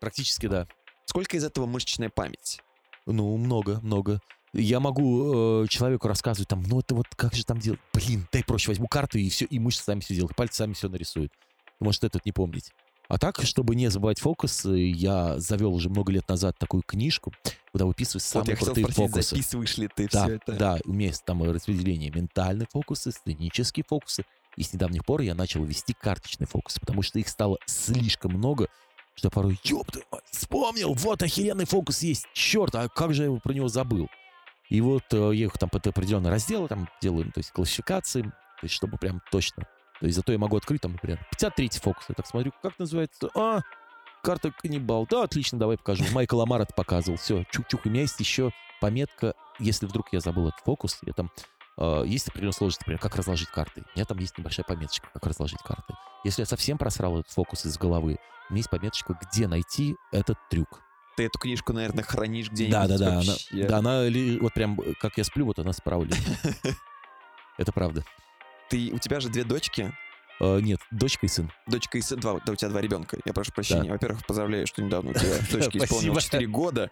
[0.00, 0.66] Практически да.
[1.04, 2.60] Сколько из этого мышечная память?
[3.06, 4.20] Ну, много, много.
[4.52, 7.80] Я могу э, человеку рассказывать, там, ну это вот как же там делать?
[7.92, 10.88] Блин, дай проще возьму карту и все, и мышцы сами все делают, пальцы сами все
[10.88, 11.32] нарисуют.
[11.78, 12.72] Может, этот не помнить.
[13.08, 17.32] А так, чтобы не забывать фокус, я завел уже много лет назад такую книжку,
[17.72, 19.28] куда выписываю вот самые хотел крутые спросить, фокусы.
[19.30, 20.52] записываешь ли ты Да, все это?
[20.52, 24.24] да, у меня есть там распределение ментальные фокусы, сценические фокусы.
[24.56, 28.68] И с недавних пор я начал вести карточные фокусы, потому что их стало слишком много,
[29.14, 33.26] что порой, ёб твою мать, вспомнил, вот охеренный фокус есть, черт, а как же я
[33.26, 34.08] его про него забыл?
[34.70, 38.22] И вот э, я их там под определенные разделы там делаю, ну, то есть классификации,
[38.22, 38.30] то
[38.62, 39.64] есть чтобы прям точно.
[39.98, 42.04] То есть зато я могу открыть там, например, 53 фокус.
[42.08, 43.28] Я так смотрю, как называется?
[43.34, 43.60] А,
[44.22, 45.06] карта каннибал.
[45.10, 46.04] Да, отлично, давай покажу.
[46.12, 47.18] Майкл Амар это показывал.
[47.18, 47.82] Все, чук-чук.
[47.84, 51.30] У меня есть еще пометка, если вдруг я забыл этот фокус, я там
[51.76, 53.82] э, есть определенная сложность, например, как разложить карты.
[53.94, 55.94] У меня там есть небольшая пометочка, как разложить карты.
[56.24, 58.18] Если я совсем просрал этот фокус из головы,
[58.48, 60.80] у меня есть пометочка, где найти этот трюк.
[61.20, 63.20] Ты эту книжку, наверное, хранишь где-нибудь Да, да, да.
[63.20, 63.34] Она,
[63.68, 66.24] да, она ли- вот прям, э, как я сплю, вот она справа лежит.
[67.58, 68.04] Это правда.
[68.70, 69.92] Ты, у тебя же две дочки,
[70.40, 71.52] Э, Нет, дочка и сын.
[71.66, 73.18] дочка и сын, два, да, у тебя два ребенка.
[73.26, 73.90] Я прошу прощения.
[73.90, 76.90] Во-первых, поздравляю, что недавно у тебя дочке исполнилось 4 года.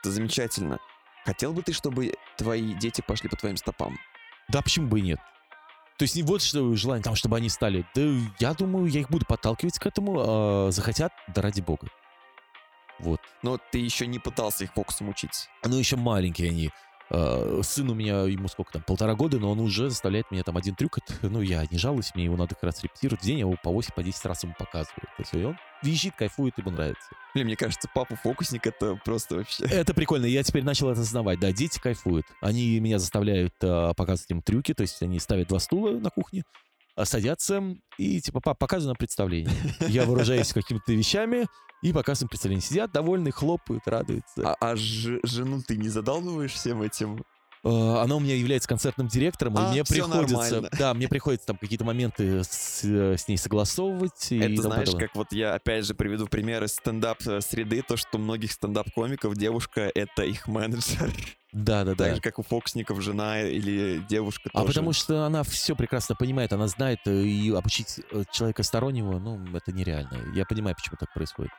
[0.00, 0.78] Это замечательно.
[1.24, 3.98] Хотел бы ты, чтобы твои дети пошли по твоим стопам?
[4.50, 5.18] Да почему бы и нет?
[5.98, 7.84] То есть не вот что желание, там, чтобы они стали.
[7.96, 8.02] Да
[8.38, 10.14] я думаю, я их буду подталкивать к этому.
[10.24, 11.88] а захотят, да ради бога.
[12.98, 13.20] Вот.
[13.42, 15.48] Но ты еще не пытался их фокусом учить.
[15.64, 16.70] Ну, еще маленькие они.
[17.10, 20.56] А, Сын у меня, ему сколько там, полтора года, но он уже заставляет меня там
[20.56, 20.98] один трюк.
[21.22, 23.22] ну, я не жалуюсь, мне его надо как раз репетировать.
[23.22, 25.02] В день я его по 8, по 10 раз ему показываю.
[25.16, 27.08] То есть он визжит, кайфует, ему нравится.
[27.34, 29.64] Блин, мне кажется, папа фокусник это просто вообще...
[29.70, 31.40] Это прикольно, я теперь начал это осознавать.
[31.40, 32.26] Да, дети кайфуют.
[32.40, 36.44] Они меня заставляют а, показывать им трюки, то есть они ставят два стула на кухне,
[36.96, 39.54] а, садятся и типа, пап, показывай нам представление.
[39.88, 41.46] Я вооружаюсь какими-то вещами
[41.84, 41.92] и
[42.22, 42.62] им представление.
[42.62, 44.42] Сидят довольны, хлопают, радуются.
[44.42, 47.22] А, а ж- жену ты не задалбываешь всем этим?
[47.62, 50.68] А, Она у меня является концертным директором, А, и мне приходится, нормально.
[50.78, 54.32] да, мне приходится там какие-то моменты с, э, с ней согласовывать.
[54.32, 55.08] и это тому знаешь, подобное.
[55.08, 60.24] как вот я опять же приведу пример из стендап-среды, то, что многих стендап-комиков девушка— это
[60.24, 61.10] их менеджер.
[61.52, 62.04] Да, да, да.
[62.06, 64.66] Так же, как у фокусников жена или девушка А тоже.
[64.72, 69.38] потому что она все прекрасно понимает, она знает, э, и обучить э, человека стороннего, ну,
[69.56, 70.18] это нереально.
[70.34, 71.52] Я понимаю, почему так происходит.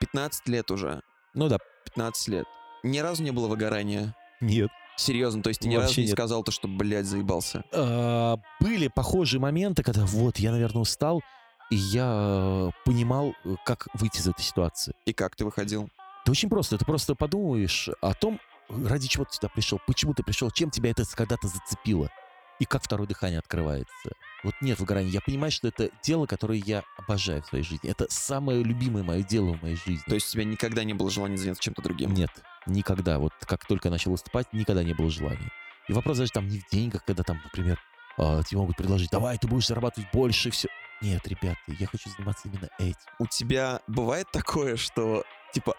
[0.00, 1.02] 15 лет уже.
[1.34, 1.58] Ну да.
[1.84, 2.46] 15 лет.
[2.82, 4.14] Ни разу не было выгорания.
[4.40, 4.70] Нет.
[4.96, 6.16] Серьезно, то есть ты ни разу Вообще не нет.
[6.16, 7.62] сказал то, что, блядь, заебался.
[7.72, 11.22] А, были похожие моменты, когда вот я, наверное, устал,
[11.70, 14.94] и я э, понимал, э, как выйти из этой ситуации.
[15.04, 15.88] И как ты выходил?
[16.22, 16.78] Это очень просто.
[16.78, 20.90] Ты просто подумаешь о том, ради чего ты сюда пришел, почему ты пришел, чем тебя
[20.90, 22.10] это когда-то зацепило.
[22.58, 24.10] И как второе дыхание открывается.
[24.44, 25.10] Вот нет выгорания.
[25.10, 27.90] Я понимаю, что это дело, которое я обожаю в своей жизни.
[27.90, 30.02] Это самое любимое мое дело в моей жизни.
[30.06, 32.14] То есть у тебя никогда не было желания заняться чем-то другим?
[32.14, 32.30] Нет,
[32.66, 33.18] никогда.
[33.18, 35.50] Вот как только я начал выступать, никогда не было желания.
[35.88, 37.80] И вопрос даже там не в деньгах, когда там, например,
[38.18, 40.68] а, тебе могут предложить, давай, ты будешь зарабатывать больше, все.
[41.00, 42.96] Нет, ребята, я хочу заниматься именно этим.
[43.18, 45.74] У тебя бывает такое, что типа,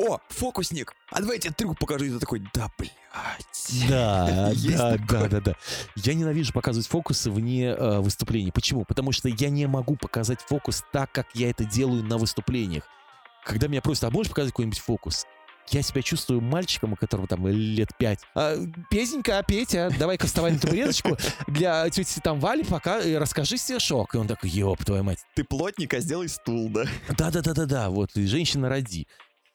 [0.00, 2.04] о, фокусник, а давай я тебе трюк покажу.
[2.04, 2.92] И ты такой, да, блядь.
[3.88, 5.54] Да, да, да, да, да.
[5.96, 8.50] Я ненавижу показывать фокусы вне э, выступлений.
[8.52, 8.84] Почему?
[8.84, 12.84] Потому что я не могу показать фокус так, как я это делаю на выступлениях.
[13.44, 15.26] Когда меня просят, а можешь показать какой-нибудь фокус?
[15.68, 18.20] Я себя чувствую мальчиком, у которого там лет пять.
[18.34, 18.56] А,
[18.90, 21.16] Петенька, Петя, давай-ка вставай на табуреточку
[21.46, 24.14] для тети там Вали, пока и расскажи стишок.
[24.14, 25.20] И он такой, ёб, твою мать.
[25.36, 26.86] Ты плотник, а сделай стул, да?
[27.16, 29.06] Да-да-да-да-да, вот, и женщина роди.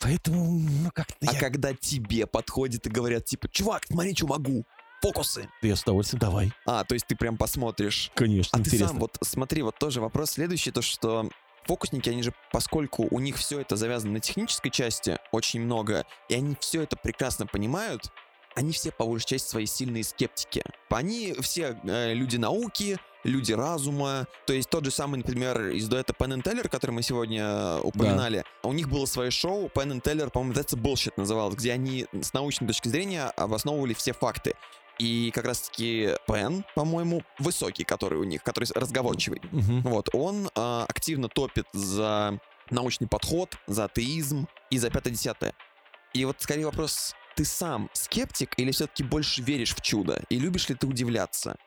[0.06, 4.64] Поэтому, ну, как-то А я, когда тебе подходят и говорят, типа, чувак, смотри, что могу.
[5.02, 5.50] Фокусы.
[5.64, 6.52] я с удовольствием, давай.
[6.68, 8.12] А, то есть ты прям посмотришь.
[8.14, 8.90] Конечно, А ты интересно.
[8.90, 11.28] сам, вот смотри, вот тоже вопрос следующий, то что
[11.64, 16.36] фокусники, они же, поскольку у них все это завязано на технической части, очень много, и
[16.36, 18.12] они все это прекрасно понимают,
[18.56, 20.64] они все, по большей части, свои сильные скептики.
[20.90, 24.28] Они все э, люди науки, люди разума.
[24.46, 28.44] То есть тот же самый, например, из дуэта Penn Teller, который мы сегодня э, упоминали,
[28.64, 32.34] у них было свое шоу Penn Teller, по-моему, That's a Bullshit называлось, где они с
[32.34, 34.54] научной точки зрения обосновывали все факты.
[34.98, 39.42] И как раз-таки Пен, по-моему, высокий, который у них, который разговорчивый.
[39.52, 39.82] Мгм.
[39.82, 42.40] Вот, он а, активно топит за
[42.70, 45.54] научный подход, за атеизм и за пятое-десятое.
[46.14, 50.24] И вот скорее вопрос, ты сам скептик или все-таки больше веришь в чудо?
[50.30, 51.58] И любишь ли ты удивляться?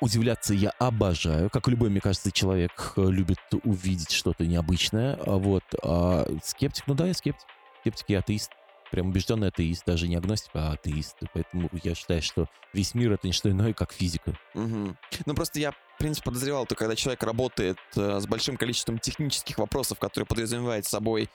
[0.00, 1.50] Удивляться я обожаю.
[1.50, 5.18] Как любой, мне кажется, человек э, любит увидеть что-то необычное.
[5.24, 5.62] А Вот.
[5.82, 7.46] А скептик, ну да, я скептик.
[7.80, 8.50] Скептик и атеист.
[8.90, 11.16] Прям убежденный атеист, даже не агностик, а атеист.
[11.32, 14.36] Поэтому я считаю, что весь мир— это не что иное, как физика.
[14.54, 14.96] Мгм.
[15.26, 19.58] Ну просто я, в принципе, подозревал, то когда человек работает э, с большим количеством технических
[19.58, 21.28] вопросов, которые подразумевают собой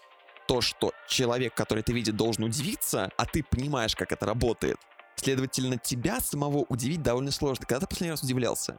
[0.47, 4.77] то, что человек, который это видит, должен удивиться, а ты понимаешь, как это работает.
[5.19, 7.65] Следовательно, тебя самого удивить довольно сложно.
[7.65, 8.77] Когда ты последний раз удивлялся?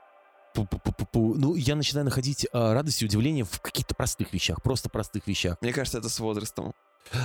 [0.55, 1.35] Пу-пу-пу-пу-пу.
[1.37, 5.59] Ну, я начинаю находить а, радость и удивление в каких-то простых вещах, просто простых вещах.
[5.61, 6.73] Мне кажется, это с возрастом.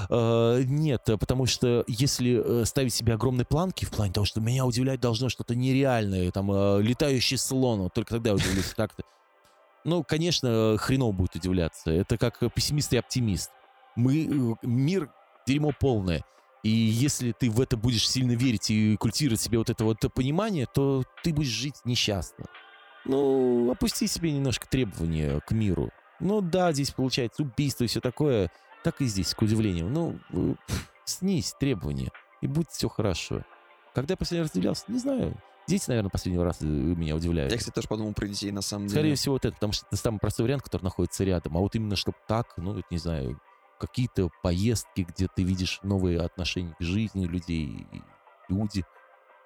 [0.09, 4.41] Э, Нет, э, потому что если э, ставить себе огромные планки в плане того, что
[4.41, 9.03] меня удивлять должно что-то нереальное, там, э, летающий слон, вот только тогда я удивлюсь так-то.
[9.85, 11.91] Ну, конечно, э, хреново будет удивляться.
[11.91, 13.51] Это как э, пессимист и оптимист.
[13.95, 15.09] Мы, э, мир
[15.47, 16.23] дерьмо полное.
[16.65, 20.65] И если ты в это будешь сильно верить и культивировать себе вот это вот понимание,
[20.65, 22.45] то ты будешь жить несчастно.
[23.05, 25.91] Ну, опусти себе немножко требования к миру.
[26.19, 28.49] Ну да, здесь получается убийство и все такое.
[28.83, 29.89] Так и здесь, к удивлению.
[29.89, 30.55] Ну, э,
[31.05, 32.11] снизь требования,
[32.41, 33.43] и будет все хорошо.
[33.93, 35.39] Когда я последний раз удивлялся, не знаю.
[35.67, 37.51] Дети, наверное, последний раз э, меня удивляют.
[37.51, 38.99] Я, кстати, тоже подумал про детей, на самом деле.
[39.01, 41.57] Скорее всего, вот это, потому что это самый простой вариант, который находится рядом.
[41.57, 43.39] А вот именно чтобы так, ну, это, не знаю,
[43.88, 48.02] какие-то поездки, где ты видишь новые отношения к жизни людей, и
[48.49, 48.84] люди.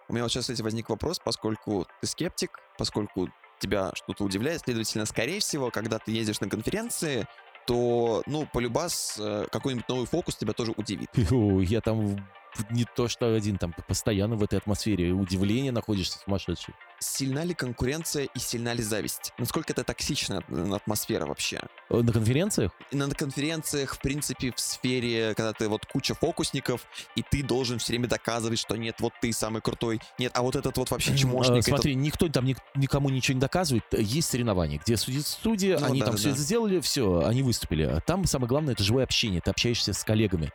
[0.08, 3.30] У меня вот сейчас, кстати, возник вопрос, поскольку ты скептик, поскольку
[3.60, 7.28] тебя что-то удивляет, следовательно, скорее всего, когда ты ездишь на конференции,
[7.68, 11.10] то, ну, полюбас, э, какой-нибудь новый фокус тебя тоже удивит.
[11.28, 12.28] Фу, Я там
[12.72, 16.74] не то что один, там ты постоянно в этой атмосфере удивления находишься сумасшедший.
[17.00, 19.32] Сильна ли конкуренция и сильна ли зависть?
[19.38, 21.62] Насколько это токсичная э, атмосфера вообще?
[21.90, 22.72] Э, На конференциях?
[22.92, 26.86] На конференциях, в принципе, в сфере, когда ты вот куча фокусников,
[27.16, 30.56] и ты должен все время доказывать, что нет, вот ты самый крутой, нет, а вот
[30.58, 31.56] этот вот вообще чмошник.
[31.56, 33.86] Э, этот- Смотри, никто там ник- никому ничего не доказывает.
[33.92, 37.44] Есть соревнования, где судит студия, Ну они да, там да, все это сделали, все, они
[37.44, 38.02] выступили.
[38.06, 40.52] Там самое главное это живое общение, ты общаешься с коллегами.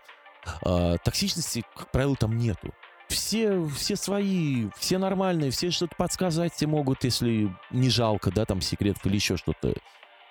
[0.64, 2.72] А, токсичности, как правило, там нету.
[3.08, 8.60] Все, все свои, все нормальные, все что-то подсказать тебе могут, если не жалко, да, там
[8.60, 9.74] секретов или еще что-то.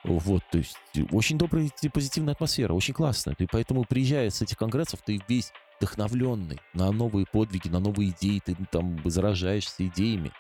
[0.04, 0.76] Вот, то есть
[1.12, 3.36] очень добрая и позитивная атмосфера, очень классно.
[3.36, 8.42] Ты поэтому приезжая с этих конгрессов, ты весь вдохновленный на новые подвиги, на новые идеи,
[8.44, 10.32] ты там заражаешься идеями.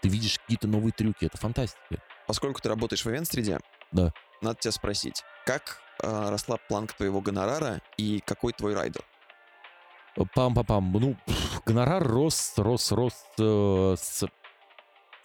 [0.00, 2.02] Ты видишь какие-то новые трюки, это фантастика.
[2.26, 3.58] Поскольку ты работаешь в ивент-среде,
[3.92, 4.12] Да.
[4.40, 9.02] надо тебя спросить, как э, росла планка твоего гонорара и какой твой райдер?
[10.16, 10.98] Пам-пам-пам.
[10.98, 11.16] Ну,
[11.66, 14.24] гонорар рос, рос, рос э, с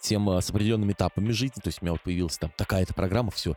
[0.00, 1.60] тем, э, с определенными этапами жизни.
[1.62, 3.54] То есть у меня вот появилась там такая-то программа, все.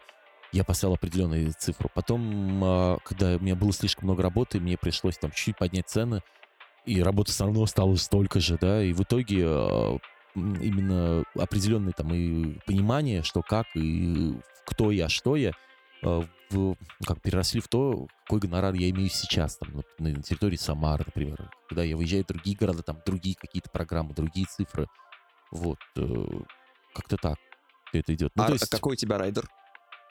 [0.52, 1.90] Я поставил определенную цифру.
[1.94, 6.22] Потом, э, когда у меня было слишком много работы, мне пришлось там чуть-чуть поднять цены.
[6.86, 8.84] И работы все равно стало столько же, да.
[8.84, 9.98] И в итоге э,
[10.36, 14.36] именно определенное там и понимание, что как, и
[14.66, 15.54] кто я, что я,
[16.10, 21.04] в, ну, как переросли в то, какой гонорар я имею сейчас, там, на территории Самары,
[21.06, 21.52] например.
[21.68, 24.88] Когда я выезжаю в другие города, там другие какие-то программы, другие цифры.
[25.52, 25.80] Вот.
[25.98, 26.26] э,
[26.94, 27.38] как-то так
[27.94, 28.32] это идет.
[28.36, 29.48] Ну, а есть, какой у тебя райдер?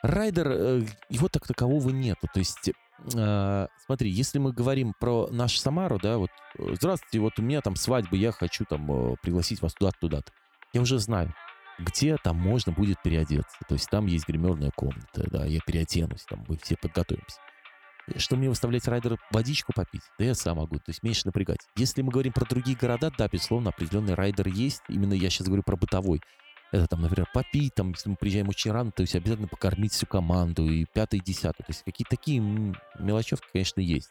[0.01, 2.27] Райдер, э, его так такового нету.
[2.33, 2.71] То есть,
[3.13, 7.61] э, смотри, если мы говорим про нашу Самару, да, вот, э, здравствуйте, вот у меня
[7.61, 10.31] там свадьба, я хочу там э, пригласить вас туда-то.
[10.73, 11.33] Я уже знаю,
[11.79, 13.57] где там можно будет переодеться.
[13.67, 17.39] То есть там есть гримерная комната, да, я переоденусь, там мы все подготовимся.
[18.17, 20.01] Что мне выставлять райдера водичку попить?
[20.19, 21.59] Да я сам могу, то есть меньше напрягать.
[21.77, 24.81] Если мы говорим про другие города, да, безусловно, определенный райдер есть.
[24.89, 26.21] Именно я сейчас говорю про бытовой.
[26.73, 30.07] Это там, например, попить, там, если мы приезжаем очень рано, то есть обязательно покормить всю
[30.07, 31.63] команду и пятое, и десятое.
[31.63, 32.39] То есть какие-то такие
[32.99, 34.09] мелочевки, конечно, есть.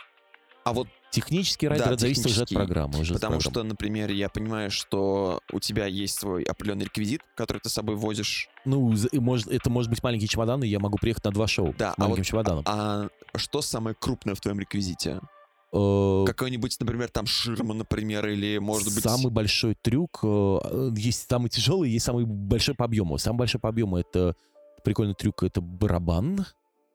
[0.64, 3.01] А вот Технический райдер Да, зависит уже от программы.
[3.01, 3.40] Уже от потому программы.
[3.40, 7.97] что, например, я понимаю, что у тебя есть свой определенный реквизит, который ты с собой
[7.97, 8.48] возишь.
[8.64, 11.90] Ну, может, это может быть маленький чемодан, и я могу приехать на два шоу Да,
[11.90, 12.64] с а маленьким вот- чемоданом.
[12.66, 15.20] А что самое крупное в твоем реквизите?
[15.70, 19.02] Э, Какой-нибудь, например, там ширма, например, или может быть...
[19.02, 23.18] Самый большой трюк, э, есть самый тяжелый, есть самый большой по объему.
[23.18, 24.34] Самый большой по объему это
[24.82, 26.47] прикольный трюк, это барабан.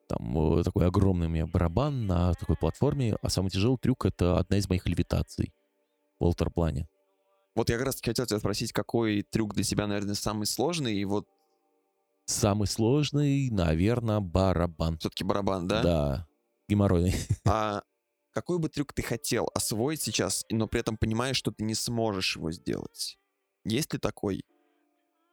[0.08, 4.38] Там э, такой огромный у меня барабан на такой платформе, а самый тяжелый трюк это
[4.40, 5.54] одна из моих левитаций
[6.20, 6.88] в Волтерплане.
[7.56, 11.06] Вот я как раз хотел тебя спросить, какой трюк для тебя, наверное, самый сложный, и
[11.06, 11.28] вот
[12.26, 14.98] Самый сложный, наверное, барабан.
[14.98, 15.82] все-таки барабан, да?
[15.82, 16.28] Да,
[16.68, 17.16] геморройный.
[17.46, 17.84] А
[18.34, 22.36] какой бы трюк ты хотел освоить сейчас, но при этом понимаешь, что ты не сможешь
[22.36, 23.18] его сделать?
[23.64, 24.44] Есть ли такой?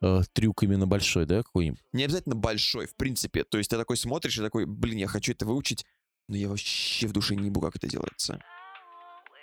[0.05, 1.81] Э, Трюк именно большой, да, какой-нибудь?
[1.93, 3.45] Не обязательно большой, в принципе.
[3.45, 5.85] То есть ты такой смотришь и такой, блин, я хочу это выучить,
[6.29, 8.39] но я вообще в душе не ебу, как это делается.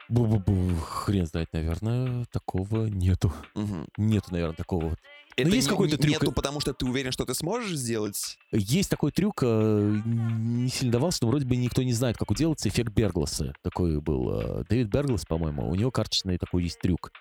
[0.09, 3.33] Бу-бу-бу, хрен знает, наверное, такого нету.
[3.55, 3.88] Мгм.
[3.97, 4.99] Нету, наверное, такого вот.
[5.38, 6.21] Это есть не- какой-то трюк?
[6.21, 8.38] Нету, потому что ты уверен, что ты сможешь сделать?
[8.51, 12.67] Есть такой трюк, э, не сильно давался, но вроде бы никто не знает, как делается.
[12.67, 14.41] Эффект Бергласа такой был.
[14.41, 17.11] э, Дэвид Берглас, по-моему, у него карточный такой есть трюк.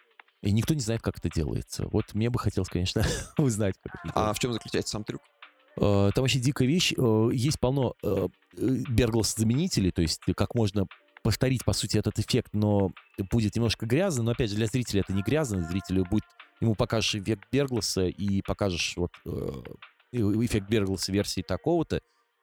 [0.42, 1.86] И никто не знает, как это делается.
[1.92, 3.04] Вот мне бы хотелось, конечно,
[3.38, 5.20] узнать, как это А в чем заключается сам трюк?
[5.76, 6.92] Э, Там вообще дикая вещь.
[6.96, 10.86] Э, Есть полно э, Берглас-заменителей, то есть как можно
[11.22, 12.92] повторить, по сути, этот эффект, но
[13.30, 14.22] будет немножко грязно.
[14.22, 15.62] Но, опять же, для зрителя это не грязно.
[15.62, 16.24] Зрителю будет...
[16.60, 19.12] Ему покажешь эффект Бергласа и покажешь вот
[20.12, 22.00] эффект Бергласа версии такого-то.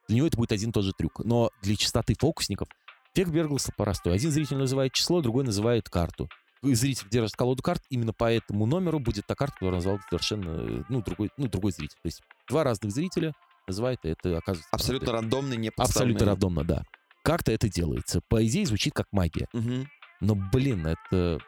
[0.07, 1.23] Для него это будет один и тот же трюк.
[1.23, 2.67] Но для частоты фокусников
[3.13, 4.13] эффект Бергласа простой.
[4.13, 6.29] Один зритель называет число, другой называет карту.
[6.61, 10.83] Зритель держит колоду карт, именно по этому номеру будет та карта, которую назвал совершенно э,
[10.89, 11.97] ну, другой, ну, другой зритель.
[12.01, 13.33] То есть два разных зрителя
[13.67, 14.69] называет, и это оказывается...
[14.71, 16.83] Абсолютно рандомный, не Абсолютно рандомно, да.
[17.23, 18.21] Как-то это делается.
[18.29, 19.47] По идее, звучит как магия.
[19.53, 19.87] Мгм.
[20.21, 21.39] Но, блин, это,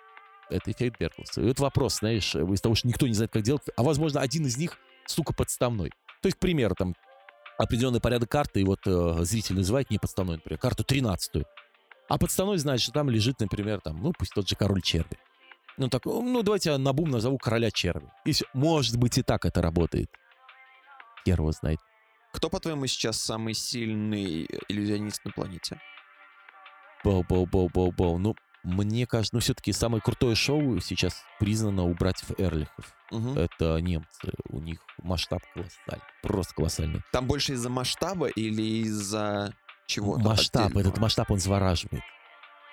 [0.49, 1.41] это эффект Берклса.
[1.41, 4.45] И вот вопрос, знаешь, из того, что никто не знает, как делать, а, возможно, один
[4.45, 4.77] из них,
[5.07, 5.89] сука, подставной.
[6.21, 6.95] То есть, к примеру, там,
[7.57, 11.43] определенный порядок карты, и вот э, зритель называет не подставной, например, карту 13
[12.09, 15.17] А подставной знает, что там лежит, например, там, ну, пусть тот же король черви.
[15.77, 18.11] Ну, так, ну, давайте я на бум назову короля черви.
[18.25, 18.45] И всё.
[18.53, 20.09] Может быть, и так это работает.
[21.23, 21.79] Хер его знает.
[22.33, 25.79] Кто, по-твоему, сейчас самый сильный иллюзионист на планете?
[27.05, 28.17] Боу-боу-боу-боу-боу.
[28.17, 32.93] Ну, мне кажется, ну, все-таки самое крутое шоу сейчас признано у братьев Эрлихов.
[33.11, 33.37] Мгм.
[33.37, 34.33] Это немцы.
[34.49, 36.03] У них масштаб колоссальный.
[36.21, 37.01] Просто колоссальный.
[37.11, 39.53] Там больше из-за масштаба или из-за
[39.89, 40.21] чего-то?
[40.21, 40.87] масштаб, отдельного?
[40.87, 42.03] этот масштаб, он завораживает.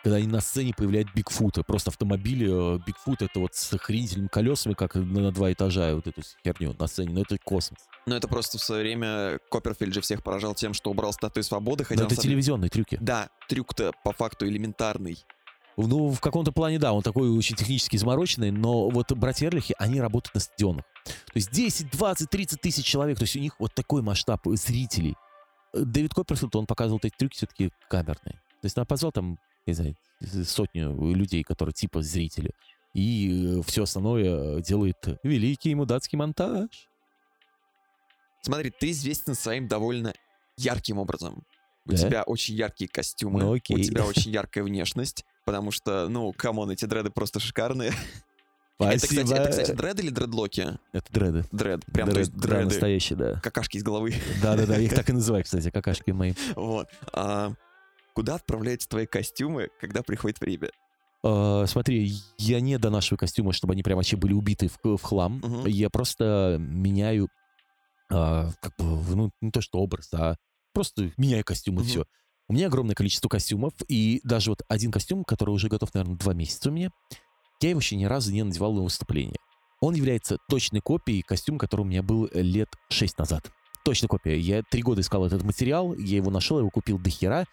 [0.05, 1.64] Когда они на сцене появляют Бигфута.
[1.64, 6.22] Просто автомобили э, Бигфут это вот с охренительными колесами, как на, два этажа, вот эту
[6.44, 7.12] херню на сцене.
[7.12, 7.80] Но это космос.
[8.06, 11.82] Ну, это просто в свое время Копперфильд же всех поражал тем, что убрал статую свободы,
[11.82, 12.98] хотя Но это самом телевизионные трюки.
[13.01, 15.18] Да, трюк-то по факту элементарный.
[15.76, 20.01] Ну, в каком-то плане, да, он такой очень технически замороченный, но вот братья Эрлихи, они
[20.01, 20.84] работают на стадионах.
[21.05, 25.16] То есть 10, 20, 30 тысяч человек, то есть у них вот такой масштаб зрителей.
[25.76, 28.34] Э, Дэвид Копперфилд, он показывал эти трюки все-таки камерные.
[28.60, 29.96] То есть он позвал там, не знаю,
[30.44, 32.50] сотню людей, которые типа зрители.
[32.94, 36.88] И все остальное делает великий мудацкий монтаж.
[38.42, 40.14] Смотри, ты известен своим довольно
[40.56, 41.44] ярким образом.
[41.84, 41.96] У Да?
[41.96, 46.70] тебя очень яркие костюмы, Ну, у тебя очень яркая внешность, потому что, ну, come on,
[46.70, 47.92] эти дреды просто шикарные.
[48.78, 49.22] Это, Спасибо.
[49.22, 50.66] кстати, это, кстати, дреды или дредлоки?
[50.92, 51.44] Это дреды.
[51.50, 53.40] Дред, прям, то Дред- есть да, дреды, настоящие, да.
[53.40, 54.12] какашки из головы.
[54.42, 56.34] Да-да-да, их так и называют, кстати, какашки мои.
[56.54, 56.86] Вот.
[57.12, 57.52] А
[58.14, 60.70] куда отправляются твои костюмы, когда приходит время?
[61.22, 65.40] А, смотри, я не донашиваю костюмы, чтобы они прям вообще были убиты в, в хлам.
[65.42, 65.66] Мгм.
[65.66, 67.28] Я просто меняю,
[68.12, 68.84] а, как бы,
[69.16, 70.36] ну, не то что образ, а
[70.74, 71.88] просто меняю костюмы, Мгм.
[71.88, 72.04] все.
[72.48, 76.32] У меня огромное количество костюмов, и даже вот один костюм, который уже готов, наверное, два
[76.34, 76.90] месяца у меня,
[77.60, 79.38] я его еще ни разу не надевал на выступление.
[79.80, 83.50] Он является точной копией костюма, который у меня был лет шесть назад.
[83.84, 84.38] Точная копия.
[84.38, 87.44] Я три года искал этот материал, я его нашел, я его купил до хера,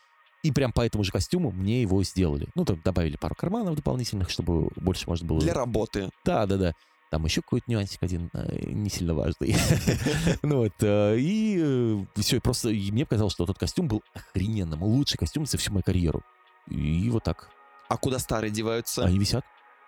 [0.42, 2.48] и прям по этому же костюму мне его сделали.
[2.56, 5.40] Ну, там добавили пару карманов дополнительных, чтобы больше можно было...
[5.40, 6.10] Для работы.
[6.26, 6.74] Да, да, да.
[7.12, 9.56] Там еще какой-то нюансик один, э, не сильно важный.
[10.42, 14.82] Ну вот, э, и все, просто мне показалось, что тот костюм был охрененным.
[14.84, 16.24] Лучший костюм за всю мою карьеру.
[16.68, 17.50] И вот так.
[17.88, 19.06] А куда старые деваются?
[19.06, 19.46] Они висят.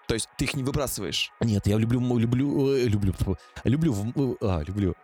[0.08, 1.32] То есть ты их не выбрасываешь?
[1.42, 3.14] Нет, я люблю, люблю, люблю,
[3.64, 4.96] люблю, а, люблю,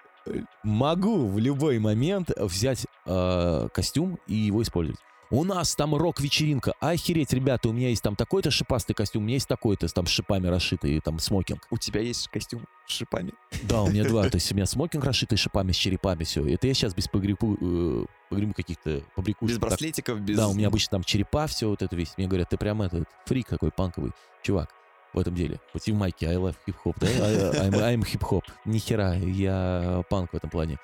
[0.63, 4.99] могу в любой момент взять э, костюм и его использовать.
[5.33, 6.73] У нас там рок-вечеринка.
[6.81, 10.09] Охереть, ребята, у меня есть там такой-то шипастый костюм, у меня есть такой-то там с
[10.09, 11.65] шипами расшитый, там смокинг.
[11.69, 13.31] У тебя есть костюм с шипами?
[13.63, 14.29] Да, у меня два.
[14.29, 16.45] То есть у меня смокинг расшитый шипами, с черепами, все.
[16.45, 19.55] Это я сейчас без погребу, э, погребу каких-то побрякушек.
[19.55, 20.35] Без браслетиков, без...
[20.35, 22.13] Да, у меня обычно там черепа, все вот это весь.
[22.17, 24.11] Мне говорят, ты прям этот фрик такой панковый
[24.43, 24.69] чувак
[25.13, 25.59] в этом деле.
[25.73, 27.07] Хоть и в майке I love hip-hop, да?
[27.67, 28.43] I'm, I'm hip-hop.
[28.65, 30.77] Ни хера, я панк в этом плане.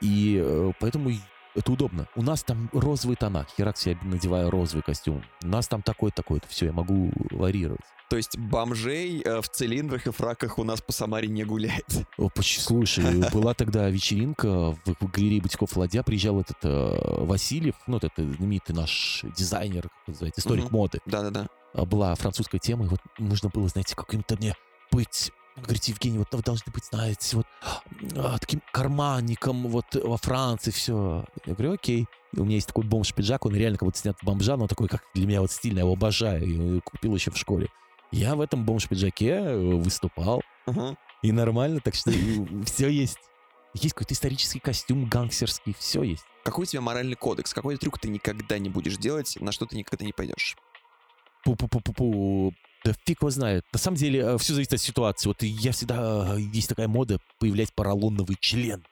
[0.00, 1.10] И э, поэтому
[1.54, 2.08] это удобно.
[2.16, 3.46] У нас там розовый тона.
[3.56, 5.22] Херакс я надеваю розовый костюм.
[5.42, 6.48] У нас там такой-такой-то.
[6.48, 7.80] Все, я могу варьировать.
[8.12, 11.86] То есть бомжей э, в цилиндрах и фраках у нас по Самаре не гуляет.
[12.18, 16.02] О, слушай, была тогда вечеринка в, галерее бутиков Ладья.
[16.02, 20.76] Приезжал этот э, Васильев, ну, вот это знаменитый наш дизайнер, как называется, историк угу.
[20.76, 20.98] моды.
[21.06, 21.48] Да-да-да.
[21.72, 24.54] А, была французская тема, и вот нужно было, знаете, каким-то мне
[24.90, 27.46] быть Говорит, Евгений, вот вы должны быть, знаете, вот
[28.16, 31.24] а, таким карманником вот во Франции, все.
[31.44, 32.06] Я говорю, окей.
[32.32, 35.02] И у меня есть такой бомж-пиджак, он реально как будто снят бомжа, но такой, как
[35.14, 36.42] для меня вот стильный, я его обожаю.
[36.42, 37.68] И купил еще в школе.
[38.10, 40.42] Я в этом бомж-пиджаке э, выступал.
[40.66, 40.96] Uh-huh.
[41.22, 42.10] И нормально, так что
[42.64, 43.18] все есть.
[43.74, 46.24] Есть какой-то исторический костюм гангстерский, все есть.
[46.44, 47.54] Какой у тебя моральный кодекс?
[47.54, 50.56] Какой трюк ты никогда не будешь делать, на что ты никогда не пойдешь?
[51.46, 52.52] Пу-пу-пу-пу-пу.
[52.84, 53.64] Да фиг его знает.
[53.72, 55.28] На самом деле, э, все зависит от ситуации.
[55.28, 56.34] Вот я всегда...
[56.34, 58.84] Э, есть такая мода появлять поролоновый член.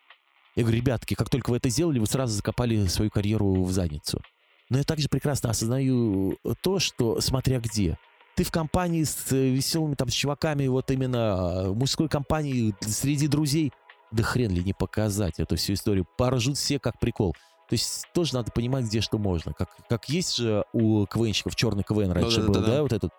[0.56, 4.20] Я говорю, ребятки, как только вы это сделали, вы сразу закопали свою карьеру в задницу.
[4.68, 7.98] Но я также прекрасно осознаю то, что смотря где.
[8.36, 13.72] Ты в компании с э, веселыми там с чуваками, вот именно мужской компании, среди друзей,
[14.12, 16.06] да хрен ли не показать эту всю историю.
[16.16, 17.34] Поржут все как прикол.
[17.68, 19.52] То есть тоже надо понимать, где что можно.
[19.52, 22.92] Как, как есть же у КВНщиков черный КВН раньше да, был, да, да, да, вот
[22.92, 23.10] этот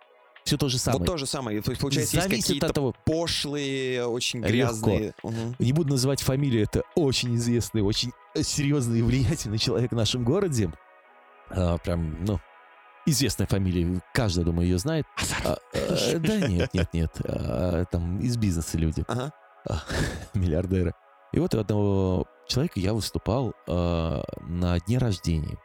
[0.43, 0.99] все то же самое.
[0.99, 1.61] Вот то же самое.
[1.61, 2.95] То есть, получается, Зависит есть какие-то того...
[3.05, 5.13] пошлые, очень грязные.
[5.23, 5.55] Угу.
[5.59, 10.71] Не буду называть фамилию, это очень известный, очень серьезный и влиятельный человек в нашем городе.
[11.49, 12.39] А, прям, ну,
[13.05, 15.05] известная фамилия, каждый, думаю, ее знает.
[15.45, 17.11] А, а, да нет, нет, нет.
[17.23, 19.03] А, там из бизнеса люди.
[19.07, 19.33] Ага.
[19.67, 19.79] А,
[20.33, 20.93] миллиардеры.
[21.33, 25.57] И вот у одного человека я выступал а, на дне рождения.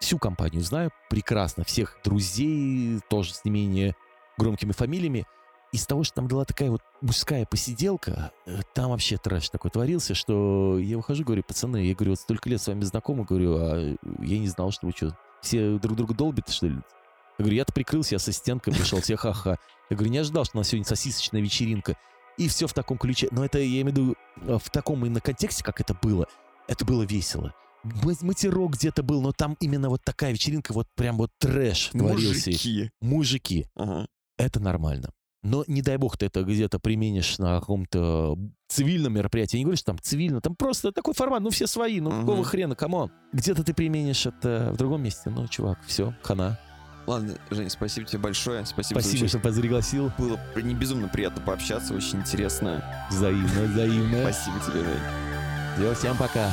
[0.00, 3.94] Всю компанию знаю прекрасно, всех друзей, тоже с не менее
[4.42, 5.26] громкими фамилиями.
[5.72, 10.14] Из того, что там была такая вот мужская посиделка, э, там вообще трэш такой творился,
[10.14, 13.96] что я выхожу, говорю, пацаны, я говорю, вот столько лет с вами знакомы, говорю, а
[14.20, 16.74] я не знал, что вы что, все друг друга долбят, что ли?
[17.38, 19.56] Я говорю, я-то прикрылся, я со стенкой пришел, все ха-ха.
[19.88, 21.96] Я говорю, не ожидал, что у нас сегодня сосисочная вечеринка.
[22.36, 23.28] И все в таком ключе.
[23.30, 26.26] Но это, я имею в виду, э, в таком именно контексте, как это было,
[26.68, 27.54] это было весело.
[27.82, 32.50] Матерок где-то был, но там именно вот такая вечеринка, вот прям вот трэш творился.
[32.50, 32.90] Мужики.
[33.00, 33.66] Мужики.
[33.74, 34.06] Ага
[34.46, 35.10] это нормально.
[35.42, 38.38] Но не дай бог ты это где-то применишь на каком-то
[38.68, 39.56] цивильном мероприятии.
[39.56, 42.20] Я не говорю, что там цивильно, там просто такой формат, ну все свои, ну угу.
[42.20, 43.10] какого хрена, come on.
[43.32, 46.58] Где-то ты применишь это в другом месте, ну, чувак, все, хана.
[47.06, 48.64] Ладно, Женя, спасибо тебе большое.
[48.64, 50.12] Спасибо, спасибо что пригласил.
[50.18, 52.84] Было не безумно приятно пообщаться, очень интересно.
[53.10, 54.20] Взаимно, взаимно.
[54.22, 55.00] Спасибо тебе, Жень.
[55.76, 56.50] Все, всем пока.